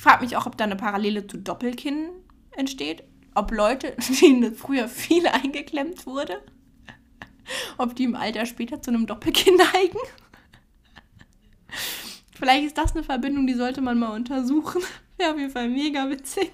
Ich 0.00 0.04
frage 0.04 0.24
mich 0.24 0.34
auch, 0.34 0.46
ob 0.46 0.56
da 0.56 0.64
eine 0.64 0.76
Parallele 0.76 1.26
zu 1.26 1.36
Doppelkinn 1.36 2.08
entsteht. 2.52 3.04
Ob 3.34 3.50
Leute, 3.50 3.94
denen 4.22 4.54
früher 4.54 4.88
viel 4.88 5.28
eingeklemmt 5.28 6.06
wurde, 6.06 6.42
ob 7.76 7.94
die 7.94 8.04
im 8.04 8.16
Alter 8.16 8.46
später 8.46 8.80
zu 8.80 8.92
einem 8.92 9.06
Doppelkinn 9.06 9.56
neigen. 9.74 9.98
Vielleicht 12.32 12.64
ist 12.64 12.78
das 12.78 12.92
eine 12.92 13.04
Verbindung, 13.04 13.46
die 13.46 13.52
sollte 13.52 13.82
man 13.82 13.98
mal 13.98 14.14
untersuchen. 14.16 14.80
Wäre 15.18 15.32
auf 15.32 15.38
jeden 15.38 15.50
Fall 15.50 15.68
mega 15.68 16.08
witzig. 16.08 16.50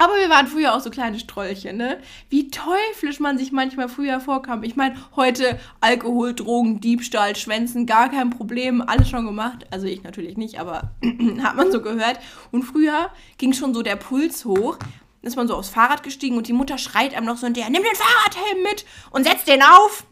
Aber 0.00 0.14
wir 0.16 0.30
waren 0.30 0.46
früher 0.46 0.74
auch 0.74 0.80
so 0.80 0.88
kleine 0.88 1.18
Strollchen, 1.18 1.76
ne? 1.76 1.98
Wie 2.30 2.48
teuflisch 2.48 3.20
man 3.20 3.36
sich 3.36 3.52
manchmal 3.52 3.90
früher 3.90 4.18
vorkam. 4.18 4.62
Ich 4.62 4.74
meine, 4.74 4.96
heute 5.14 5.60
Alkohol, 5.82 6.32
Drogen, 6.32 6.80
Diebstahl, 6.80 7.36
Schwänzen, 7.36 7.84
gar 7.84 8.08
kein 8.08 8.30
Problem, 8.30 8.80
alles 8.80 9.10
schon 9.10 9.26
gemacht. 9.26 9.66
Also 9.70 9.86
ich 9.86 10.02
natürlich 10.02 10.38
nicht, 10.38 10.58
aber 10.58 10.92
hat 11.42 11.54
man 11.54 11.70
so 11.70 11.82
gehört. 11.82 12.18
Und 12.50 12.62
früher 12.62 13.10
ging 13.36 13.52
schon 13.52 13.74
so 13.74 13.82
der 13.82 13.96
Puls 13.96 14.46
hoch. 14.46 14.78
Ist 15.20 15.36
man 15.36 15.46
so 15.46 15.54
aufs 15.54 15.68
Fahrrad 15.68 16.02
gestiegen 16.02 16.38
und 16.38 16.48
die 16.48 16.54
Mutter 16.54 16.78
schreit 16.78 17.14
einem 17.14 17.26
noch 17.26 17.36
so 17.36 17.46
in 17.46 17.52
der, 17.52 17.68
nimm 17.68 17.82
den 17.82 17.94
Fahrradhelm 17.94 18.62
mit 18.62 18.86
und 19.10 19.24
setz 19.24 19.44
den 19.44 19.60
auf. 19.62 20.06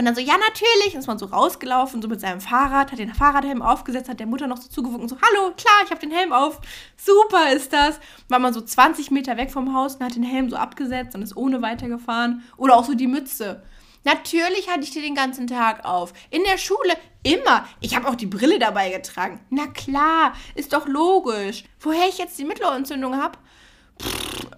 Und 0.00 0.06
dann 0.06 0.14
so, 0.14 0.22
ja, 0.22 0.38
natürlich. 0.38 0.94
Ist 0.94 1.08
man 1.08 1.18
so 1.18 1.26
rausgelaufen, 1.26 2.00
so 2.00 2.08
mit 2.08 2.22
seinem 2.22 2.40
Fahrrad, 2.40 2.90
hat 2.90 2.98
den 2.98 3.12
Fahrradhelm 3.12 3.60
aufgesetzt, 3.60 4.08
hat 4.08 4.18
der 4.18 4.26
Mutter 4.26 4.46
noch 4.46 4.56
so 4.56 4.70
zugewunken, 4.70 5.10
so, 5.10 5.18
hallo, 5.20 5.52
klar, 5.58 5.74
ich 5.84 5.90
habe 5.90 6.00
den 6.00 6.10
Helm 6.10 6.32
auf. 6.32 6.58
Super 6.96 7.52
ist 7.52 7.74
das. 7.74 8.00
War 8.30 8.38
man 8.38 8.54
so 8.54 8.62
20 8.62 9.10
Meter 9.10 9.36
weg 9.36 9.50
vom 9.50 9.74
Haus 9.74 9.96
und 9.96 10.06
hat 10.06 10.16
den 10.16 10.22
Helm 10.22 10.48
so 10.48 10.56
abgesetzt 10.56 11.14
und 11.14 11.20
ist 11.20 11.36
ohne 11.36 11.60
weitergefahren. 11.60 12.42
Oder 12.56 12.76
auch 12.76 12.86
so 12.86 12.94
die 12.94 13.08
Mütze. 13.08 13.62
Natürlich 14.04 14.70
hatte 14.70 14.84
ich 14.84 14.90
die 14.90 15.02
den 15.02 15.14
ganzen 15.14 15.46
Tag 15.46 15.84
auf. 15.84 16.14
In 16.30 16.44
der 16.44 16.56
Schule 16.56 16.94
immer. 17.22 17.66
Ich 17.80 17.94
habe 17.94 18.08
auch 18.08 18.14
die 18.14 18.24
Brille 18.24 18.58
dabei 18.58 18.88
getragen. 18.88 19.40
Na 19.50 19.66
klar, 19.66 20.32
ist 20.54 20.72
doch 20.72 20.88
logisch. 20.88 21.64
Woher 21.78 22.08
ich 22.08 22.16
jetzt 22.16 22.38
die 22.38 22.46
Mittelohrentzündung 22.46 23.18
habe? 23.18 23.36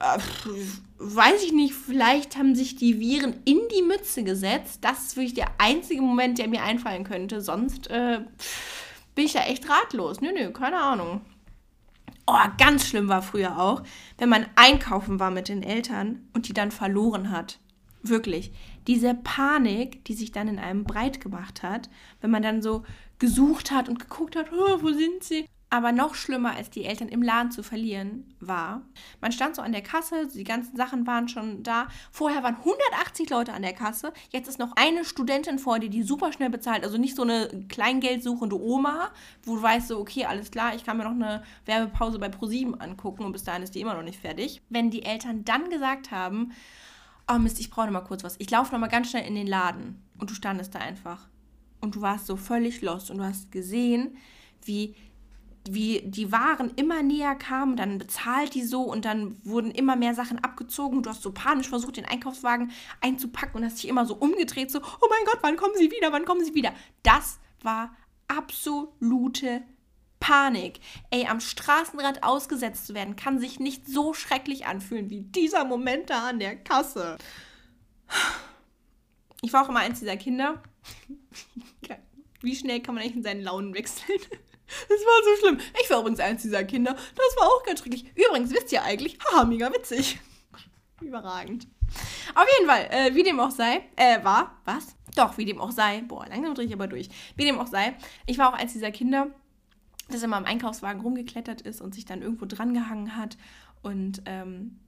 Äh, 0.00 0.18
weiß 0.98 1.42
ich 1.44 1.52
nicht, 1.52 1.74
vielleicht 1.74 2.36
haben 2.36 2.54
sich 2.54 2.76
die 2.76 2.98
Viren 3.00 3.34
in 3.44 3.60
die 3.74 3.82
Mütze 3.82 4.24
gesetzt. 4.24 4.78
Das 4.82 5.06
ist 5.06 5.16
wirklich 5.16 5.34
der 5.34 5.50
einzige 5.58 6.02
Moment, 6.02 6.38
der 6.38 6.48
mir 6.48 6.62
einfallen 6.62 7.04
könnte. 7.04 7.40
Sonst 7.40 7.88
äh, 7.88 8.20
bin 9.14 9.24
ich 9.24 9.32
da 9.32 9.44
echt 9.44 9.68
ratlos. 9.68 10.20
Nö, 10.20 10.32
nö, 10.32 10.50
keine 10.52 10.80
Ahnung. 10.80 11.22
Oh, 12.26 12.48
ganz 12.56 12.86
schlimm 12.86 13.08
war 13.08 13.22
früher 13.22 13.58
auch, 13.58 13.82
wenn 14.18 14.28
man 14.28 14.46
einkaufen 14.54 15.18
war 15.18 15.30
mit 15.30 15.48
den 15.48 15.62
Eltern 15.62 16.28
und 16.34 16.48
die 16.48 16.52
dann 16.52 16.70
verloren 16.70 17.30
hat. 17.30 17.58
Wirklich. 18.02 18.52
Diese 18.86 19.14
Panik, 19.14 20.04
die 20.04 20.14
sich 20.14 20.32
dann 20.32 20.48
in 20.48 20.58
einem 20.58 20.84
breit 20.84 21.20
gemacht 21.20 21.62
hat, 21.62 21.88
wenn 22.20 22.30
man 22.30 22.42
dann 22.42 22.62
so 22.62 22.84
gesucht 23.18 23.70
hat 23.70 23.88
und 23.88 23.98
geguckt 23.98 24.34
hat, 24.34 24.52
oh, 24.52 24.82
wo 24.82 24.92
sind 24.92 25.22
sie? 25.22 25.46
Aber 25.72 25.90
noch 25.90 26.14
schlimmer 26.14 26.54
als 26.54 26.68
die 26.68 26.84
Eltern 26.84 27.08
im 27.08 27.22
Laden 27.22 27.50
zu 27.50 27.62
verlieren 27.62 28.34
war, 28.40 28.82
man 29.22 29.32
stand 29.32 29.56
so 29.56 29.62
an 29.62 29.72
der 29.72 29.80
Kasse, 29.80 30.28
die 30.28 30.44
ganzen 30.44 30.76
Sachen 30.76 31.06
waren 31.06 31.28
schon 31.28 31.62
da. 31.62 31.88
Vorher 32.10 32.42
waren 32.42 32.56
180 32.56 33.30
Leute 33.30 33.54
an 33.54 33.62
der 33.62 33.72
Kasse. 33.72 34.12
Jetzt 34.28 34.48
ist 34.48 34.58
noch 34.58 34.72
eine 34.76 35.06
Studentin 35.06 35.58
vor 35.58 35.78
dir, 35.78 35.88
die 35.88 36.02
super 36.02 36.30
schnell 36.30 36.50
bezahlt. 36.50 36.84
Also 36.84 36.98
nicht 36.98 37.16
so 37.16 37.22
eine 37.22 37.48
kleingeldsuchende 37.70 38.60
Oma, 38.60 39.12
wo 39.44 39.56
du 39.56 39.62
weißt 39.62 39.88
so, 39.88 39.98
okay, 39.98 40.26
alles 40.26 40.50
klar, 40.50 40.74
ich 40.74 40.84
kann 40.84 40.98
mir 40.98 41.04
noch 41.04 41.12
eine 41.12 41.42
Werbepause 41.64 42.18
bei 42.18 42.28
ProSieben 42.28 42.78
angucken 42.78 43.24
und 43.24 43.32
bis 43.32 43.44
dahin 43.44 43.62
ist 43.62 43.74
die 43.74 43.80
immer 43.80 43.94
noch 43.94 44.02
nicht 44.02 44.20
fertig. 44.20 44.60
Wenn 44.68 44.90
die 44.90 45.04
Eltern 45.04 45.42
dann 45.42 45.70
gesagt 45.70 46.10
haben, 46.10 46.52
oh 47.32 47.38
Mist, 47.38 47.58
ich 47.60 47.70
brauche 47.70 47.86
noch 47.86 47.94
mal 47.94 48.00
kurz 48.00 48.24
was. 48.24 48.36
Ich 48.40 48.50
laufe 48.50 48.72
noch 48.72 48.78
mal 48.78 48.88
ganz 48.88 49.08
schnell 49.08 49.26
in 49.26 49.36
den 49.36 49.46
Laden 49.46 50.02
und 50.18 50.28
du 50.28 50.34
standest 50.34 50.74
da 50.74 50.80
einfach 50.80 51.28
und 51.80 51.94
du 51.94 52.02
warst 52.02 52.26
so 52.26 52.36
völlig 52.36 52.82
lost 52.82 53.10
und 53.10 53.16
du 53.16 53.24
hast 53.24 53.50
gesehen, 53.50 54.18
wie 54.66 54.94
wie 55.68 56.02
die 56.04 56.32
Waren 56.32 56.72
immer 56.76 57.02
näher 57.02 57.34
kamen, 57.34 57.76
dann 57.76 57.98
bezahlt 57.98 58.54
die 58.54 58.64
so 58.64 58.82
und 58.82 59.04
dann 59.04 59.36
wurden 59.44 59.70
immer 59.70 59.96
mehr 59.96 60.14
Sachen 60.14 60.38
abgezogen. 60.42 61.02
Du 61.02 61.10
hast 61.10 61.22
so 61.22 61.32
panisch 61.32 61.68
versucht, 61.68 61.96
den 61.96 62.04
Einkaufswagen 62.04 62.72
einzupacken 63.00 63.60
und 63.60 63.64
hast 63.64 63.82
dich 63.82 63.88
immer 63.88 64.06
so 64.06 64.14
umgedreht, 64.14 64.70
so, 64.70 64.80
oh 64.80 65.06
mein 65.08 65.24
Gott, 65.24 65.38
wann 65.42 65.56
kommen 65.56 65.74
sie 65.76 65.90
wieder, 65.90 66.12
wann 66.12 66.24
kommen 66.24 66.44
sie 66.44 66.54
wieder? 66.54 66.72
Das 67.02 67.38
war 67.62 67.94
absolute 68.28 69.62
Panik. 70.20 70.80
Ey, 71.10 71.26
am 71.26 71.40
Straßenrad 71.40 72.22
ausgesetzt 72.22 72.86
zu 72.86 72.94
werden, 72.94 73.16
kann 73.16 73.38
sich 73.38 73.60
nicht 73.60 73.88
so 73.88 74.14
schrecklich 74.14 74.66
anfühlen 74.66 75.10
wie 75.10 75.20
dieser 75.20 75.64
Moment 75.64 76.10
da 76.10 76.28
an 76.28 76.38
der 76.38 76.56
Kasse. 76.56 77.18
Ich 79.42 79.52
war 79.52 79.64
auch 79.64 79.68
immer 79.68 79.80
eins 79.80 79.98
dieser 79.98 80.16
Kinder. 80.16 80.62
Wie 82.40 82.56
schnell 82.56 82.80
kann 82.80 82.96
man 82.96 83.02
eigentlich 83.02 83.16
in 83.16 83.22
seinen 83.22 83.42
Launen 83.42 83.74
wechseln? 83.74 84.18
Das 84.88 84.98
war 85.00 85.22
so 85.24 85.40
schlimm. 85.40 85.60
Ich 85.82 85.90
war 85.90 86.00
übrigens 86.00 86.20
eins 86.20 86.42
dieser 86.42 86.64
Kinder. 86.64 86.92
Das 86.94 87.36
war 87.36 87.46
auch 87.46 87.62
ganz 87.64 87.80
schrecklich. 87.80 88.04
Übrigens, 88.14 88.52
wisst 88.52 88.72
ihr 88.72 88.82
eigentlich, 88.82 89.18
haha, 89.20 89.44
mega 89.44 89.72
witzig. 89.72 90.18
Überragend. 91.00 91.66
Auf 92.34 92.46
jeden 92.56 92.68
Fall, 92.68 92.88
äh, 92.90 93.14
wie 93.14 93.22
dem 93.22 93.40
auch 93.40 93.50
sei, 93.50 93.82
äh, 93.96 94.24
war, 94.24 94.58
was? 94.64 94.96
Doch, 95.14 95.36
wie 95.36 95.44
dem 95.44 95.60
auch 95.60 95.72
sei. 95.72 96.02
Boah, 96.02 96.26
langsam 96.26 96.54
drehe 96.54 96.66
ich 96.66 96.72
aber 96.72 96.86
durch. 96.86 97.08
Wie 97.36 97.44
dem 97.44 97.58
auch 97.58 97.66
sei, 97.66 97.94
ich 98.26 98.38
war 98.38 98.48
auch 98.48 98.58
eins 98.58 98.72
dieser 98.72 98.90
Kinder, 98.90 99.26
das 100.08 100.22
immer 100.22 100.38
im 100.38 100.46
Einkaufswagen 100.46 101.02
rumgeklettert 101.02 101.60
ist 101.60 101.80
und 101.80 101.94
sich 101.94 102.04
dann 102.04 102.22
irgendwo 102.22 102.46
drangehangen 102.46 103.16
hat. 103.16 103.36
Und 103.82 104.22
ähm, 104.26 104.78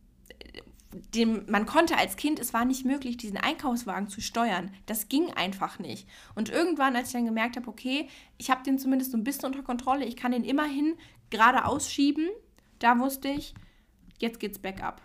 dem, 1.14 1.44
man 1.48 1.66
konnte 1.66 1.96
als 1.96 2.16
Kind, 2.16 2.38
es 2.38 2.54
war 2.54 2.64
nicht 2.64 2.84
möglich, 2.84 3.16
diesen 3.16 3.36
Einkaufswagen 3.36 4.08
zu 4.08 4.20
steuern. 4.20 4.70
Das 4.86 5.08
ging 5.08 5.32
einfach 5.32 5.78
nicht. 5.78 6.08
Und 6.34 6.50
irgendwann, 6.50 6.96
als 6.96 7.08
ich 7.08 7.14
dann 7.14 7.24
gemerkt 7.24 7.56
habe, 7.56 7.68
okay, 7.68 8.08
ich 8.38 8.50
habe 8.50 8.62
den 8.62 8.78
zumindest 8.78 9.12
so 9.12 9.16
ein 9.16 9.24
bisschen 9.24 9.46
unter 9.46 9.62
Kontrolle, 9.62 10.04
ich 10.04 10.16
kann 10.16 10.32
den 10.32 10.44
immerhin 10.44 10.94
geradeaus 11.30 11.90
schieben, 11.90 12.28
da 12.78 12.98
wusste 12.98 13.28
ich, 13.28 13.54
jetzt 14.18 14.40
geht's 14.40 14.58
bergab. 14.58 15.02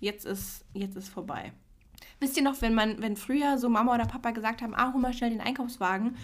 Jetzt 0.00 0.26
ist, 0.26 0.64
jetzt 0.74 0.96
ist 0.96 1.08
vorbei. 1.08 1.52
Wisst 2.20 2.36
ihr 2.36 2.42
noch, 2.42 2.60
wenn 2.62 2.74
man, 2.74 3.00
wenn 3.00 3.16
früher 3.16 3.58
so 3.58 3.68
Mama 3.68 3.94
oder 3.94 4.06
Papa 4.06 4.30
gesagt 4.30 4.62
haben, 4.62 4.74
ah, 4.74 4.92
hol 4.92 5.00
mal 5.00 5.12
schnell 5.12 5.30
den 5.30 5.40
Einkaufswagen. 5.40 6.16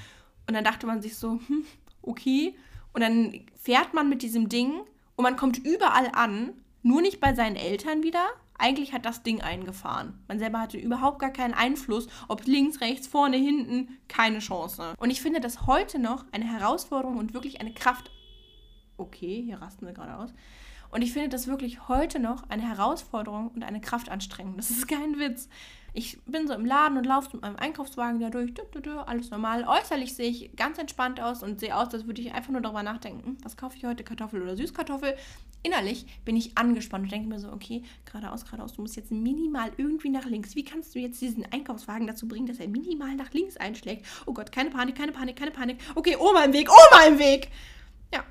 Und 0.47 0.55
dann 0.55 0.65
dachte 0.65 0.87
man 0.87 1.03
sich 1.03 1.17
so, 1.17 1.41
hm, 1.47 1.65
okay. 2.03 2.55
Und 2.93 3.01
dann 3.01 3.47
fährt 3.55 3.95
man 3.95 4.09
mit 4.09 4.23
diesem 4.23 4.49
Ding 4.49 4.81
und 5.17 5.23
man 5.23 5.37
kommt 5.37 5.59
überall 5.59 6.11
an, 6.13 6.53
nur 6.83 7.01
nicht 7.01 7.21
bei 7.21 7.35
seinen 7.35 7.57
Eltern 7.57 8.03
wieder. 8.03 8.27
Eigentlich 8.63 8.93
hat 8.93 9.05
das 9.05 9.25
Ding 9.25 9.41
eingefahren. 9.41 10.23
Man 10.29 10.39
selber 10.39 10.61
hatte 10.61 10.79
überhaupt 10.79 11.19
gar 11.19 11.33
keinen 11.33 11.53
Einfluss, 11.53 12.07
ob 12.29 12.47
links, 12.47 12.81
rechts, 12.81 13.09
vorne, 13.09 13.37
hinten, 13.37 13.99
keine 14.07 14.39
Chance. 14.39 14.95
Und 14.99 15.11
ich 15.11 15.21
finde 15.21 15.41
das 15.41 15.67
heute 15.67 15.99
noch 15.99 16.27
eine 16.31 16.45
Herausforderung 16.45 17.17
und 17.17 17.35
wirklich 17.35 17.61
eine 17.61 17.75
Kraft. 17.75 18.13
Okay, 18.99 19.43
hier 19.45 19.61
rasten 19.61 19.85
wir 19.85 19.93
gerade 19.93 20.15
aus. 20.17 20.33
Und 20.93 21.03
ich 21.03 21.13
finde 21.13 21.31
das 21.31 21.49
wirklich 21.49 21.89
heute 21.89 22.21
noch 22.21 22.49
eine 22.51 22.63
Herausforderung 22.63 23.49
und 23.49 23.65
eine 23.65 23.81
Kraftanstrengung. 23.81 24.57
Das 24.59 24.71
ist 24.71 24.87
kein 24.87 25.19
Witz. 25.19 25.49
Ich 25.93 26.23
bin 26.27 26.47
so 26.47 26.55
im 26.55 26.65
Laden 26.65 26.97
und 26.97 27.05
laufe 27.05 27.31
mit 27.33 27.43
meinem 27.43 27.57
Einkaufswagen 27.57 28.21
da 28.21 28.31
durch, 28.31 28.53
alles 29.07 29.31
normal. 29.31 29.67
Äußerlich 29.67 30.15
sehe 30.15 30.31
ich 30.31 30.55
ganz 30.55 30.79
entspannt 30.79 31.21
aus 31.21 31.43
und 31.43 31.59
sehe 31.59 31.77
aus, 31.77 31.93
als 31.93 32.07
würde 32.07 32.23
ich 32.23 32.33
einfach 32.33 32.53
nur 32.53 32.61
darüber 32.61 32.85
nachdenken, 32.85 33.39
was 33.43 33.57
kaufe 33.57 33.77
ich 33.77 33.85
heute, 33.85 34.05
Kartoffel 34.05 34.41
oder 34.41 34.57
Süßkartoffel. 34.57 35.17
Innerlich 35.65 36.07
bin 36.25 36.37
ich 36.37 36.59
angespannt 36.59 37.05
und 37.05 37.13
denke 37.13 37.29
mir 37.29 37.39
so, 37.39 37.53
okay, 37.53 37.83
geradeaus, 38.05 38.45
geradeaus, 38.45 38.75
du 38.75 38.83
musst 38.83 38.97
jetzt 38.97 39.13
minimal 39.13 39.71
irgendwie 39.77 40.09
nach 40.09 40.27
links. 40.27 40.57
Wie 40.57 40.65
kannst 40.65 40.95
du 40.95 40.99
jetzt 40.99 41.21
diesen 41.21 41.45
Einkaufswagen 41.53 42.07
dazu 42.07 42.27
bringen, 42.27 42.47
dass 42.47 42.59
er 42.59 42.67
minimal 42.67 43.15
nach 43.15 43.33
links 43.33 43.57
einschlägt? 43.57 44.05
Oh 44.27 44.33
Gott, 44.33 44.51
keine 44.51 44.71
Panik, 44.71 44.97
keine 44.97 45.13
Panik, 45.13 45.37
keine 45.37 45.53
Panik. 45.53 45.79
Okay, 45.95 46.17
Oma 46.17 46.45
im 46.45 46.53
Weg, 46.53 46.69
Oma 46.69 47.05
im 47.07 47.19
Weg! 47.19 47.49
Ja, 48.13 48.25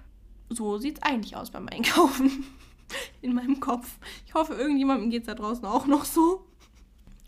so 0.50 0.78
sieht 0.78 0.98
es 0.98 1.04
eigentlich 1.04 1.36
aus 1.38 1.52
beim 1.52 1.70
Einkaufen. 1.70 2.46
In 3.22 3.34
meinem 3.34 3.62
Kopf. 3.62 4.00
Ich 4.28 4.34
hoffe, 4.34 4.54
irgendjemandem 4.54 5.10
geht 5.10 5.22
es 5.22 5.28
da 5.28 5.34
draußen 5.34 5.64
auch 5.64 5.88
noch 5.88 6.04
so. 6.04 6.46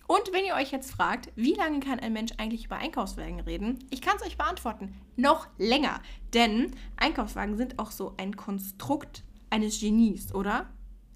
Und 0.08 0.34
wenn 0.34 0.43
ihr 0.43 0.56
euch 0.56 0.72
jetzt 0.72 0.91
fragt, 0.91 1.32
wie 1.38 1.54
lange 1.54 1.80
kann 1.80 1.99
ein 1.99 2.12
Mensch 2.12 2.34
eigentlich 2.38 2.66
über 2.66 2.76
Einkaufswagen 2.76 3.39
reden? 3.39 3.80
Ich 3.89 4.01
kann 4.01 4.18
es 4.18 4.28
euch 4.28 4.38
beantworten. 4.38 4.93
Noch 5.16 5.47
länger. 5.58 6.01
Denn 6.34 6.72
Einkaufswagen 6.97 7.56
sind 7.56 7.80
auch 7.80 7.91
so 7.91 8.14
ein 8.18 8.36
Konstrukt 8.36 9.24
eines 9.54 9.80
Genies, 9.80 10.34
oder? 10.34 10.68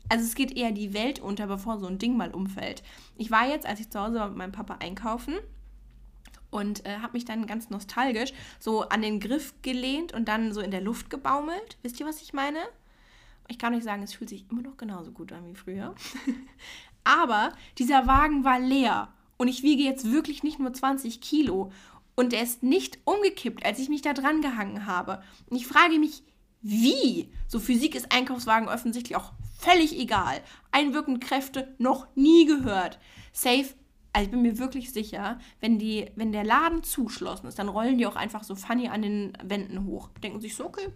Also 0.10 0.24
es 0.24 0.36
geht 0.36 0.56
eher 0.56 0.72
die 0.72 0.94
Welt 0.94 1.20
unter, 1.20 1.48
bevor 1.48 1.80
so 1.80 1.88
ein 1.88 1.98
Ding 1.98 2.16
mal 2.16 2.32
umfällt. 2.32 2.84
Ich 3.18 3.32
war 3.32 3.48
jetzt, 3.50 3.66
als 3.66 3.80
ich 3.80 3.90
zu 3.90 4.00
Hause 4.00 4.20
war 4.20 4.30
mit 4.30 4.38
meinem 4.38 4.52
Papa 4.52 4.78
einkaufen 4.80 5.34
und 6.52 6.86
äh, 6.86 7.00
habe 7.00 7.14
mich 7.14 7.26
dann 7.26 7.48
ganz 7.48 7.72
nostalgisch 7.72 8.32
so 8.60 8.84
an 8.84 9.02
den 9.02 9.20
Griff 9.20 9.56
gelehnt 9.64 10.14
und 10.14 10.28
dann 10.28 10.54
so 10.54 10.62
in 10.62 10.72
der 10.72 10.82
Luft 10.82 11.10
gebaumelt. 11.10 11.78
Wisst 11.82 12.00
ihr, 12.00 12.06
was 12.06 12.22
ich 12.22 12.32
meine? 12.32 12.60
Ich 13.48 13.58
kann 13.58 13.74
euch 13.74 13.84
sagen, 13.84 14.04
es 14.04 14.14
fühlt 14.14 14.30
sich 14.30 14.46
immer 14.52 14.62
noch 14.62 14.78
genauso 14.78 15.12
gut 15.12 15.32
an 15.34 15.48
wie 15.48 15.56
früher. 15.56 15.96
Aber 17.04 17.54
dieser 17.80 18.06
Wagen 18.06 18.44
war 18.44 18.60
leer 18.60 19.12
und 19.38 19.48
ich 19.48 19.64
wiege 19.64 19.84
jetzt 19.84 20.12
wirklich 20.12 20.44
nicht 20.44 20.60
nur 20.60 20.72
20 20.72 21.22
Kilo 21.22 21.72
und 22.16 22.34
er 22.34 22.44
ist 22.44 22.64
nicht 22.64 23.00
umgekippt, 23.04 23.66
als 23.66 23.80
ich 23.80 23.90
mich 23.90 24.02
da 24.02 24.14
dran 24.14 24.42
gehangen 24.42 24.86
habe. 24.86 25.24
Und 25.50 25.58
ich 25.58 25.68
frage 25.68 26.00
mich, 26.00 26.24
wie? 26.62 27.32
So 27.48 27.60
Physik 27.60 27.96
ist 27.96 28.12
Einkaufswagen 28.12 28.68
offensichtlich 28.68 29.16
auch 29.16 29.32
völlig 29.60 29.98
egal. 29.98 30.42
Einwirkende 30.72 31.20
Kräfte 31.20 31.76
noch 31.78 32.08
nie 32.16 32.46
gehört. 32.46 33.00
Safe 33.32 33.74
also 34.18 34.26
ich 34.26 34.32
bin 34.32 34.42
mir 34.42 34.58
wirklich 34.58 34.92
sicher, 34.92 35.38
wenn, 35.60 35.78
die, 35.78 36.10
wenn 36.16 36.32
der 36.32 36.44
Laden 36.44 36.82
zuschlossen 36.82 37.46
ist, 37.46 37.60
dann 37.60 37.70
rollen 37.70 38.00
die 38.00 38.08
auch 38.08 38.16
einfach 38.16 38.44
so 38.44 38.56
funny 38.56 38.88
an 38.88 39.04
den 39.04 39.34
Wänden 39.44 39.86
hoch. 39.86 40.10
Denken 40.24 40.42
sich 40.42 40.56
so, 40.56 40.66
okay, 40.66 40.88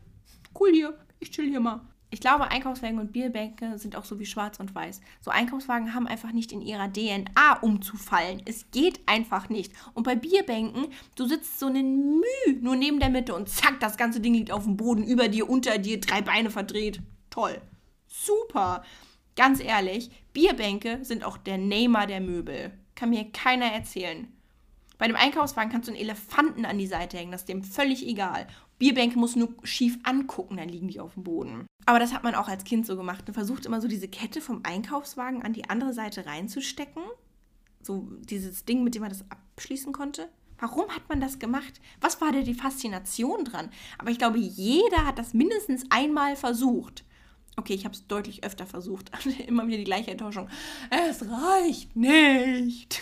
cool 0.59 0.71
hier, 0.71 0.97
ich 1.19 1.29
chill 1.29 1.47
hier 1.47 1.59
mal 1.59 1.81
ich 2.11 2.19
glaube, 2.19 2.51
Einkaufswagen 2.51 2.99
und 2.99 3.13
Bierbänke 3.13 3.79
sind 3.79 3.95
auch 3.95 4.03
so 4.03 4.19
wie 4.19 4.25
schwarz 4.25 4.59
und 4.59 4.75
weiß. 4.75 4.99
So 5.21 5.31
Einkaufswagen 5.31 5.95
haben 5.95 6.07
einfach 6.07 6.33
nicht 6.33 6.51
in 6.51 6.61
ihrer 6.61 6.91
DNA 6.91 7.59
umzufallen. 7.61 8.41
Es 8.45 8.69
geht 8.71 8.99
einfach 9.05 9.47
nicht. 9.47 9.71
Und 9.93 10.03
bei 10.03 10.15
Bierbänken, 10.15 10.87
du 11.15 11.25
sitzt 11.25 11.57
so 11.57 11.67
einen 11.67 12.19
Müh 12.19 12.53
nur 12.59 12.75
neben 12.75 12.99
der 12.99 13.09
Mitte 13.09 13.33
und 13.33 13.47
zack, 13.47 13.79
das 13.79 13.95
ganze 13.95 14.19
Ding 14.19 14.33
liegt 14.33 14.51
auf 14.51 14.65
dem 14.65 14.75
Boden, 14.75 15.05
über 15.05 15.29
dir, 15.29 15.49
unter 15.49 15.77
dir, 15.77 16.01
drei 16.01 16.21
Beine 16.21 16.51
verdreht. 16.51 17.01
Toll. 17.29 17.61
Super. 18.07 18.83
Ganz 19.37 19.61
ehrlich, 19.61 20.11
Bierbänke 20.33 20.99
sind 21.03 21.23
auch 21.23 21.37
der 21.37 21.57
Neymar 21.57 22.07
der 22.07 22.19
Möbel. 22.19 22.73
Kann 22.93 23.11
mir 23.11 23.31
keiner 23.31 23.67
erzählen. 23.67 24.27
Bei 24.97 25.07
dem 25.07 25.15
Einkaufswagen 25.15 25.71
kannst 25.71 25.87
du 25.87 25.93
einen 25.93 26.01
Elefanten 26.01 26.65
an 26.65 26.77
die 26.77 26.87
Seite 26.87 27.17
hängen, 27.17 27.31
das 27.31 27.41
ist 27.41 27.49
dem 27.49 27.63
völlig 27.63 28.05
egal. 28.05 28.45
Bierbänke 28.81 29.19
musst 29.19 29.35
du 29.35 29.41
nur 29.41 29.53
schief 29.61 29.99
angucken, 30.01 30.57
dann 30.57 30.67
liegen 30.67 30.87
die 30.87 30.99
auf 30.99 31.13
dem 31.13 31.21
Boden. 31.21 31.67
Aber 31.85 31.99
das 31.99 32.13
hat 32.13 32.23
man 32.23 32.33
auch 32.33 32.47
als 32.47 32.63
Kind 32.63 32.87
so 32.87 32.97
gemacht. 32.97 33.27
Man 33.27 33.35
versucht 33.35 33.67
immer 33.67 33.79
so 33.79 33.87
diese 33.87 34.07
Kette 34.07 34.41
vom 34.41 34.61
Einkaufswagen 34.63 35.43
an 35.43 35.53
die 35.53 35.69
andere 35.69 35.93
Seite 35.93 36.25
reinzustecken. 36.25 37.03
So 37.83 38.07
dieses 38.21 38.65
Ding, 38.65 38.83
mit 38.83 38.95
dem 38.95 39.03
man 39.03 39.11
das 39.11 39.23
abschließen 39.29 39.93
konnte. 39.93 40.29
Warum 40.57 40.89
hat 40.89 41.07
man 41.09 41.21
das 41.21 41.37
gemacht? 41.37 41.79
Was 41.99 42.21
war 42.21 42.31
da 42.31 42.41
die 42.41 42.55
Faszination 42.55 43.45
dran? 43.45 43.69
Aber 43.99 44.09
ich 44.09 44.17
glaube, 44.17 44.39
jeder 44.39 45.05
hat 45.05 45.19
das 45.19 45.35
mindestens 45.35 45.85
einmal 45.91 46.35
versucht. 46.35 47.05
Okay, 47.57 47.75
ich 47.75 47.85
habe 47.85 47.93
es 47.93 48.07
deutlich 48.07 48.43
öfter 48.43 48.65
versucht. 48.65 49.11
immer 49.47 49.67
wieder 49.67 49.77
die 49.77 49.83
gleiche 49.83 50.09
Enttäuschung. 50.09 50.49
Es 50.89 51.23
reicht 51.29 51.95
nicht. 51.95 52.99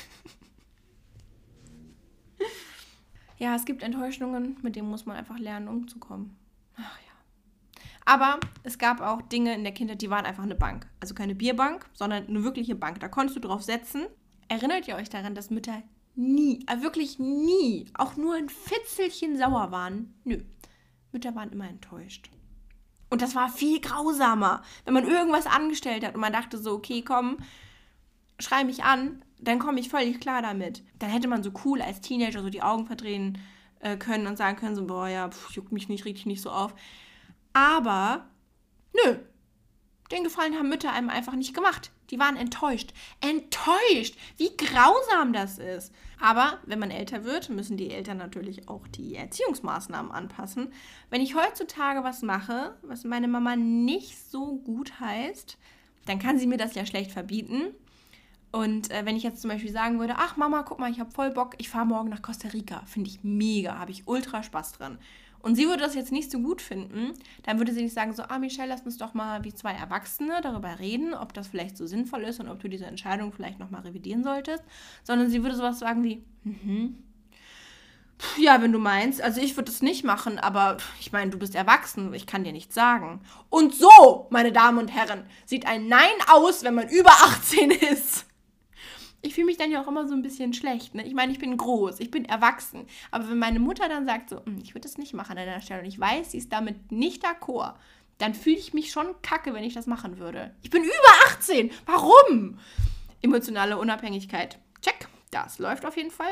Ja, 3.40 3.56
es 3.56 3.66
gibt 3.66 3.84
Enttäuschungen, 3.84 4.58
mit 4.62 4.76
denen 4.76 4.90
muss 4.90 5.06
man 5.06 5.16
einfach 5.16 5.40
lernen, 5.40 5.70
umzukommen. 5.70 6.36
Ach 6.76 7.00
ja. 7.00 7.82
Aber 8.06 8.40
es 8.64 8.78
gab 8.78 9.02
auch 9.02 9.22
Dinge 9.22 9.56
in 9.56 9.64
der 9.64 9.74
Kindheit, 9.74 10.02
die 10.02 10.10
waren 10.10 10.26
einfach 10.26 10.44
eine 10.44 10.56
Bank. 10.56 10.88
Also 11.00 11.16
keine 11.16 11.36
Bierbank, 11.36 11.90
sondern 11.94 12.28
eine 12.28 12.44
wirkliche 12.44 12.76
Bank. 12.76 13.00
Da 13.00 13.08
konntest 13.08 13.38
du 13.38 13.48
drauf 13.48 13.64
setzen. 13.64 14.08
Erinnert 14.50 14.88
ihr 14.88 14.96
euch 14.96 15.10
daran, 15.10 15.36
dass 15.36 15.50
Mütter 15.50 15.82
nie, 16.16 16.66
äh, 16.68 16.82
wirklich 16.82 17.18
nie, 17.18 17.86
auch 17.94 18.18
nur 18.18 18.36
ein 18.36 18.50
Fitzelchen 18.50 19.38
sauer 19.38 19.72
waren? 19.72 20.14
Nö. 20.26 20.42
Mütter 21.12 21.34
waren 21.36 21.52
immer 21.52 21.70
enttäuscht. 21.70 22.30
Und 23.10 23.22
das 23.22 23.36
war 23.36 23.50
viel 23.50 23.80
grausamer, 23.80 24.64
wenn 24.86 24.94
man 24.94 25.08
irgendwas 25.08 25.48
angestellt 25.48 26.06
hat 26.06 26.14
und 26.14 26.22
man 26.22 26.34
dachte 26.34 26.58
so, 26.58 26.74
okay, 26.74 27.02
komm, 27.04 27.38
schrei 28.38 28.64
mich 28.64 28.84
an, 28.84 29.24
dann 29.40 29.60
komme 29.60 29.80
ich 29.80 29.90
völlig 29.90 30.20
klar 30.20 30.42
damit. 30.42 30.84
Dann 31.00 31.10
hätte 31.10 31.28
man 31.28 31.44
so 31.44 31.52
cool 31.66 31.82
als 31.82 32.02
Teenager 32.02 32.42
so 32.42 32.50
die 32.50 32.62
Augen 32.62 32.86
verdrehen 32.86 33.38
äh, 33.80 33.98
können 33.98 34.28
und 34.28 34.38
sagen 34.38 34.58
können, 34.58 34.76
so, 34.76 34.86
boah, 34.86 35.08
ja, 35.08 35.30
pf, 35.30 35.52
juckt 35.52 35.72
mich 35.72 35.90
nicht, 35.90 36.06
richtig 36.06 36.26
nicht 36.26 36.42
so 36.42 36.50
auf. 36.50 36.74
Aber, 37.54 38.28
nö, 38.94 39.16
den 40.12 40.24
Gefallen 40.24 40.56
haben 40.56 40.70
Mütter 40.70 40.92
einem 40.92 41.10
einfach 41.10 41.36
nicht 41.36 41.54
gemacht. 41.54 41.92
Die 42.10 42.20
waren 42.20 42.36
enttäuscht. 42.36 42.94
Enttäuscht! 43.22 44.16
Wie 44.38 44.56
grausam 44.58 45.34
das 45.34 45.60
ist. 45.60 45.94
Aber 46.20 46.60
wenn 46.66 46.80
man 46.80 46.90
älter 46.90 47.24
wird, 47.24 47.50
müssen 47.50 47.78
die 47.78 47.92
Eltern 47.92 48.18
natürlich 48.18 48.68
auch 48.68 48.88
die 48.88 49.16
Erziehungsmaßnahmen 49.16 50.12
anpassen. 50.12 50.74
Wenn 51.12 51.22
ich 51.22 51.36
heutzutage 51.36 52.04
was 52.04 52.24
mache, 52.24 52.76
was 52.82 53.04
meine 53.04 53.28
Mama 53.28 53.56
nicht 53.56 54.18
so 54.30 54.58
gut 54.58 55.00
heißt, 55.00 55.58
dann 56.08 56.18
kann 56.18 56.40
sie 56.40 56.48
mir 56.48 56.58
das 56.58 56.74
ja 56.74 56.86
schlecht 56.88 57.12
verbieten. 57.12 57.76
Und 58.52 58.89
äh, 58.91 59.06
wenn 59.06 59.16
ich 59.16 59.24
jetzt 59.24 59.41
zum 59.41 59.50
Beispiel 59.50 59.72
sagen 59.72 60.00
würde, 60.00 60.16
ach 60.18 60.36
Mama, 60.36 60.64
guck 60.64 60.80
mal, 60.80 60.91
ich 60.91 61.00
habe 61.00 61.12
voll 61.12 61.32
Bock, 61.32 61.56
ich 61.60 61.70
fahre 61.70 61.86
morgen 61.86 62.10
nach 62.10 62.22
Costa 62.22 62.47
Rica, 62.50 62.82
finde 62.86 63.10
ich 63.10 63.24
mega, 63.24 63.78
habe 63.78 63.91
ich 63.91 64.08
ultra 64.08 64.41
Spaß 64.41 64.74
dran. 64.74 64.97
Und 65.41 65.56
sie 65.56 65.68
würde 65.68 65.84
das 65.84 65.95
jetzt 65.95 66.12
nicht 66.12 66.32
so 66.32 66.39
gut 66.39 66.62
finden, 66.62 67.14
dann 67.43 67.60
würde 67.60 67.74
sie 67.74 67.84
nicht 67.84 67.93
sagen 67.93 68.14
so, 68.14 68.24
ah 68.24 68.39
Michelle, 68.39 68.70
lass 68.70 68.82
uns 68.82 68.97
doch 68.97 69.14
mal 69.14 69.43
wie 69.45 69.54
zwei 69.54 69.72
Erwachsene 69.72 70.41
darüber 70.41 70.80
reden, 70.80 71.14
ob 71.14 71.34
das 71.34 71.47
vielleicht 71.47 71.78
so 71.78 71.88
sinnvoll 71.88 72.24
ist 72.24 72.39
und 72.39 72.50
ob 72.50 72.60
du 72.60 72.68
diese 72.68 72.86
Entscheidung 72.86 73.32
vielleicht 73.32 73.60
nochmal 73.60 73.82
revidieren 73.82 74.24
solltest, 74.24 74.64
sondern 75.04 75.30
sie 75.30 75.41
würde 75.43 75.56
sowas 75.56 75.80
sagen 75.80 76.04
wie, 76.04 76.24
mhm, 76.43 76.97
ja, 78.38 78.62
wenn 78.62 78.74
du 78.74 78.80
meinst. 78.80 79.22
Also 79.22 79.39
ich 79.39 79.56
würde 79.56 79.72
es 79.72 79.82
nicht 79.82 80.04
machen, 80.04 80.39
aber 80.39 80.78
ich 81.00 81.12
meine, 81.12 81.32
du 81.32 81.39
bist 81.39 81.56
erwachsen, 81.56 82.14
ich 82.14 82.28
kann 82.28 82.43
dir 82.43 82.52
nichts 82.52 82.76
sagen. 82.76 83.22
Und 83.50 83.74
so, 83.74 84.28
meine 84.30 84.52
Damen 84.52 84.78
und 84.78 84.89
Herren, 84.89 85.24
sieht 85.45 85.66
ein 85.66 85.88
Nein 85.88 86.10
aus, 86.28 86.64
wenn 86.64 86.76
man 86.76 86.89
über 86.89 87.12
18 87.12 87.72
ist. 87.93 88.26
Ich 89.22 89.36
fühle 89.36 89.48
mich 89.48 89.58
dann 89.58 89.72
ja 89.72 89.82
auch 89.82 89.88
immer 89.88 90.08
so 90.08 90.14
ein 90.14 90.22
bisschen 90.22 90.54
schlecht. 90.54 90.96
Ne? 90.96 91.06
Ich 91.06 91.14
meine, 91.14 91.32
ich 91.32 91.40
bin 91.40 91.58
groß, 91.58 92.00
ich 92.00 92.10
bin 92.10 92.26
erwachsen. 92.26 92.86
Aber 93.12 93.30
wenn 93.30 93.38
meine 93.38 93.60
Mutter 93.60 93.90
dann 93.90 94.06
sagt, 94.06 94.30
so, 94.30 94.46
hm, 94.46 94.60
ich 94.64 94.76
würde 94.76 94.88
das 94.88 94.98
nicht 94.98 95.14
machen 95.14 95.38
an 95.38 95.46
deiner 95.46 95.62
Stelle 95.62 95.82
und 95.82 95.88
ich 95.88 96.00
weiß, 96.00 96.32
sie 96.32 96.38
ist 96.38 96.54
damit 96.54 96.92
nicht 96.92 97.26
d'accord, 97.26 97.74
dann 98.18 98.34
fühle 98.34 98.58
ich 98.58 98.74
mich 98.74 98.92
schon 98.92 99.08
kacke, 99.22 99.54
wenn 99.54 99.64
ich 99.64 99.74
das 99.74 99.88
machen 99.88 100.20
würde. 100.20 100.54
Ich 100.62 100.70
bin 100.70 100.84
über 100.84 100.94
18. 101.28 101.72
Warum? 101.86 102.60
Emotionale 103.22 103.78
Unabhängigkeit. 103.78 104.60
Check. 104.82 105.10
Das 105.32 105.60
läuft 105.60 105.86
auf 105.86 105.98
jeden 105.98 106.12
Fall. 106.12 106.32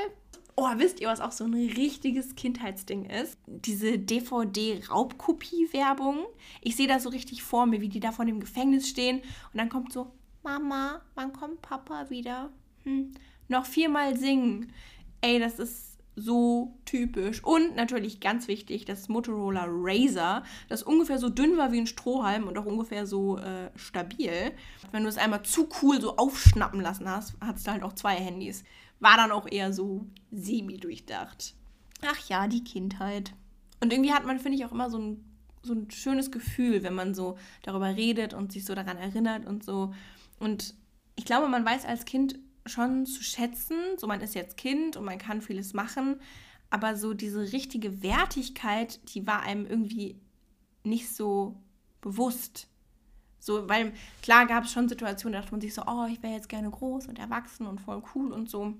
Oh, 0.56 0.68
wisst 0.78 1.02
ihr, 1.02 1.08
was 1.08 1.22
auch 1.22 1.32
so 1.32 1.44
ein 1.44 1.54
richtiges 1.54 2.34
Kindheitsding 2.34 3.06
ist? 3.06 3.38
Diese 3.46 4.00
DVD-Raubkopie-Werbung. 4.00 6.26
Ich 6.62 6.76
sehe 6.76 6.88
das 6.88 7.04
so 7.04 7.10
richtig 7.10 7.44
vor 7.44 7.68
mir, 7.68 7.80
wie 7.80 7.90
die 7.90 8.00
da 8.00 8.12
vor 8.12 8.26
dem 8.26 8.40
Gefängnis 8.40 8.90
stehen. 8.90 9.20
Und 9.20 9.60
dann 9.60 9.70
kommt 9.70 9.94
so, 9.94 10.12
Mama, 10.42 11.02
wann 11.14 11.32
kommt 11.32 11.62
Papa 11.62 12.10
wieder? 12.10 12.50
Noch 13.48 13.66
viermal 13.66 14.18
singen. 14.18 14.72
Ey, 15.22 15.40
das 15.40 15.60
ist 15.60 15.98
so 16.16 16.80
typisch. 16.86 17.44
Und 17.44 17.76
natürlich 17.76 18.20
ganz 18.20 18.48
wichtig, 18.48 18.86
das 18.86 19.08
Motorola 19.08 19.66
Razer, 19.68 20.44
das 20.68 20.82
ungefähr 20.84 21.20
so 21.20 21.30
dünn 21.30 21.58
war 21.58 21.72
wie 21.72 21.80
ein 21.80 21.88
Strohhalm 21.88 22.48
und 22.48 22.58
auch 22.58 22.66
ungefähr 22.66 23.06
so 23.06 23.38
äh, 23.38 23.70
stabil. 23.76 24.52
Wenn 24.92 25.04
du 25.04 25.10
es 25.10 25.18
einmal 25.18 25.44
zu 25.44 25.70
cool 25.82 26.02
so 26.02 26.18
aufschnappen 26.18 26.82
lassen 26.82 27.10
hast, 27.10 27.36
hast 27.40 27.68
du 27.68 27.72
halt 27.72 27.84
auch 27.84 27.94
zwei 27.94 28.16
Handys 28.16 28.64
war 29.00 29.18
dann 29.18 29.32
auch 29.32 29.48
eher 29.50 29.74
so 29.74 30.06
semi-durchdacht. 30.32 31.56
Ach 32.06 32.30
ja, 32.30 32.48
die 32.48 32.64
Kindheit. 32.64 33.34
Und 33.80 33.94
irgendwie 33.94 34.14
hat 34.14 34.26
man, 34.26 34.40
finde 34.40 34.58
ich, 34.58 34.66
auch 34.66 34.72
immer 34.72 34.90
so 34.90 34.98
ein, 34.98 35.24
so 35.62 35.74
ein 35.74 35.90
schönes 35.92 36.32
Gefühl, 36.32 36.84
wenn 36.84 36.94
man 36.94 37.14
so 37.14 37.38
darüber 37.64 37.96
redet 37.96 38.34
und 38.34 38.52
sich 38.52 38.66
so 38.66 38.76
daran 38.76 38.98
erinnert 38.98 39.46
und 39.46 39.64
so. 39.64 39.94
Und 40.40 40.76
ich 41.16 41.26
glaube, 41.26 41.48
man 41.48 41.66
weiß 41.66 41.86
als 41.86 42.06
Kind 42.06 42.40
schon 42.68 43.05
zu 43.05 43.24
schätzen, 43.24 43.78
so 43.97 44.07
man 44.07 44.22
ist 44.22 44.36
jetzt 44.36 44.57
Kind 44.57 44.97
und 44.97 45.05
man 45.05 45.18
kann 45.18 45.41
vieles 45.41 45.74
machen, 45.74 46.20
aber 46.70 46.95
so 46.95 47.13
diese 47.13 47.51
richtige 47.51 48.01
Wertigkeit, 48.03 48.99
die 49.13 49.26
war 49.26 49.41
einem 49.41 49.65
irgendwie 49.65 50.20
nicht 50.84 51.13
so 51.13 51.61
bewusst. 52.01 52.68
So, 53.39 53.70
weil 53.70 53.93
klar 54.22 54.45
gab 54.45 54.65
es 54.65 54.72
schon 54.72 54.89
Situationen, 54.89 55.34
da 55.34 55.39
dachte 55.39 55.53
man 55.53 55.61
sich 55.61 55.74
so, 55.74 55.84
oh, 55.88 56.05
ich 56.11 56.22
wäre 56.24 56.34
jetzt 56.34 56.49
gerne 56.49 56.70
groß 56.70 57.07
und 57.07 57.20
erwachsen 57.20 57.68
und 57.68 57.80
voll 57.80 58.03
cool 58.15 58.32
und 58.32 58.49
so. 58.49 58.74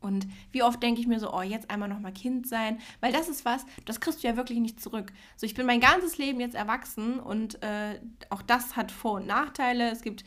Und 0.00 0.28
wie 0.52 0.62
oft 0.62 0.80
denke 0.82 1.00
ich 1.00 1.08
mir 1.08 1.18
so, 1.18 1.32
oh, 1.32 1.42
jetzt 1.42 1.70
einmal 1.70 1.88
nochmal 1.88 2.12
Kind 2.12 2.46
sein, 2.46 2.78
weil 3.00 3.12
das 3.12 3.28
ist 3.28 3.44
was, 3.44 3.66
das 3.84 4.00
kriegst 4.00 4.22
du 4.22 4.28
ja 4.28 4.36
wirklich 4.36 4.60
nicht 4.60 4.80
zurück. 4.80 5.12
So, 5.36 5.44
ich 5.44 5.54
bin 5.54 5.66
mein 5.66 5.80
ganzes 5.80 6.18
Leben 6.18 6.38
jetzt 6.38 6.54
erwachsen 6.54 7.18
und 7.18 7.60
äh, 7.62 8.00
auch 8.30 8.42
das 8.42 8.76
hat 8.76 8.92
Vor- 8.92 9.14
und 9.14 9.26
Nachteile. 9.26 9.90
Es 9.90 10.02
gibt 10.02 10.24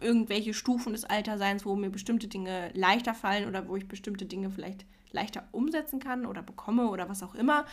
irgendwelche 0.00 0.54
Stufen 0.54 0.92
des 0.92 1.04
Alterseins, 1.04 1.64
wo 1.64 1.76
mir 1.76 1.90
bestimmte 1.90 2.28
Dinge 2.28 2.70
leichter 2.74 3.14
fallen 3.14 3.48
oder 3.48 3.68
wo 3.68 3.76
ich 3.76 3.88
bestimmte 3.88 4.26
Dinge 4.26 4.50
vielleicht 4.50 4.86
leichter 5.12 5.48
umsetzen 5.52 6.00
kann 6.00 6.26
oder 6.26 6.42
bekomme 6.42 6.90
oder 6.90 7.08
was 7.08 7.22
auch 7.22 7.34
immer. 7.34 7.64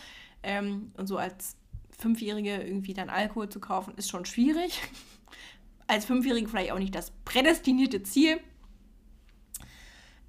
Ähm, 0.42 0.92
und 0.96 1.06
so 1.06 1.18
als 1.18 1.56
Fünfjährige 1.98 2.62
irgendwie 2.62 2.94
dann 2.94 3.10
Alkohol 3.10 3.48
zu 3.48 3.60
kaufen, 3.60 3.94
ist 3.96 4.08
schon 4.08 4.24
schwierig. 4.24 4.80
als 5.86 6.04
Fünfjährige 6.04 6.48
vielleicht 6.48 6.72
auch 6.72 6.78
nicht 6.78 6.94
das 6.94 7.10
prädestinierte 7.24 8.02
Ziel. 8.02 8.40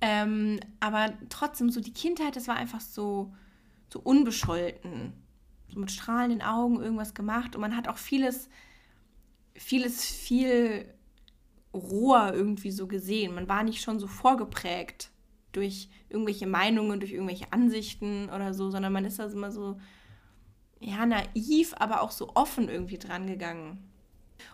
Ähm, 0.02 0.60
aber 0.80 1.14
trotzdem, 1.30 1.70
so 1.70 1.80
die 1.80 1.94
Kindheit, 1.94 2.36
das 2.36 2.48
war 2.48 2.56
einfach 2.56 2.82
so, 2.82 3.34
so 3.91 4.00
unbescholten. 4.02 5.14
So 5.70 5.80
mit 5.80 5.91
strahlenden 5.91 6.41
Augen 6.41 6.82
irgendwas 6.82 7.14
gemacht. 7.14 7.56
Und 7.56 7.62
man 7.62 7.76
hat 7.78 7.88
auch 7.88 7.98
vieles, 7.98 8.50
vieles 9.56 10.04
viel 10.04 10.93
roher 11.74 12.34
irgendwie 12.34 12.71
so 12.71 12.88
gesehen. 12.88 13.36
Man 13.36 13.47
war 13.47 13.63
nicht 13.63 13.82
schon 13.82 13.99
so 13.99 14.07
vorgeprägt 14.07 15.11
durch 15.51 15.89
irgendwelche 16.09 16.47
Meinungen, 16.47 16.99
durch 16.99 17.13
irgendwelche 17.13 17.51
Ansichten 17.51 18.30
oder 18.30 18.53
so, 18.53 18.69
sondern 18.69 18.93
man 18.93 19.05
ist 19.05 19.19
da 19.19 19.26
immer 19.26 19.51
so, 19.51 19.80
ja, 20.80 21.05
naiv, 21.05 21.74
aber 21.78 22.01
auch 22.01 22.11
so 22.11 22.32
offen 22.36 22.69
irgendwie 22.69 22.97
dran 22.97 23.28
gegangen. 23.28 23.89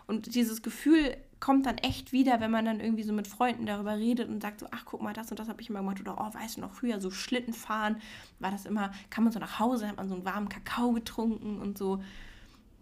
Und 0.06 0.34
dieses 0.34 0.62
Gefühl 0.62 1.16
kommt 1.40 1.66
dann 1.66 1.78
echt 1.78 2.12
wieder, 2.12 2.40
wenn 2.40 2.50
man 2.50 2.66
dann 2.66 2.80
irgendwie 2.80 3.02
so 3.02 3.12
mit 3.12 3.26
Freunden 3.26 3.66
darüber 3.66 3.96
redet 3.96 4.28
und 4.28 4.42
sagt 4.42 4.60
so, 4.60 4.66
ach 4.70 4.84
guck 4.84 5.02
mal, 5.02 5.14
das 5.14 5.30
und 5.30 5.38
das 5.38 5.48
habe 5.48 5.60
ich 5.62 5.70
immer 5.70 5.80
gemacht 5.80 6.00
oder 6.00 6.16
oh, 6.20 6.34
weißt 6.34 6.58
du 6.58 6.60
noch, 6.60 6.74
früher 6.74 7.00
so 7.00 7.10
Schlitten 7.10 7.54
fahren, 7.54 7.96
war 8.38 8.50
das 8.50 8.66
immer, 8.66 8.92
kam 9.08 9.24
man 9.24 9.32
so 9.32 9.40
nach 9.40 9.58
Hause, 9.58 9.88
hat 9.88 9.96
man 9.96 10.08
so 10.08 10.14
einen 10.14 10.24
warmen 10.24 10.50
Kakao 10.50 10.92
getrunken 10.92 11.58
und 11.58 11.78
so. 11.78 12.02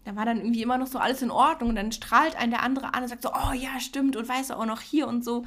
Da 0.05 0.15
war 0.15 0.25
dann 0.25 0.37
irgendwie 0.37 0.61
immer 0.61 0.77
noch 0.77 0.87
so 0.87 0.97
alles 0.97 1.21
in 1.21 1.31
Ordnung 1.31 1.69
und 1.69 1.75
dann 1.75 1.91
strahlt 1.91 2.35
ein 2.35 2.51
der 2.51 2.63
andere 2.63 2.93
an 2.93 3.03
und 3.03 3.09
sagt 3.09 3.23
so, 3.23 3.29
oh 3.29 3.53
ja, 3.53 3.79
stimmt 3.79 4.15
und 4.15 4.27
weißt 4.27 4.51
du 4.51 4.57
auch 4.57 4.65
noch 4.65 4.81
hier 4.81 5.07
und 5.07 5.23
so. 5.23 5.45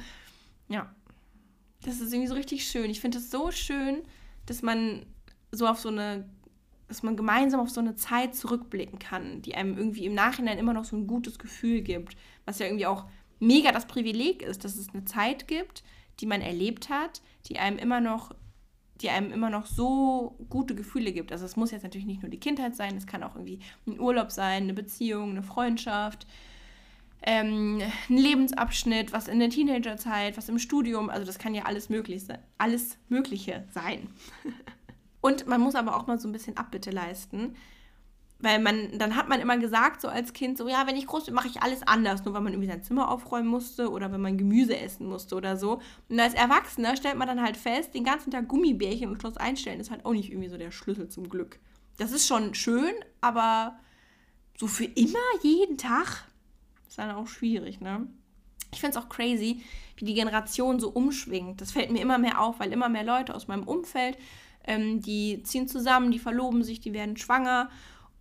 Ja, 0.69 0.93
das 1.81 1.99
ist 1.99 2.13
irgendwie 2.13 2.27
so 2.27 2.35
richtig 2.35 2.67
schön. 2.67 2.89
Ich 2.89 3.01
finde 3.01 3.17
es 3.17 3.29
so 3.31 3.51
schön, 3.51 4.03
dass 4.45 4.61
man 4.61 5.05
so 5.51 5.67
auf 5.67 5.79
so 5.79 5.89
eine 5.89 6.25
dass 6.93 7.01
man 7.01 7.17
gemeinsam 7.17 7.59
auf 7.59 7.71
so 7.71 7.81
eine 7.81 7.95
Zeit 7.95 8.35
zurückblicken 8.35 8.99
kann, 8.99 9.41
die 9.41 9.55
einem 9.55 9.77
irgendwie 9.77 10.05
im 10.05 10.13
Nachhinein 10.13 10.59
immer 10.59 10.73
noch 10.73 10.85
so 10.85 10.95
ein 10.95 11.07
gutes 11.07 11.39
Gefühl 11.39 11.81
gibt, 11.81 12.15
was 12.45 12.59
ja 12.59 12.67
irgendwie 12.67 12.85
auch 12.85 13.05
mega 13.39 13.71
das 13.71 13.87
Privileg 13.87 14.43
ist, 14.43 14.63
dass 14.63 14.77
es 14.77 14.89
eine 14.89 15.05
Zeit 15.05 15.47
gibt, 15.47 15.83
die 16.19 16.27
man 16.27 16.41
erlebt 16.41 16.89
hat, 16.89 17.21
die 17.47 17.57
einem 17.57 17.79
immer 17.79 17.99
noch 17.99 18.35
die 19.03 19.09
einem 19.09 19.31
immer 19.31 19.49
noch 19.49 19.65
so 19.65 20.35
gute 20.49 20.73
Gefühle 20.73 21.11
gibt. 21.11 21.31
Also 21.31 21.45
es 21.45 21.55
muss 21.55 21.71
jetzt 21.71 21.83
natürlich 21.83 22.07
nicht 22.07 22.21
nur 22.21 22.31
die 22.31 22.39
Kindheit 22.39 22.75
sein, 22.75 22.95
es 22.95 23.05
kann 23.05 23.21
auch 23.23 23.35
irgendwie 23.35 23.59
ein 23.85 23.99
Urlaub 23.99 24.31
sein, 24.31 24.63
eine 24.63 24.73
Beziehung, 24.73 25.31
eine 25.31 25.43
Freundschaft, 25.43 26.25
ähm, 27.21 27.81
ein 28.09 28.17
Lebensabschnitt, 28.17 29.13
was 29.13 29.27
in 29.27 29.39
der 29.39 29.49
Teenagerzeit, 29.49 30.37
was 30.37 30.49
im 30.49 30.59
Studium, 30.59 31.09
also 31.09 31.25
das 31.25 31.37
kann 31.37 31.53
ja 31.53 31.63
alles 31.63 31.89
möglich 31.89 32.23
sein, 32.23 32.39
alles 32.57 32.97
Mögliche 33.09 33.65
sein. 33.71 34.07
Und 35.21 35.47
man 35.47 35.61
muss 35.61 35.75
aber 35.75 35.95
auch 35.95 36.07
mal 36.07 36.19
so 36.19 36.27
ein 36.27 36.33
bisschen 36.33 36.57
Abbitte 36.57 36.91
leisten. 36.91 37.55
Weil 38.43 38.59
man, 38.59 38.99
dann 38.99 39.15
hat 39.15 39.29
man 39.29 39.39
immer 39.39 39.57
gesagt, 39.57 40.01
so 40.01 40.09
als 40.09 40.33
Kind, 40.33 40.57
so, 40.57 40.67
ja, 40.67 40.85
wenn 40.85 40.97
ich 40.97 41.07
groß 41.07 41.27
bin, 41.27 41.33
mache 41.33 41.47
ich 41.47 41.61
alles 41.61 41.81
anders, 41.81 42.25
nur 42.25 42.33
weil 42.33 42.41
man 42.41 42.51
irgendwie 42.51 42.69
sein 42.69 42.83
Zimmer 42.83 43.09
aufräumen 43.09 43.47
musste 43.47 43.89
oder 43.89 44.11
wenn 44.11 44.19
man 44.19 44.37
Gemüse 44.37 44.77
essen 44.77 45.07
musste 45.07 45.35
oder 45.35 45.55
so. 45.55 45.79
Und 46.09 46.19
als 46.19 46.33
Erwachsener 46.33 46.97
stellt 46.97 47.15
man 47.15 47.29
dann 47.29 47.41
halt 47.41 47.55
fest, 47.55 47.93
den 47.93 48.03
ganzen 48.03 48.31
Tag 48.31 48.49
Gummibärchen 48.49 49.09
und 49.09 49.21
Schloss 49.21 49.37
einstellen 49.37 49.79
ist 49.79 49.91
halt 49.91 50.05
auch 50.05 50.11
nicht 50.11 50.29
irgendwie 50.29 50.49
so 50.49 50.57
der 50.57 50.71
Schlüssel 50.71 51.07
zum 51.07 51.29
Glück. 51.29 51.57
Das 51.95 52.11
ist 52.11 52.27
schon 52.27 52.53
schön, 52.53 52.93
aber 53.21 53.79
so 54.57 54.67
für 54.67 54.83
immer, 54.83 55.19
jeden 55.41 55.77
Tag, 55.77 56.25
ist 56.85 56.97
dann 56.97 57.11
auch 57.11 57.27
schwierig, 57.27 57.79
ne? 57.79 58.07
Ich 58.73 58.81
finde 58.81 58.97
es 58.97 59.01
auch 59.01 59.07
crazy, 59.07 59.61
wie 59.95 60.03
die 60.03 60.15
Generation 60.15 60.81
so 60.81 60.89
umschwingt. 60.89 61.61
Das 61.61 61.71
fällt 61.71 61.91
mir 61.91 62.01
immer 62.01 62.17
mehr 62.17 62.41
auf, 62.41 62.59
weil 62.59 62.73
immer 62.73 62.89
mehr 62.89 63.05
Leute 63.05 63.33
aus 63.33 63.47
meinem 63.47 63.63
Umfeld 63.63 64.17
ähm, 64.65 65.01
die 65.01 65.43
ziehen 65.43 65.67
zusammen, 65.67 66.11
die 66.11 66.19
verloben 66.19 66.63
sich, 66.63 66.79
die 66.79 66.93
werden 66.93 67.17
schwanger. 67.17 67.69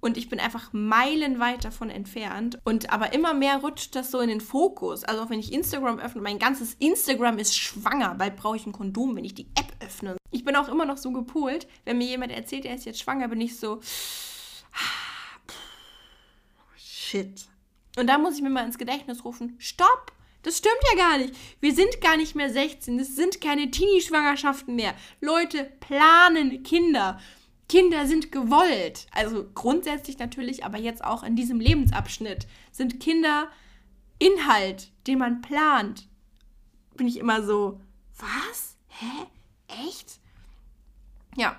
Und 0.04 0.16
ich 0.16 0.28
bin 0.28 0.40
einfach 0.40 0.72
meilenweit 0.72 1.64
davon 1.64 1.88
entfernt. 1.88 2.58
Und 2.64 2.90
aber 2.90 3.12
immer 3.12 3.34
mehr 3.34 3.58
rutscht 3.58 3.94
das 3.94 4.10
so 4.10 4.18
in 4.18 4.28
den 4.28 4.40
Fokus. 4.40 5.04
Also 5.04 5.22
auch 5.22 5.30
wenn 5.30 5.38
ich 5.38 5.52
Instagram 5.52 6.00
öffne, 6.00 6.20
mein 6.20 6.40
ganzes 6.40 6.74
Instagram 6.74 7.38
ist 7.38 7.56
schwanger. 7.56 8.16
Bald 8.16 8.34
brauche 8.34 8.56
ich 8.56 8.66
ein 8.66 8.72
Kondom, 8.72 9.14
wenn 9.14 9.24
ich 9.24 9.34
die 9.34 9.46
App 9.54 9.72
öffne. 9.78 10.16
Ich 10.32 10.44
bin 10.44 10.56
auch 10.56 10.68
immer 10.68 10.86
noch 10.86 10.96
so 10.96 11.12
gepolt, 11.12 11.68
wenn 11.84 11.98
mir 11.98 12.08
jemand 12.08 12.32
erzählt, 12.32 12.64
er 12.64 12.74
ist 12.74 12.84
jetzt 12.84 12.98
schwanger, 12.98 13.28
bin 13.28 13.40
ich 13.40 13.56
so. 13.56 13.78
Shit. 16.76 17.46
Und 17.96 18.08
da 18.08 18.18
muss 18.18 18.34
ich 18.34 18.42
mir 18.42 18.50
mal 18.50 18.66
ins 18.66 18.78
Gedächtnis 18.78 19.24
rufen: 19.24 19.54
Stopp! 19.58 20.10
Das 20.42 20.58
stimmt 20.58 20.74
ja 20.90 20.98
gar 20.98 21.18
nicht. 21.18 21.32
Wir 21.60 21.72
sind 21.72 22.00
gar 22.00 22.16
nicht 22.16 22.34
mehr 22.34 22.50
16. 22.50 22.98
Es 22.98 23.14
sind 23.14 23.40
keine 23.40 23.70
Teenie-Schwangerschaften 23.70 24.74
mehr. 24.74 24.96
Leute 25.20 25.70
planen 25.78 26.64
Kinder. 26.64 27.20
Kinder 27.72 28.06
sind 28.06 28.30
gewollt. 28.30 29.06
Also 29.12 29.46
grundsätzlich 29.54 30.18
natürlich, 30.18 30.62
aber 30.62 30.76
jetzt 30.76 31.02
auch 31.02 31.22
in 31.22 31.36
diesem 31.36 31.58
Lebensabschnitt 31.58 32.46
sind 32.70 33.00
Kinder 33.00 33.48
Inhalt, 34.18 34.92
den 35.06 35.18
man 35.18 35.40
plant. 35.40 36.06
Bin 36.96 37.06
ich 37.06 37.16
immer 37.16 37.42
so, 37.42 37.80
was? 38.18 38.76
Hä? 38.88 39.24
Echt? 39.88 40.20
Ja. 41.34 41.58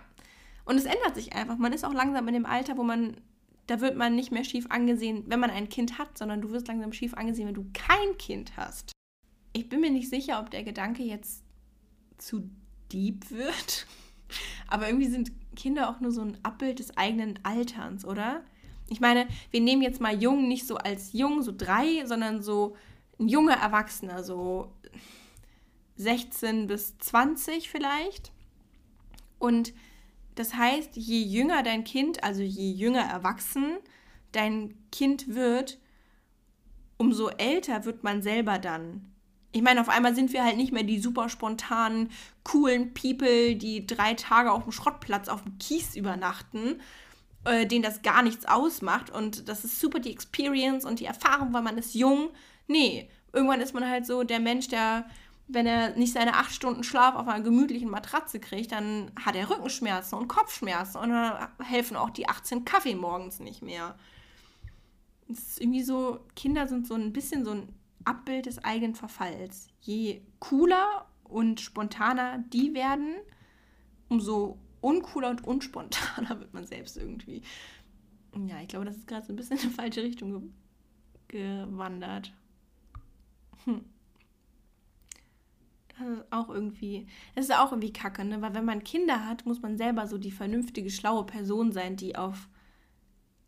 Und 0.65 0.77
es 0.77 0.85
ändert 0.85 1.15
sich 1.15 1.33
einfach. 1.33 1.57
Man 1.57 1.73
ist 1.73 1.83
auch 1.83 1.93
langsam 1.93 2.27
in 2.27 2.35
dem 2.35 2.45
Alter, 2.45 2.77
wo 2.77 2.83
man 2.83 3.17
da 3.65 3.81
wird 3.81 3.97
man 3.97 4.13
nicht 4.13 4.31
mehr 4.31 4.43
schief 4.43 4.67
angesehen, 4.69 5.23
wenn 5.25 5.39
man 5.39 5.49
ein 5.49 5.67
Kind 5.67 5.97
hat, 5.97 6.15
sondern 6.15 6.41
du 6.41 6.51
wirst 6.51 6.67
langsam 6.67 6.93
schief 6.93 7.15
angesehen, 7.15 7.47
wenn 7.47 7.55
du 7.55 7.65
kein 7.73 8.19
Kind 8.19 8.55
hast. 8.55 8.91
ich 9.53 9.67
bin 9.67 9.81
mir 9.81 9.89
nicht 9.89 10.11
sicher, 10.11 10.39
ob 10.39 10.51
der 10.51 10.61
Gedanke 10.61 11.01
jetzt 11.01 11.43
zu 12.19 12.51
deep 12.91 13.31
wird. 13.31 13.87
Aber 14.67 14.87
irgendwie 14.87 15.09
sind 15.09 15.31
Kinder 15.55 15.89
auch 15.89 15.99
nur 15.99 16.11
so 16.11 16.21
ein 16.21 16.37
Abbild 16.43 16.79
des 16.79 16.97
eigenen 16.97 17.39
Alterns, 17.43 18.05
oder? 18.05 18.43
Ich 18.89 18.99
meine, 18.99 19.27
wir 19.51 19.61
nehmen 19.61 19.81
jetzt 19.81 20.01
mal 20.01 20.21
jung 20.21 20.47
nicht 20.47 20.67
so 20.67 20.77
als 20.77 21.13
jung, 21.13 21.41
so 21.41 21.53
drei, 21.55 22.05
sondern 22.05 22.41
so 22.41 22.75
ein 23.19 23.27
junger 23.27 23.55
Erwachsener, 23.55 24.23
so 24.23 24.71
16 25.95 26.67
bis 26.67 26.97
20 26.97 27.69
vielleicht. 27.69 28.31
Und 29.39 29.73
das 30.35 30.55
heißt, 30.55 30.95
je 30.95 31.21
jünger 31.21 31.63
dein 31.63 31.83
Kind, 31.83 32.23
also 32.23 32.41
je 32.41 32.71
jünger 32.71 33.03
erwachsen 33.03 33.77
dein 34.31 34.73
Kind 34.91 35.35
wird, 35.35 35.79
umso 36.97 37.29
älter 37.29 37.85
wird 37.85 38.03
man 38.03 38.21
selber 38.21 38.57
dann. 38.59 39.12
Ich 39.53 39.61
meine, 39.61 39.79
auf 39.79 39.89
einmal 39.89 40.15
sind 40.15 40.33
wir 40.33 40.43
halt 40.43 40.57
nicht 40.57 40.73
mehr 40.73 40.83
die 40.83 40.99
super 40.99 41.29
spontanen, 41.29 42.09
coolen 42.43 42.93
People, 42.93 43.55
die 43.55 43.87
drei 43.87 44.15
Tage 44.15 44.51
auf 44.51 44.63
dem 44.63 44.71
Schrottplatz 44.71 45.29
auf 45.29 45.43
dem 45.43 45.57
Kies 45.59 45.95
übernachten, 45.95 46.81
äh, 47.45 47.65
denen 47.65 47.83
das 47.83 48.01
gar 48.01 48.23
nichts 48.23 48.45
ausmacht 48.45 49.09
und 49.11 49.47
das 49.47 49.63
ist 49.63 49.79
super 49.79 49.99
die 49.99 50.11
Experience 50.11 50.85
und 50.85 50.99
die 50.99 51.05
Erfahrung, 51.05 51.53
weil 51.53 51.61
man 51.61 51.77
ist 51.77 51.93
jung. 51.93 52.29
Nee, 52.67 53.09
irgendwann 53.31 53.61
ist 53.61 53.73
man 53.73 53.87
halt 53.87 54.05
so 54.05 54.23
der 54.23 54.39
Mensch, 54.39 54.67
der 54.69 55.05
wenn 55.47 55.65
er 55.65 55.95
nicht 55.95 56.13
seine 56.13 56.35
acht 56.35 56.51
Stunden 56.51 56.83
Schlaf 56.83 57.15
auf 57.15 57.27
einer 57.27 57.43
gemütlichen 57.43 57.89
Matratze 57.89 58.39
kriegt, 58.39 58.71
dann 58.71 59.11
hat 59.23 59.35
er 59.35 59.49
Rückenschmerzen 59.49 60.17
und 60.17 60.27
Kopfschmerzen 60.27 60.97
und 60.97 61.09
dann 61.09 61.49
helfen 61.61 61.97
auch 61.97 62.09
die 62.09 62.27
18 62.27 62.65
Kaffee 62.65 62.95
morgens 62.95 63.39
nicht 63.39 63.61
mehr. 63.61 63.95
Es 65.29 65.39
ist 65.39 65.61
irgendwie 65.61 65.83
so, 65.83 66.19
Kinder 66.35 66.67
sind 66.67 66.87
so 66.87 66.95
ein 66.95 67.11
bisschen 67.13 67.43
so 67.43 67.51
ein 67.51 67.69
Abbild 68.05 68.45
des 68.45 68.63
eigenen 68.63 68.95
Verfalls. 68.95 69.67
Je 69.81 70.21
cooler 70.39 71.07
und 71.23 71.61
spontaner 71.61 72.39
die 72.39 72.73
werden, 72.73 73.15
umso 74.09 74.59
uncooler 74.81 75.29
und 75.29 75.43
unspontaner 75.43 76.39
wird 76.39 76.53
man 76.53 76.65
selbst 76.65 76.97
irgendwie. 76.97 77.41
Ja, 78.47 78.61
ich 78.61 78.67
glaube, 78.67 78.85
das 78.85 78.97
ist 78.97 79.07
gerade 79.07 79.25
so 79.25 79.33
ein 79.33 79.35
bisschen 79.35 79.57
in 79.57 79.69
die 79.69 79.73
falsche 79.73 80.03
Richtung 80.03 80.31
ge 80.31 81.65
gewandert. 81.65 82.33
Hm. 83.65 83.85
Das 85.97 86.07
ist 86.07 86.31
auch 86.31 86.49
irgendwie, 86.49 87.07
das 87.35 87.45
ist 87.45 87.55
auch 87.55 87.71
irgendwie 87.71 87.93
kacke, 87.93 88.25
ne? 88.25 88.41
Weil 88.41 88.53
wenn 88.53 88.65
man 88.65 88.83
Kinder 88.83 89.25
hat, 89.25 89.45
muss 89.45 89.61
man 89.61 89.77
selber 89.77 90.07
so 90.07 90.17
die 90.17 90.31
vernünftige, 90.31 90.89
schlaue 90.89 91.25
Person 91.25 91.71
sein, 91.71 91.95
die 91.95 92.15
auf, 92.15 92.49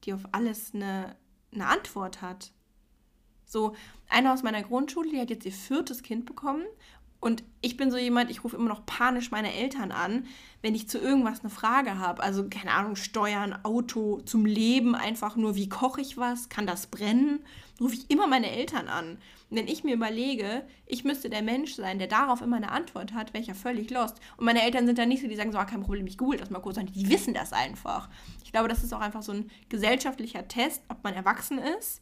die 0.03 0.13
auf 0.13 0.25
alles 0.31 0.73
eine, 0.73 1.15
eine 1.51 1.67
Antwort 1.67 2.21
hat. 2.21 2.51
So, 3.45 3.75
eine 4.09 4.33
aus 4.33 4.43
meiner 4.43 4.63
Grundschule, 4.63 5.09
die 5.09 5.19
hat 5.19 5.29
jetzt 5.29 5.45
ihr 5.45 5.51
viertes 5.51 6.03
Kind 6.03 6.25
bekommen 6.25 6.65
und 7.25 7.43
ich 7.61 7.75
bin 7.75 7.89
so 7.89 7.97
jemand, 7.97 8.29
ich 8.29 8.43
rufe 8.43 8.55
immer 8.55 8.69
noch 8.69 8.85
panisch 8.85 9.31
meine 9.31 9.51
Eltern 9.51 9.91
an, 9.91 10.27
wenn 10.61 10.75
ich 10.75 10.87
zu 10.87 10.99
irgendwas 10.99 11.39
eine 11.39 11.49
Frage 11.49 11.97
habe. 11.97 12.21
Also, 12.21 12.47
keine 12.49 12.71
Ahnung, 12.71 12.95
Steuern, 12.95 13.57
Auto, 13.63 14.21
zum 14.25 14.45
Leben, 14.45 14.93
einfach 14.93 15.35
nur, 15.35 15.55
wie 15.55 15.67
koche 15.67 16.01
ich 16.01 16.17
was? 16.17 16.49
Kann 16.49 16.67
das 16.67 16.85
brennen? 16.85 17.39
Rufe 17.81 17.95
ich 17.95 18.11
immer 18.11 18.27
meine 18.27 18.51
Eltern 18.51 18.87
an. 18.87 19.17
Und 19.49 19.57
wenn 19.57 19.67
ich 19.67 19.83
mir 19.83 19.95
überlege, 19.95 20.67
ich 20.85 21.03
müsste 21.03 21.31
der 21.31 21.41
Mensch 21.41 21.73
sein, 21.73 21.97
der 21.97 22.07
darauf 22.07 22.43
immer 22.43 22.57
eine 22.57 22.71
Antwort 22.71 23.13
hat, 23.13 23.33
wäre 23.33 23.41
ich 23.41 23.47
ja 23.47 23.55
völlig 23.55 23.89
lost. 23.89 24.19
Und 24.37 24.45
meine 24.45 24.61
Eltern 24.61 24.85
sind 24.85 24.99
da 24.99 25.07
nicht 25.07 25.23
so, 25.23 25.27
die 25.27 25.35
sagen 25.35 25.51
so, 25.51 25.57
ah, 25.57 25.65
kein 25.65 25.81
Problem, 25.81 26.05
ich 26.05 26.19
google 26.19 26.37
das 26.37 26.51
mal 26.51 26.59
kurz, 26.59 26.75
sondern 26.75 26.93
die 26.93 27.09
wissen 27.09 27.33
das 27.33 27.53
einfach. 27.53 28.07
Ich 28.43 28.51
glaube, 28.51 28.67
das 28.67 28.83
ist 28.83 28.93
auch 28.93 29.01
einfach 29.01 29.23
so 29.23 29.31
ein 29.31 29.49
gesellschaftlicher 29.69 30.47
Test, 30.47 30.83
ob 30.89 31.03
man 31.03 31.15
erwachsen 31.15 31.57
ist 31.57 32.01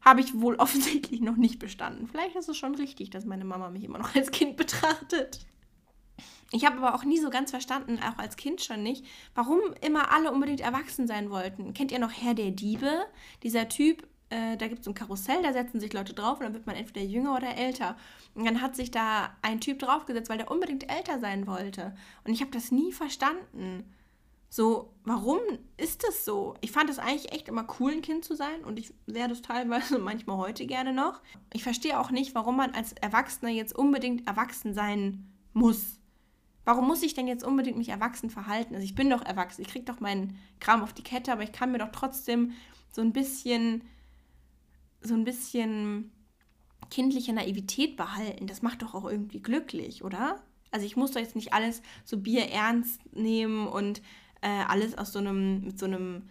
habe 0.00 0.20
ich 0.20 0.40
wohl 0.40 0.54
offensichtlich 0.58 1.20
noch 1.20 1.36
nicht 1.36 1.58
bestanden. 1.58 2.08
Vielleicht 2.08 2.36
ist 2.36 2.48
es 2.48 2.56
schon 2.56 2.74
richtig, 2.74 3.10
dass 3.10 3.24
meine 3.24 3.44
Mama 3.44 3.70
mich 3.70 3.84
immer 3.84 3.98
noch 3.98 4.14
als 4.14 4.30
Kind 4.30 4.56
betrachtet. 4.56 5.40
Ich 6.50 6.64
habe 6.64 6.78
aber 6.78 6.94
auch 6.94 7.04
nie 7.04 7.18
so 7.18 7.28
ganz 7.28 7.50
verstanden, 7.50 7.98
auch 7.98 8.18
als 8.18 8.36
Kind 8.36 8.62
schon 8.62 8.82
nicht, 8.82 9.04
warum 9.34 9.60
immer 9.82 10.10
alle 10.12 10.32
unbedingt 10.32 10.60
erwachsen 10.60 11.06
sein 11.06 11.30
wollten. 11.30 11.74
Kennt 11.74 11.92
ihr 11.92 11.98
noch 11.98 12.12
Herr 12.12 12.34
der 12.34 12.50
Diebe? 12.50 13.04
Dieser 13.42 13.68
Typ, 13.68 14.06
äh, 14.30 14.56
da 14.56 14.66
gibt 14.68 14.80
es 14.80 14.88
ein 14.88 14.94
Karussell, 14.94 15.42
da 15.42 15.52
setzen 15.52 15.78
sich 15.78 15.92
Leute 15.92 16.14
drauf 16.14 16.38
und 16.38 16.44
dann 16.44 16.54
wird 16.54 16.66
man 16.66 16.76
entweder 16.76 17.04
jünger 17.04 17.36
oder 17.36 17.54
älter. 17.54 17.96
Und 18.34 18.46
dann 18.46 18.62
hat 18.62 18.76
sich 18.76 18.90
da 18.90 19.36
ein 19.42 19.60
Typ 19.60 19.78
draufgesetzt, 19.78 20.30
weil 20.30 20.38
der 20.38 20.50
unbedingt 20.50 20.90
älter 20.90 21.20
sein 21.20 21.46
wollte. 21.46 21.94
Und 22.24 22.32
ich 22.32 22.40
habe 22.40 22.50
das 22.50 22.72
nie 22.72 22.92
verstanden. 22.92 23.84
So, 24.50 24.94
warum 25.04 25.40
ist 25.76 26.04
das 26.04 26.24
so? 26.24 26.54
Ich 26.62 26.72
fand 26.72 26.88
es 26.88 26.98
eigentlich 26.98 27.32
echt 27.32 27.48
immer 27.48 27.66
cool, 27.78 27.92
ein 27.92 28.02
Kind 28.02 28.24
zu 28.24 28.34
sein 28.34 28.64
und 28.64 28.78
ich 28.78 28.94
wäre 29.06 29.28
das 29.28 29.42
teilweise 29.42 29.98
manchmal 29.98 30.38
heute 30.38 30.66
gerne 30.66 30.92
noch. 30.92 31.20
Ich 31.52 31.62
verstehe 31.62 32.00
auch 32.00 32.10
nicht, 32.10 32.34
warum 32.34 32.56
man 32.56 32.70
als 32.70 32.92
Erwachsener 32.94 33.50
jetzt 33.50 33.76
unbedingt 33.76 34.26
erwachsen 34.26 34.72
sein 34.72 35.30
muss. 35.52 36.00
Warum 36.64 36.86
muss 36.86 37.02
ich 37.02 37.14
denn 37.14 37.28
jetzt 37.28 37.44
unbedingt 37.44 37.76
mich 37.76 37.90
erwachsen 37.90 38.30
verhalten? 38.30 38.74
Also 38.74 38.84
ich 38.84 38.94
bin 38.94 39.10
doch 39.10 39.24
erwachsen, 39.24 39.62
ich 39.62 39.68
kriege 39.68 39.84
doch 39.84 40.00
meinen 40.00 40.38
Kram 40.60 40.82
auf 40.82 40.92
die 40.92 41.02
Kette, 41.02 41.32
aber 41.32 41.42
ich 41.42 41.52
kann 41.52 41.72
mir 41.72 41.78
doch 41.78 41.92
trotzdem 41.92 42.52
so 42.90 43.02
ein 43.02 43.12
bisschen, 43.12 43.82
so 45.02 45.14
ein 45.14 45.24
bisschen 45.24 46.10
kindliche 46.90 47.34
Naivität 47.34 47.96
behalten. 47.96 48.46
Das 48.46 48.62
macht 48.62 48.82
doch 48.82 48.94
auch 48.94 49.10
irgendwie 49.10 49.40
glücklich, 49.40 50.04
oder? 50.04 50.42
Also 50.70 50.86
ich 50.86 50.96
muss 50.96 51.12
doch 51.12 51.20
jetzt 51.20 51.36
nicht 51.36 51.52
alles 51.52 51.82
so 52.04 52.18
bierernst 52.18 53.00
nehmen 53.14 53.66
und 53.66 54.02
äh, 54.40 54.64
alles 54.68 54.96
aus 54.96 55.12
so 55.12 55.18
einem, 55.18 55.62
mit 55.62 55.78
so 55.78 55.86
einem, 55.86 56.22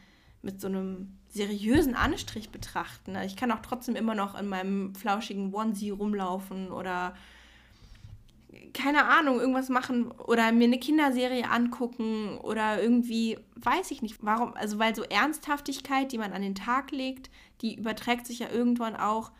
mit 0.42 0.62
so 0.62 0.68
einem 0.68 1.18
seriösen 1.30 1.96
Anstrich 1.96 2.50
betrachten. 2.50 3.16
Ich 3.26 3.36
kann 3.36 3.52
auch 3.52 3.62
trotzdem 3.62 3.96
immer 3.96 4.16
noch 4.16 4.40
in 4.40 4.48
meinem 4.48 4.96
flauschigen 4.96 5.54
Onesie 5.54 5.92
rumlaufen 5.92 6.72
oder 6.72 7.14
keine 8.74 9.06
Ahnung, 9.06 9.40
irgendwas 9.40 9.70
machen 9.70 10.12
oder 10.12 10.52
mir 10.52 10.66
eine 10.66 10.80
Kinderserie 10.80 11.50
angucken 11.50 12.38
oder 12.40 12.82
irgendwie, 12.82 13.38
weiß 13.56 13.92
ich 13.92 14.02
nicht, 14.02 14.18
warum, 14.22 14.54
also 14.56 14.80
weil 14.80 14.96
so 14.96 15.04
Ernsthaftigkeit, 15.04 16.12
die 16.12 16.18
man 16.18 16.34
an 16.34 16.42
den 16.42 16.56
Tag 16.56 16.92
legt, 16.92 17.30
die 17.62 17.76
überträgt 17.76 18.26
sich 18.26 18.40
ja 18.40 18.50
irgendwann 18.50 18.96
auch 18.96 19.32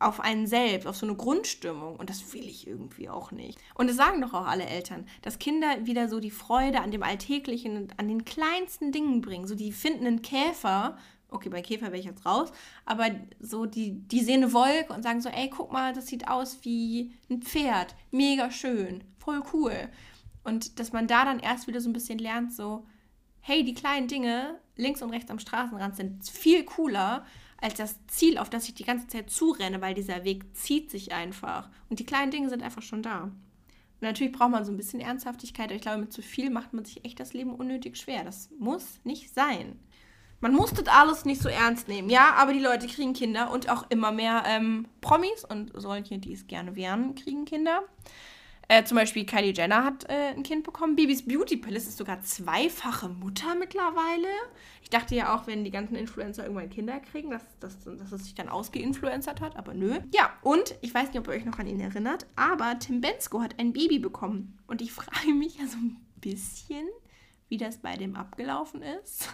auf 0.00 0.20
einen 0.20 0.46
selbst, 0.46 0.86
auf 0.86 0.96
so 0.96 1.06
eine 1.06 1.16
Grundstimmung. 1.16 1.96
Und 1.96 2.10
das 2.10 2.32
will 2.32 2.46
ich 2.46 2.66
irgendwie 2.66 3.08
auch 3.08 3.32
nicht. 3.32 3.58
Und 3.74 3.90
es 3.90 3.96
sagen 3.96 4.20
doch 4.20 4.34
auch 4.34 4.46
alle 4.46 4.66
Eltern, 4.66 5.06
dass 5.22 5.38
Kinder 5.38 5.86
wieder 5.86 6.08
so 6.08 6.20
die 6.20 6.30
Freude 6.30 6.80
an 6.80 6.90
dem 6.90 7.02
Alltäglichen 7.02 7.76
und 7.76 7.98
an 7.98 8.08
den 8.08 8.24
kleinsten 8.24 8.92
Dingen 8.92 9.20
bringen. 9.20 9.46
So, 9.46 9.54
die 9.54 9.72
finden 9.72 10.06
einen 10.06 10.22
Käfer. 10.22 10.96
Okay, 11.30 11.48
bei 11.48 11.62
Käfer 11.62 11.86
wäre 11.86 11.98
ich 11.98 12.04
jetzt 12.04 12.24
raus. 12.24 12.52
Aber 12.84 13.06
so, 13.40 13.66
die, 13.66 14.00
die 14.08 14.20
sehen 14.20 14.42
eine 14.42 14.52
Wolke 14.52 14.92
und 14.92 15.02
sagen 15.02 15.20
so, 15.20 15.28
ey, 15.28 15.50
guck 15.50 15.72
mal, 15.72 15.92
das 15.92 16.06
sieht 16.06 16.28
aus 16.28 16.58
wie 16.62 17.12
ein 17.28 17.42
Pferd. 17.42 17.94
Mega 18.10 18.50
schön. 18.50 19.04
Voll 19.18 19.42
cool. 19.52 19.88
Und 20.44 20.78
dass 20.78 20.92
man 20.92 21.06
da 21.06 21.24
dann 21.24 21.40
erst 21.40 21.66
wieder 21.66 21.80
so 21.80 21.90
ein 21.90 21.92
bisschen 21.92 22.18
lernt, 22.18 22.52
so, 22.52 22.86
hey, 23.40 23.64
die 23.64 23.74
kleinen 23.74 24.08
Dinge 24.08 24.58
links 24.76 25.02
und 25.02 25.10
rechts 25.10 25.30
am 25.30 25.38
Straßenrand 25.38 25.96
sind 25.96 26.28
viel 26.28 26.64
cooler 26.64 27.26
als 27.60 27.74
das 27.74 27.96
Ziel, 28.06 28.38
auf 28.38 28.50
das 28.50 28.68
ich 28.68 28.74
die 28.74 28.84
ganze 28.84 29.08
Zeit 29.08 29.30
zurenne, 29.30 29.80
weil 29.80 29.94
dieser 29.94 30.24
Weg 30.24 30.56
zieht 30.56 30.90
sich 30.90 31.12
einfach. 31.12 31.68
Und 31.88 31.98
die 31.98 32.06
kleinen 32.06 32.30
Dinge 32.30 32.48
sind 32.48 32.62
einfach 32.62 32.82
schon 32.82 33.02
da. 33.02 33.24
Und 33.24 34.02
natürlich 34.02 34.32
braucht 34.32 34.50
man 34.50 34.64
so 34.64 34.70
ein 34.70 34.76
bisschen 34.76 35.00
Ernsthaftigkeit, 35.00 35.66
aber 35.66 35.74
ich 35.74 35.82
glaube, 35.82 35.98
mit 35.98 36.12
zu 36.12 36.22
viel 36.22 36.50
macht 36.50 36.72
man 36.72 36.84
sich 36.84 37.04
echt 37.04 37.18
das 37.18 37.32
Leben 37.32 37.54
unnötig 37.54 37.96
schwer. 37.96 38.22
Das 38.22 38.48
muss 38.58 39.00
nicht 39.02 39.34
sein. 39.34 39.78
Man 40.40 40.54
muss 40.54 40.72
das 40.72 40.86
alles 40.86 41.24
nicht 41.24 41.42
so 41.42 41.48
ernst 41.48 41.88
nehmen, 41.88 42.08
ja, 42.08 42.34
aber 42.34 42.52
die 42.52 42.60
Leute 42.60 42.86
kriegen 42.86 43.12
Kinder 43.12 43.50
und 43.50 43.68
auch 43.68 43.90
immer 43.90 44.12
mehr 44.12 44.44
ähm, 44.46 44.86
Promis 45.00 45.44
und 45.44 45.72
solche, 45.74 46.18
die 46.18 46.32
es 46.32 46.46
gerne 46.46 46.76
wären, 46.76 47.16
kriegen 47.16 47.44
Kinder. 47.44 47.82
Äh, 48.70 48.84
zum 48.84 48.96
Beispiel 48.96 49.24
Kylie 49.24 49.54
Jenner 49.54 49.82
hat 49.82 50.04
äh, 50.10 50.34
ein 50.36 50.42
Kind 50.42 50.62
bekommen. 50.62 50.94
Bibis 50.94 51.26
Beauty 51.26 51.56
Palace 51.56 51.88
ist 51.88 51.96
sogar 51.96 52.20
zweifache 52.20 53.08
Mutter 53.08 53.54
mittlerweile. 53.54 54.28
Ich 54.82 54.90
dachte 54.90 55.14
ja 55.14 55.34
auch, 55.34 55.46
wenn 55.46 55.64
die 55.64 55.70
ganzen 55.70 55.94
Influencer 55.94 56.42
irgendwann 56.42 56.68
Kinder 56.68 57.00
kriegen, 57.00 57.30
dass, 57.30 57.42
dass, 57.60 57.82
dass 57.82 58.12
es 58.12 58.24
sich 58.24 58.34
dann 58.34 58.50
ausgeinfluencert 58.50 59.40
hat, 59.40 59.56
aber 59.56 59.72
nö. 59.72 59.98
Ja, 60.12 60.34
und 60.42 60.74
ich 60.82 60.92
weiß 60.92 61.08
nicht, 61.08 61.18
ob 61.18 61.28
ihr 61.28 61.32
euch 61.32 61.46
noch 61.46 61.58
an 61.58 61.66
ihn 61.66 61.80
erinnert, 61.80 62.26
aber 62.36 62.78
Tim 62.78 63.00
Bensko 63.00 63.40
hat 63.40 63.58
ein 63.58 63.72
Baby 63.72 63.98
bekommen. 63.98 64.58
Und 64.66 64.82
ich 64.82 64.92
frage 64.92 65.32
mich 65.32 65.56
ja 65.56 65.66
so 65.66 65.78
ein 65.78 65.96
bisschen, 66.20 66.86
wie 67.48 67.56
das 67.56 67.78
bei 67.78 67.96
dem 67.96 68.16
abgelaufen 68.16 68.82
ist. 68.82 69.30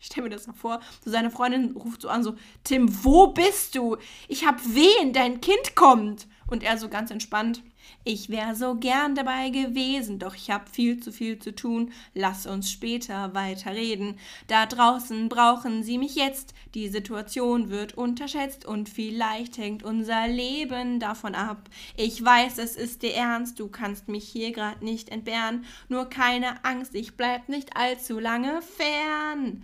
Ich 0.00 0.06
stelle 0.06 0.28
mir 0.28 0.34
das 0.34 0.46
noch 0.46 0.54
vor. 0.54 0.80
So 1.04 1.10
seine 1.10 1.30
Freundin 1.30 1.72
ruft 1.72 2.02
so 2.02 2.08
an, 2.08 2.22
so, 2.22 2.36
Tim, 2.64 3.04
wo 3.04 3.28
bist 3.28 3.74
du? 3.74 3.96
Ich 4.28 4.46
hab 4.46 4.64
wehen, 4.64 5.12
dein 5.12 5.40
Kind 5.40 5.74
kommt. 5.74 6.26
Und 6.48 6.62
er 6.62 6.78
so 6.78 6.88
ganz 6.88 7.10
entspannt, 7.10 7.62
ich 8.04 8.30
wäre 8.30 8.54
so 8.54 8.74
gern 8.74 9.14
dabei 9.14 9.50
gewesen, 9.50 10.18
doch 10.18 10.34
ich 10.34 10.50
hab 10.50 10.68
viel 10.68 11.00
zu 11.00 11.12
viel 11.12 11.38
zu 11.38 11.54
tun. 11.54 11.92
Lass 12.14 12.46
uns 12.46 12.70
später 12.70 13.34
weiter 13.34 13.72
reden. 13.72 14.18
Da 14.46 14.66
draußen 14.66 15.28
brauchen 15.28 15.82
sie 15.82 15.98
mich 15.98 16.14
jetzt. 16.14 16.54
Die 16.74 16.88
Situation 16.88 17.70
wird 17.70 17.96
unterschätzt 17.96 18.64
und 18.64 18.88
vielleicht 18.88 19.58
hängt 19.58 19.82
unser 19.82 20.26
Leben 20.26 21.00
davon 21.00 21.34
ab. 21.34 21.68
Ich 21.96 22.24
weiß, 22.24 22.58
es 22.58 22.76
ist 22.76 23.02
dir 23.02 23.14
ernst, 23.14 23.60
du 23.60 23.68
kannst 23.68 24.08
mich 24.08 24.28
hier 24.28 24.52
grad 24.52 24.82
nicht 24.82 25.10
entbehren. 25.10 25.64
Nur 25.88 26.08
keine 26.08 26.64
Angst, 26.64 26.94
ich 26.94 27.16
bleib 27.16 27.48
nicht 27.48 27.76
allzu 27.76 28.18
lange 28.18 28.62
fern. 28.62 29.62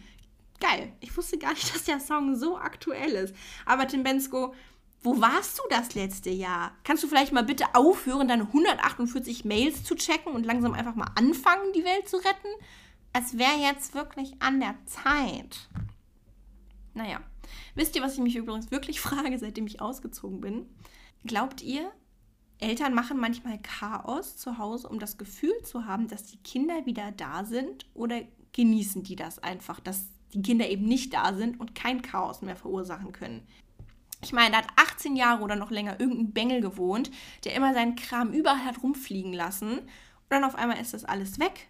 Geil. 0.61 0.93
Ich 1.01 1.17
wusste 1.17 1.39
gar 1.39 1.53
nicht, 1.53 1.75
dass 1.75 1.85
der 1.85 2.01
Song 2.01 2.37
so 2.37 2.59
aktuell 2.59 3.13
ist. 3.13 3.35
Aber 3.67 3.87
Tim 3.87 4.03
Bensko 4.03 4.55
wo 5.05 5.21
warst 5.21 5.59
du 5.59 5.63
das 5.69 5.95
letzte 5.95 6.31
Jahr? 6.31 6.73
Kannst 6.83 7.03
du 7.03 7.09
vielleicht 7.09 7.33
mal 7.33 7.45
bitte 7.45 7.75
aufhören, 7.75 8.27
deine 8.27 8.45
148 8.45 9.45
Mails 9.45 9.85
zu 9.85 9.95
checken 9.95 10.33
und 10.33 10.47
langsam 10.47 10.73
einfach 10.73 10.95
mal 10.95 11.11
anfangen, 11.15 11.75
die 11.75 11.85
Welt 11.85 12.09
zu 12.09 12.17
retten? 12.17 12.49
Es 13.13 13.37
wäre 13.37 13.61
jetzt 13.61 13.95
wirklich 13.95 14.33
an 14.41 14.61
der 14.61 14.75
Zeit. 14.87 15.69
Naja, 16.95 17.21
wisst 17.75 17.95
ihr, 17.95 18.03
was 18.03 18.15
ich 18.15 18.21
mich 18.21 18.35
übrigens 18.35 18.71
wirklich 18.71 19.01
frage, 19.03 19.39
seitdem 19.39 19.67
ich 19.67 19.83
ausgezogen 19.83 20.41
bin? 20.41 20.67
Glaubt 21.25 21.61
ihr, 21.61 21.93
Eltern 22.59 22.95
machen 22.95 23.21
manchmal 23.21 23.61
Chaos 23.61 24.39
zu 24.39 24.57
Hause, 24.57 24.89
um 24.89 24.99
das 24.99 25.19
Gefühl 25.19 25.63
zu 25.65 25.85
haben, 25.85 26.09
dass 26.09 26.25
die 26.25 26.39
Kinder 26.39 26.87
wieder 26.87 27.13
da 27.13 27.45
sind? 27.45 27.87
Oder 27.93 28.23
genießen 28.53 29.03
die 29.03 29.17
das 29.17 29.39
einfach, 29.39 29.81
dass 29.81 30.07
die 30.33 30.41
Kinder 30.41 30.67
eben 30.67 30.87
nicht 30.87 31.13
da 31.13 31.35
sind 31.35 31.61
und 31.61 31.75
kein 31.75 32.01
Chaos 32.01 32.41
mehr 32.41 32.57
verursachen 32.57 33.13
können? 33.13 33.47
Ich 34.25 34.33
meine, 34.33 34.53
da 34.53 34.59
hat 34.59 34.69
18 34.77 35.17
Jahre 35.17 35.43
oder 35.43 35.55
noch 35.55 35.71
länger 35.71 36.01
irgendein 36.01 36.33
Bengel 36.33 36.61
gewohnt, 36.63 37.11
der 37.45 37.55
immer 37.55 37.75
seinen 37.75 37.95
Kram 37.95 38.33
überall 38.33 38.65
hat 38.65 38.83
rumfliegen 38.83 39.35
lassen. 39.35 39.81
Und 39.81 40.31
dann 40.31 40.45
auf 40.45 40.55
einmal 40.55 40.81
ist 40.81 40.95
das 40.95 41.05
alles 41.05 41.39
weg. 41.39 41.69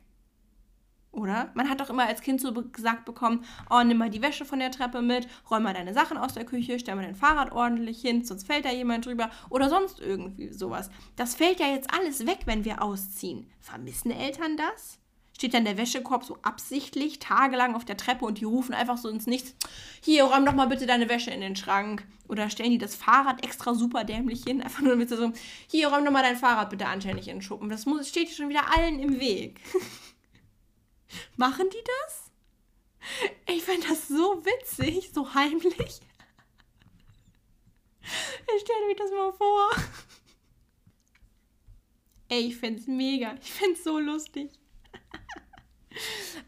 Oder? 1.11 1.51
Man 1.55 1.69
hat 1.69 1.81
doch 1.81 1.91
immer 1.91 2.07
als 2.07 2.23
Kind 2.23 2.41
so 2.41 2.53
gesagt 2.53 3.05
bekommen, 3.05 3.45
oh, 3.71 3.83
nimm 3.85 3.99
mal 3.99 4.11
die 4.11 4.23
Wäsche 4.23 4.45
von 4.45 4.59
der 4.61 4.71
Treppe 4.71 5.03
mit, 5.03 5.29
räum 5.51 5.65
mal 5.65 5.75
deine 5.75 5.95
Sachen 5.95 6.17
aus 6.17 6.35
der 6.35 6.45
Küche, 6.45 6.79
stell 6.79 6.97
mal 6.97 7.05
dein 7.05 7.15
Fahrrad 7.15 7.53
ordentlich 7.53 8.01
hin, 8.01 8.25
sonst 8.25 8.47
fällt 8.47 8.65
da 8.65 8.73
jemand 8.73 9.07
drüber 9.07 9.31
oder 9.51 9.69
sonst 9.69 10.01
irgendwie 10.01 10.53
sowas. 10.53 10.91
Das 11.17 11.35
fällt 11.35 11.61
ja 11.61 11.69
jetzt 11.69 11.93
alles 11.95 12.27
weg, 12.27 12.41
wenn 12.47 12.65
wir 12.65 12.83
ausziehen. 12.83 13.49
Vermissen 13.61 14.11
Eltern 14.11 14.57
das? 14.57 14.99
Steht 15.37 15.53
dann 15.53 15.65
der 15.65 15.77
Wäschekorb 15.77 16.25
so 16.25 16.39
absichtlich 16.43 17.19
tagelang 17.19 17.75
auf 17.75 17.85
der 17.85 17.97
Treppe 17.97 18.25
und 18.25 18.39
die 18.39 18.45
rufen 18.45 18.73
einfach 18.73 18.97
so 18.97 19.09
ins 19.09 19.27
Nichts, 19.27 19.55
hier, 20.01 20.25
räum 20.25 20.47
doch 20.47 20.55
mal 20.55 20.69
bitte 20.69 20.87
deine 20.87 21.09
Wäsche 21.09 21.33
in 21.33 21.41
den 21.41 21.57
Schrank. 21.57 22.07
Oder 22.29 22.51
stellen 22.51 22.71
die 22.71 22.79
das 22.79 22.95
Fahrrad 22.95 23.45
extra 23.45 23.75
super 23.75 24.05
dämlich 24.05 24.45
hin, 24.45 24.63
einfach 24.63 24.81
nur 24.81 24.97
sie 24.97 25.17
so, 25.17 25.33
hier, 25.69 25.89
räum 25.89 26.05
doch 26.05 26.13
mal 26.13 26.23
dein 26.23 26.37
Fahrrad 26.37 26.71
bitte 26.71 26.87
anständig 26.87 27.29
in 27.29 27.37
den 27.37 27.43
Schuppen. 27.43 27.69
Das 27.69 27.87
muss, 27.87 28.09
steht 28.09 28.31
schon 28.31 28.49
wieder 28.49 28.73
allen 28.77 29.01
im 29.01 29.19
Weg. 29.19 29.61
Machen 31.37 31.67
die 31.71 31.85
das? 32.03 32.31
Ich 33.55 33.65
finde 33.65 33.89
das 33.89 34.09
so 34.09 34.45
witzig, 34.45 35.11
so 35.13 35.35
heimlich. 35.35 36.01
Ich 38.55 38.61
stelle 38.61 38.87
mir 38.87 38.97
das 38.97 39.11
mal 39.11 39.33
vor. 39.33 39.71
Ey, 42.29 42.49
ich 42.49 42.57
finde 42.57 42.81
es 42.81 42.87
mega. 42.87 43.35
Ich 43.41 43.51
finde 43.53 43.75
es 43.75 43.85
so 43.85 43.99
lustig. 43.99 44.51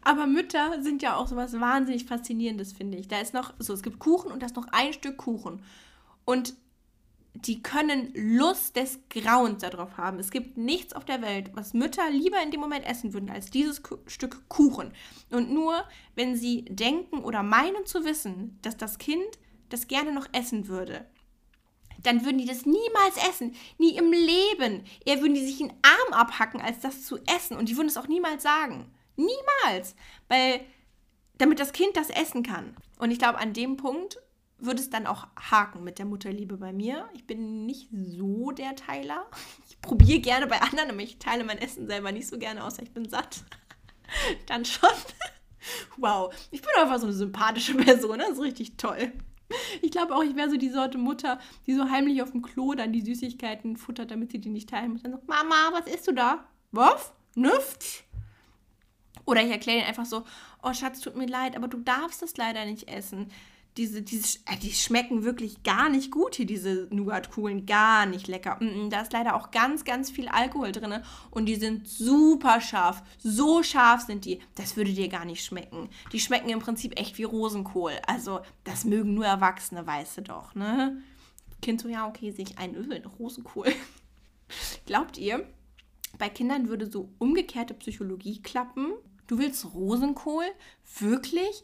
Aber 0.03 0.27
Mütter 0.27 0.81
sind 0.81 1.01
ja 1.01 1.15
auch 1.15 1.27
so 1.27 1.35
was 1.35 1.59
wahnsinnig 1.59 2.05
Faszinierendes, 2.05 2.73
finde 2.73 2.97
ich. 2.97 3.07
Da 3.07 3.19
ist 3.19 3.33
noch, 3.33 3.53
so, 3.59 3.73
es 3.73 3.83
gibt 3.83 3.99
Kuchen 3.99 4.31
und 4.31 4.41
da 4.41 4.47
ist 4.47 4.55
noch 4.55 4.67
ein 4.71 4.93
Stück 4.93 5.17
Kuchen. 5.17 5.61
Und 6.25 6.53
die 7.33 7.61
können 7.61 8.11
Lust 8.15 8.75
des 8.75 8.99
Grauens 9.09 9.61
darauf 9.61 9.97
haben. 9.97 10.19
Es 10.19 10.31
gibt 10.31 10.57
nichts 10.57 10.93
auf 10.93 11.05
der 11.05 11.21
Welt, 11.21 11.51
was 11.53 11.73
Mütter 11.73 12.09
lieber 12.09 12.41
in 12.41 12.51
dem 12.51 12.59
Moment 12.59 12.85
essen 12.85 13.13
würden, 13.13 13.29
als 13.29 13.51
dieses 13.51 13.81
Stück 14.07 14.49
Kuchen. 14.49 14.91
Und 15.29 15.51
nur, 15.51 15.83
wenn 16.15 16.35
sie 16.35 16.65
denken 16.65 17.19
oder 17.19 17.43
meinen 17.43 17.85
zu 17.85 18.05
wissen, 18.05 18.57
dass 18.61 18.77
das 18.77 18.97
Kind 18.97 19.37
das 19.69 19.87
gerne 19.87 20.13
noch 20.13 20.27
essen 20.33 20.67
würde, 20.67 21.05
dann 22.03 22.23
würden 22.23 22.37
die 22.37 22.45
das 22.45 22.65
niemals 22.65 23.17
essen. 23.29 23.55
Nie 23.77 23.97
im 23.97 24.11
Leben. 24.11 24.83
Eher 25.05 25.21
würden 25.21 25.33
die 25.33 25.45
sich 25.45 25.57
den 25.57 25.73
Arm 25.81 26.13
abhacken, 26.13 26.61
als 26.61 26.79
das 26.79 27.05
zu 27.05 27.17
essen. 27.25 27.57
Und 27.57 27.69
die 27.69 27.75
würden 27.75 27.87
es 27.87 27.97
auch 27.97 28.07
niemals 28.07 28.43
sagen. 28.43 28.91
Niemals. 29.17 29.95
Weil, 30.29 30.61
damit 31.37 31.59
das 31.59 31.73
Kind 31.73 31.97
das 31.97 32.09
essen 32.09 32.43
kann. 32.43 32.75
Und 32.99 33.11
ich 33.11 33.19
glaube, 33.19 33.39
an 33.39 33.53
dem 33.53 33.77
Punkt 33.77 34.19
würde 34.59 34.79
es 34.79 34.89
dann 34.89 35.05
auch 35.05 35.27
haken 35.39 35.83
mit 35.83 35.99
der 35.99 36.05
Mutterliebe 36.05 36.57
bei 36.57 36.73
mir. 36.73 37.07
Ich 37.13 37.27
bin 37.27 37.65
nicht 37.65 37.89
so 37.91 38.51
der 38.51 38.75
Teiler. 38.75 39.25
Ich 39.69 39.81
probiere 39.81 40.19
gerne 40.19 40.47
bei 40.47 40.59
anderen, 40.59 40.89
aber 40.89 41.01
ich 41.01 41.19
teile 41.19 41.43
mein 41.43 41.59
Essen 41.59 41.87
selber 41.87 42.11
nicht 42.11 42.27
so 42.27 42.37
gerne, 42.39 42.63
außer 42.63 42.81
ich 42.81 42.91
bin 42.93 43.07
satt. 43.07 43.45
dann 44.47 44.65
schon. 44.65 44.89
wow, 45.97 46.33
ich 46.51 46.61
bin 46.61 46.71
einfach 46.77 46.97
so 46.99 47.05
eine 47.05 47.13
sympathische 47.13 47.75
Person, 47.75 48.19
das 48.19 48.31
ist 48.31 48.41
richtig 48.41 48.75
toll. 48.75 49.13
Ich 49.81 49.91
glaube 49.91 50.15
auch, 50.15 50.23
ich 50.23 50.35
wäre 50.35 50.49
so 50.49 50.57
die 50.57 50.69
Sorte 50.69 50.97
Mutter, 50.97 51.39
die 51.67 51.73
so 51.73 51.89
heimlich 51.89 52.21
auf 52.21 52.31
dem 52.31 52.41
Klo 52.41 52.73
dann 52.73 52.91
die 52.91 53.01
Süßigkeiten 53.01 53.77
futtert, 53.77 54.11
damit 54.11 54.31
sie 54.31 54.39
die 54.39 54.49
nicht 54.49 54.69
teilen 54.69 54.93
muss. 54.93 55.03
Dann 55.03 55.13
so, 55.13 55.19
Mama, 55.25 55.69
was 55.71 55.87
isst 55.87 56.07
du 56.07 56.11
da? 56.11 56.45
Was? 56.71 57.13
Nüft? 57.35 58.03
Oder 59.27 59.43
ich 59.43 59.51
erkläre 59.51 59.77
ihnen 59.77 59.87
einfach 59.87 60.07
so, 60.07 60.23
oh 60.63 60.73
Schatz, 60.73 60.99
tut 60.99 61.15
mir 61.15 61.27
leid, 61.27 61.55
aber 61.55 61.67
du 61.67 61.77
darfst 61.77 62.23
das 62.23 62.35
leider 62.37 62.65
nicht 62.65 62.87
essen 62.87 63.29
diese, 63.77 64.01
diese, 64.01 64.39
äh, 64.45 64.57
die 64.57 64.71
schmecken 64.71 65.23
wirklich 65.23 65.63
gar 65.63 65.89
nicht 65.89 66.11
gut 66.11 66.35
hier, 66.35 66.45
diese 66.45 66.87
Nougat-Kugeln, 66.89 67.65
gar 67.65 68.05
nicht 68.05 68.27
lecker. 68.27 68.59
Da 68.89 69.01
ist 69.01 69.13
leider 69.13 69.35
auch 69.35 69.51
ganz, 69.51 69.85
ganz 69.85 70.09
viel 70.09 70.27
Alkohol 70.27 70.71
drin 70.71 71.01
und 71.31 71.45
die 71.45 71.55
sind 71.55 71.87
super 71.87 72.59
scharf. 72.59 73.03
So 73.19 73.63
scharf 73.63 74.01
sind 74.01 74.25
die, 74.25 74.39
das 74.55 74.75
würde 74.75 74.91
dir 74.91 75.07
gar 75.09 75.25
nicht 75.25 75.45
schmecken. 75.45 75.89
Die 76.11 76.19
schmecken 76.19 76.49
im 76.49 76.59
Prinzip 76.59 76.99
echt 76.99 77.17
wie 77.17 77.23
Rosenkohl. 77.23 77.93
Also, 78.07 78.41
das 78.63 78.83
mögen 78.83 79.13
nur 79.13 79.25
Erwachsene, 79.25 79.85
weißt 79.85 80.17
du 80.17 80.21
doch, 80.23 80.55
ne? 80.55 81.01
Kind 81.61 81.81
so, 81.81 81.87
ja, 81.87 82.07
okay, 82.07 82.31
sehe 82.31 82.45
ich 82.45 82.57
ein 82.57 82.75
Öl, 82.75 83.03
Rosenkohl. 83.19 83.73
Glaubt 84.85 85.17
ihr, 85.17 85.47
bei 86.17 86.29
Kindern 86.29 86.69
würde 86.69 86.89
so 86.89 87.09
umgekehrte 87.19 87.73
Psychologie 87.73 88.41
klappen? 88.41 88.93
Du 89.27 89.37
willst 89.37 89.73
Rosenkohl? 89.73 90.45
Wirklich? 90.99 91.63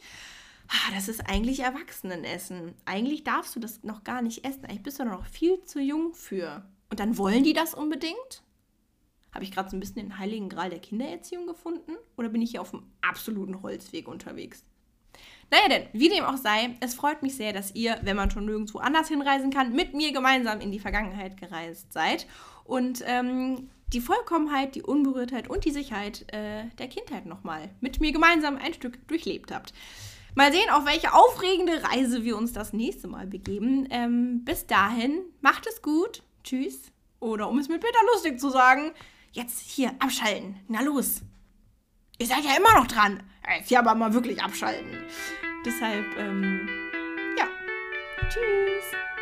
ah, 0.68 0.92
das 0.94 1.08
ist 1.08 1.28
eigentlich 1.28 1.60
Erwachsenenessen. 1.60 2.74
Eigentlich 2.84 3.24
darfst 3.24 3.54
du 3.56 3.60
das 3.60 3.82
noch 3.82 4.04
gar 4.04 4.22
nicht 4.22 4.44
essen. 4.44 4.64
Eigentlich 4.64 4.82
bist 4.82 4.98
du 4.98 5.04
noch 5.04 5.26
viel 5.26 5.62
zu 5.64 5.80
jung 5.80 6.14
für. 6.14 6.64
Und 6.90 7.00
dann 7.00 7.18
wollen 7.18 7.44
die 7.44 7.52
das 7.52 7.74
unbedingt? 7.74 8.42
Habe 9.32 9.44
ich 9.44 9.50
gerade 9.50 9.68
so 9.68 9.76
ein 9.76 9.80
bisschen 9.80 9.96
den 9.96 10.18
heiligen 10.18 10.48
Gral 10.48 10.70
der 10.70 10.78
Kindererziehung 10.78 11.46
gefunden? 11.46 11.92
Oder 12.16 12.28
bin 12.28 12.42
ich 12.42 12.52
hier 12.52 12.62
auf 12.62 12.70
dem 12.70 12.84
absoluten 13.00 13.62
Holzweg 13.62 14.06
unterwegs? 14.06 14.64
Naja, 15.50 15.68
denn, 15.68 15.88
wie 15.92 16.08
dem 16.08 16.24
auch 16.24 16.36
sei, 16.36 16.76
es 16.80 16.94
freut 16.94 17.22
mich 17.22 17.36
sehr, 17.36 17.52
dass 17.52 17.74
ihr, 17.74 17.98
wenn 18.02 18.16
man 18.16 18.30
schon 18.30 18.46
nirgendwo 18.46 18.78
anders 18.78 19.08
hinreisen 19.08 19.50
kann, 19.50 19.74
mit 19.74 19.94
mir 19.94 20.12
gemeinsam 20.12 20.60
in 20.60 20.72
die 20.72 20.80
Vergangenheit 20.80 21.36
gereist 21.36 21.92
seid 21.92 22.26
und 22.64 23.02
ähm, 23.06 23.68
die 23.92 24.00
Vollkommenheit, 24.00 24.74
die 24.74 24.82
Unberührtheit 24.82 25.48
und 25.48 25.64
die 25.64 25.70
Sicherheit 25.70 26.24
äh, 26.32 26.64
der 26.78 26.88
Kindheit 26.88 27.26
nochmal 27.26 27.70
mit 27.80 28.00
mir 28.00 28.12
gemeinsam 28.12 28.56
ein 28.56 28.74
Stück 28.74 29.06
durchlebt 29.08 29.52
habt. 29.52 29.72
Mal 30.34 30.52
sehen, 30.52 30.68
auf 30.70 30.84
welche 30.84 31.12
aufregende 31.12 31.84
Reise 31.84 32.24
wir 32.24 32.36
uns 32.36 32.52
das 32.52 32.72
nächste 32.72 33.06
Mal 33.06 33.26
begeben. 33.26 33.86
Ähm, 33.90 34.44
bis 34.44 34.66
dahin, 34.66 35.20
macht 35.40 35.66
es 35.66 35.80
gut. 35.80 36.22
Tschüss. 36.42 36.90
Oder 37.20 37.48
um 37.48 37.58
es 37.58 37.68
mit 37.68 37.80
Peter 37.80 38.00
lustig 38.12 38.40
zu 38.40 38.50
sagen, 38.50 38.92
jetzt 39.32 39.60
hier 39.60 39.92
abschalten. 40.00 40.56
Na 40.66 40.82
los. 40.82 41.22
Ihr 42.18 42.26
seid 42.26 42.44
ja 42.44 42.56
immer 42.56 42.74
noch 42.78 42.86
dran. 42.86 43.22
Jetzt 43.58 43.68
hier 43.68 43.78
aber 43.78 43.94
mal 43.94 44.12
wirklich 44.12 44.42
abschalten. 44.42 45.04
Deshalb, 45.64 46.04
ähm, 46.18 46.68
ja. 47.38 47.46
Tschüss. 48.28 49.13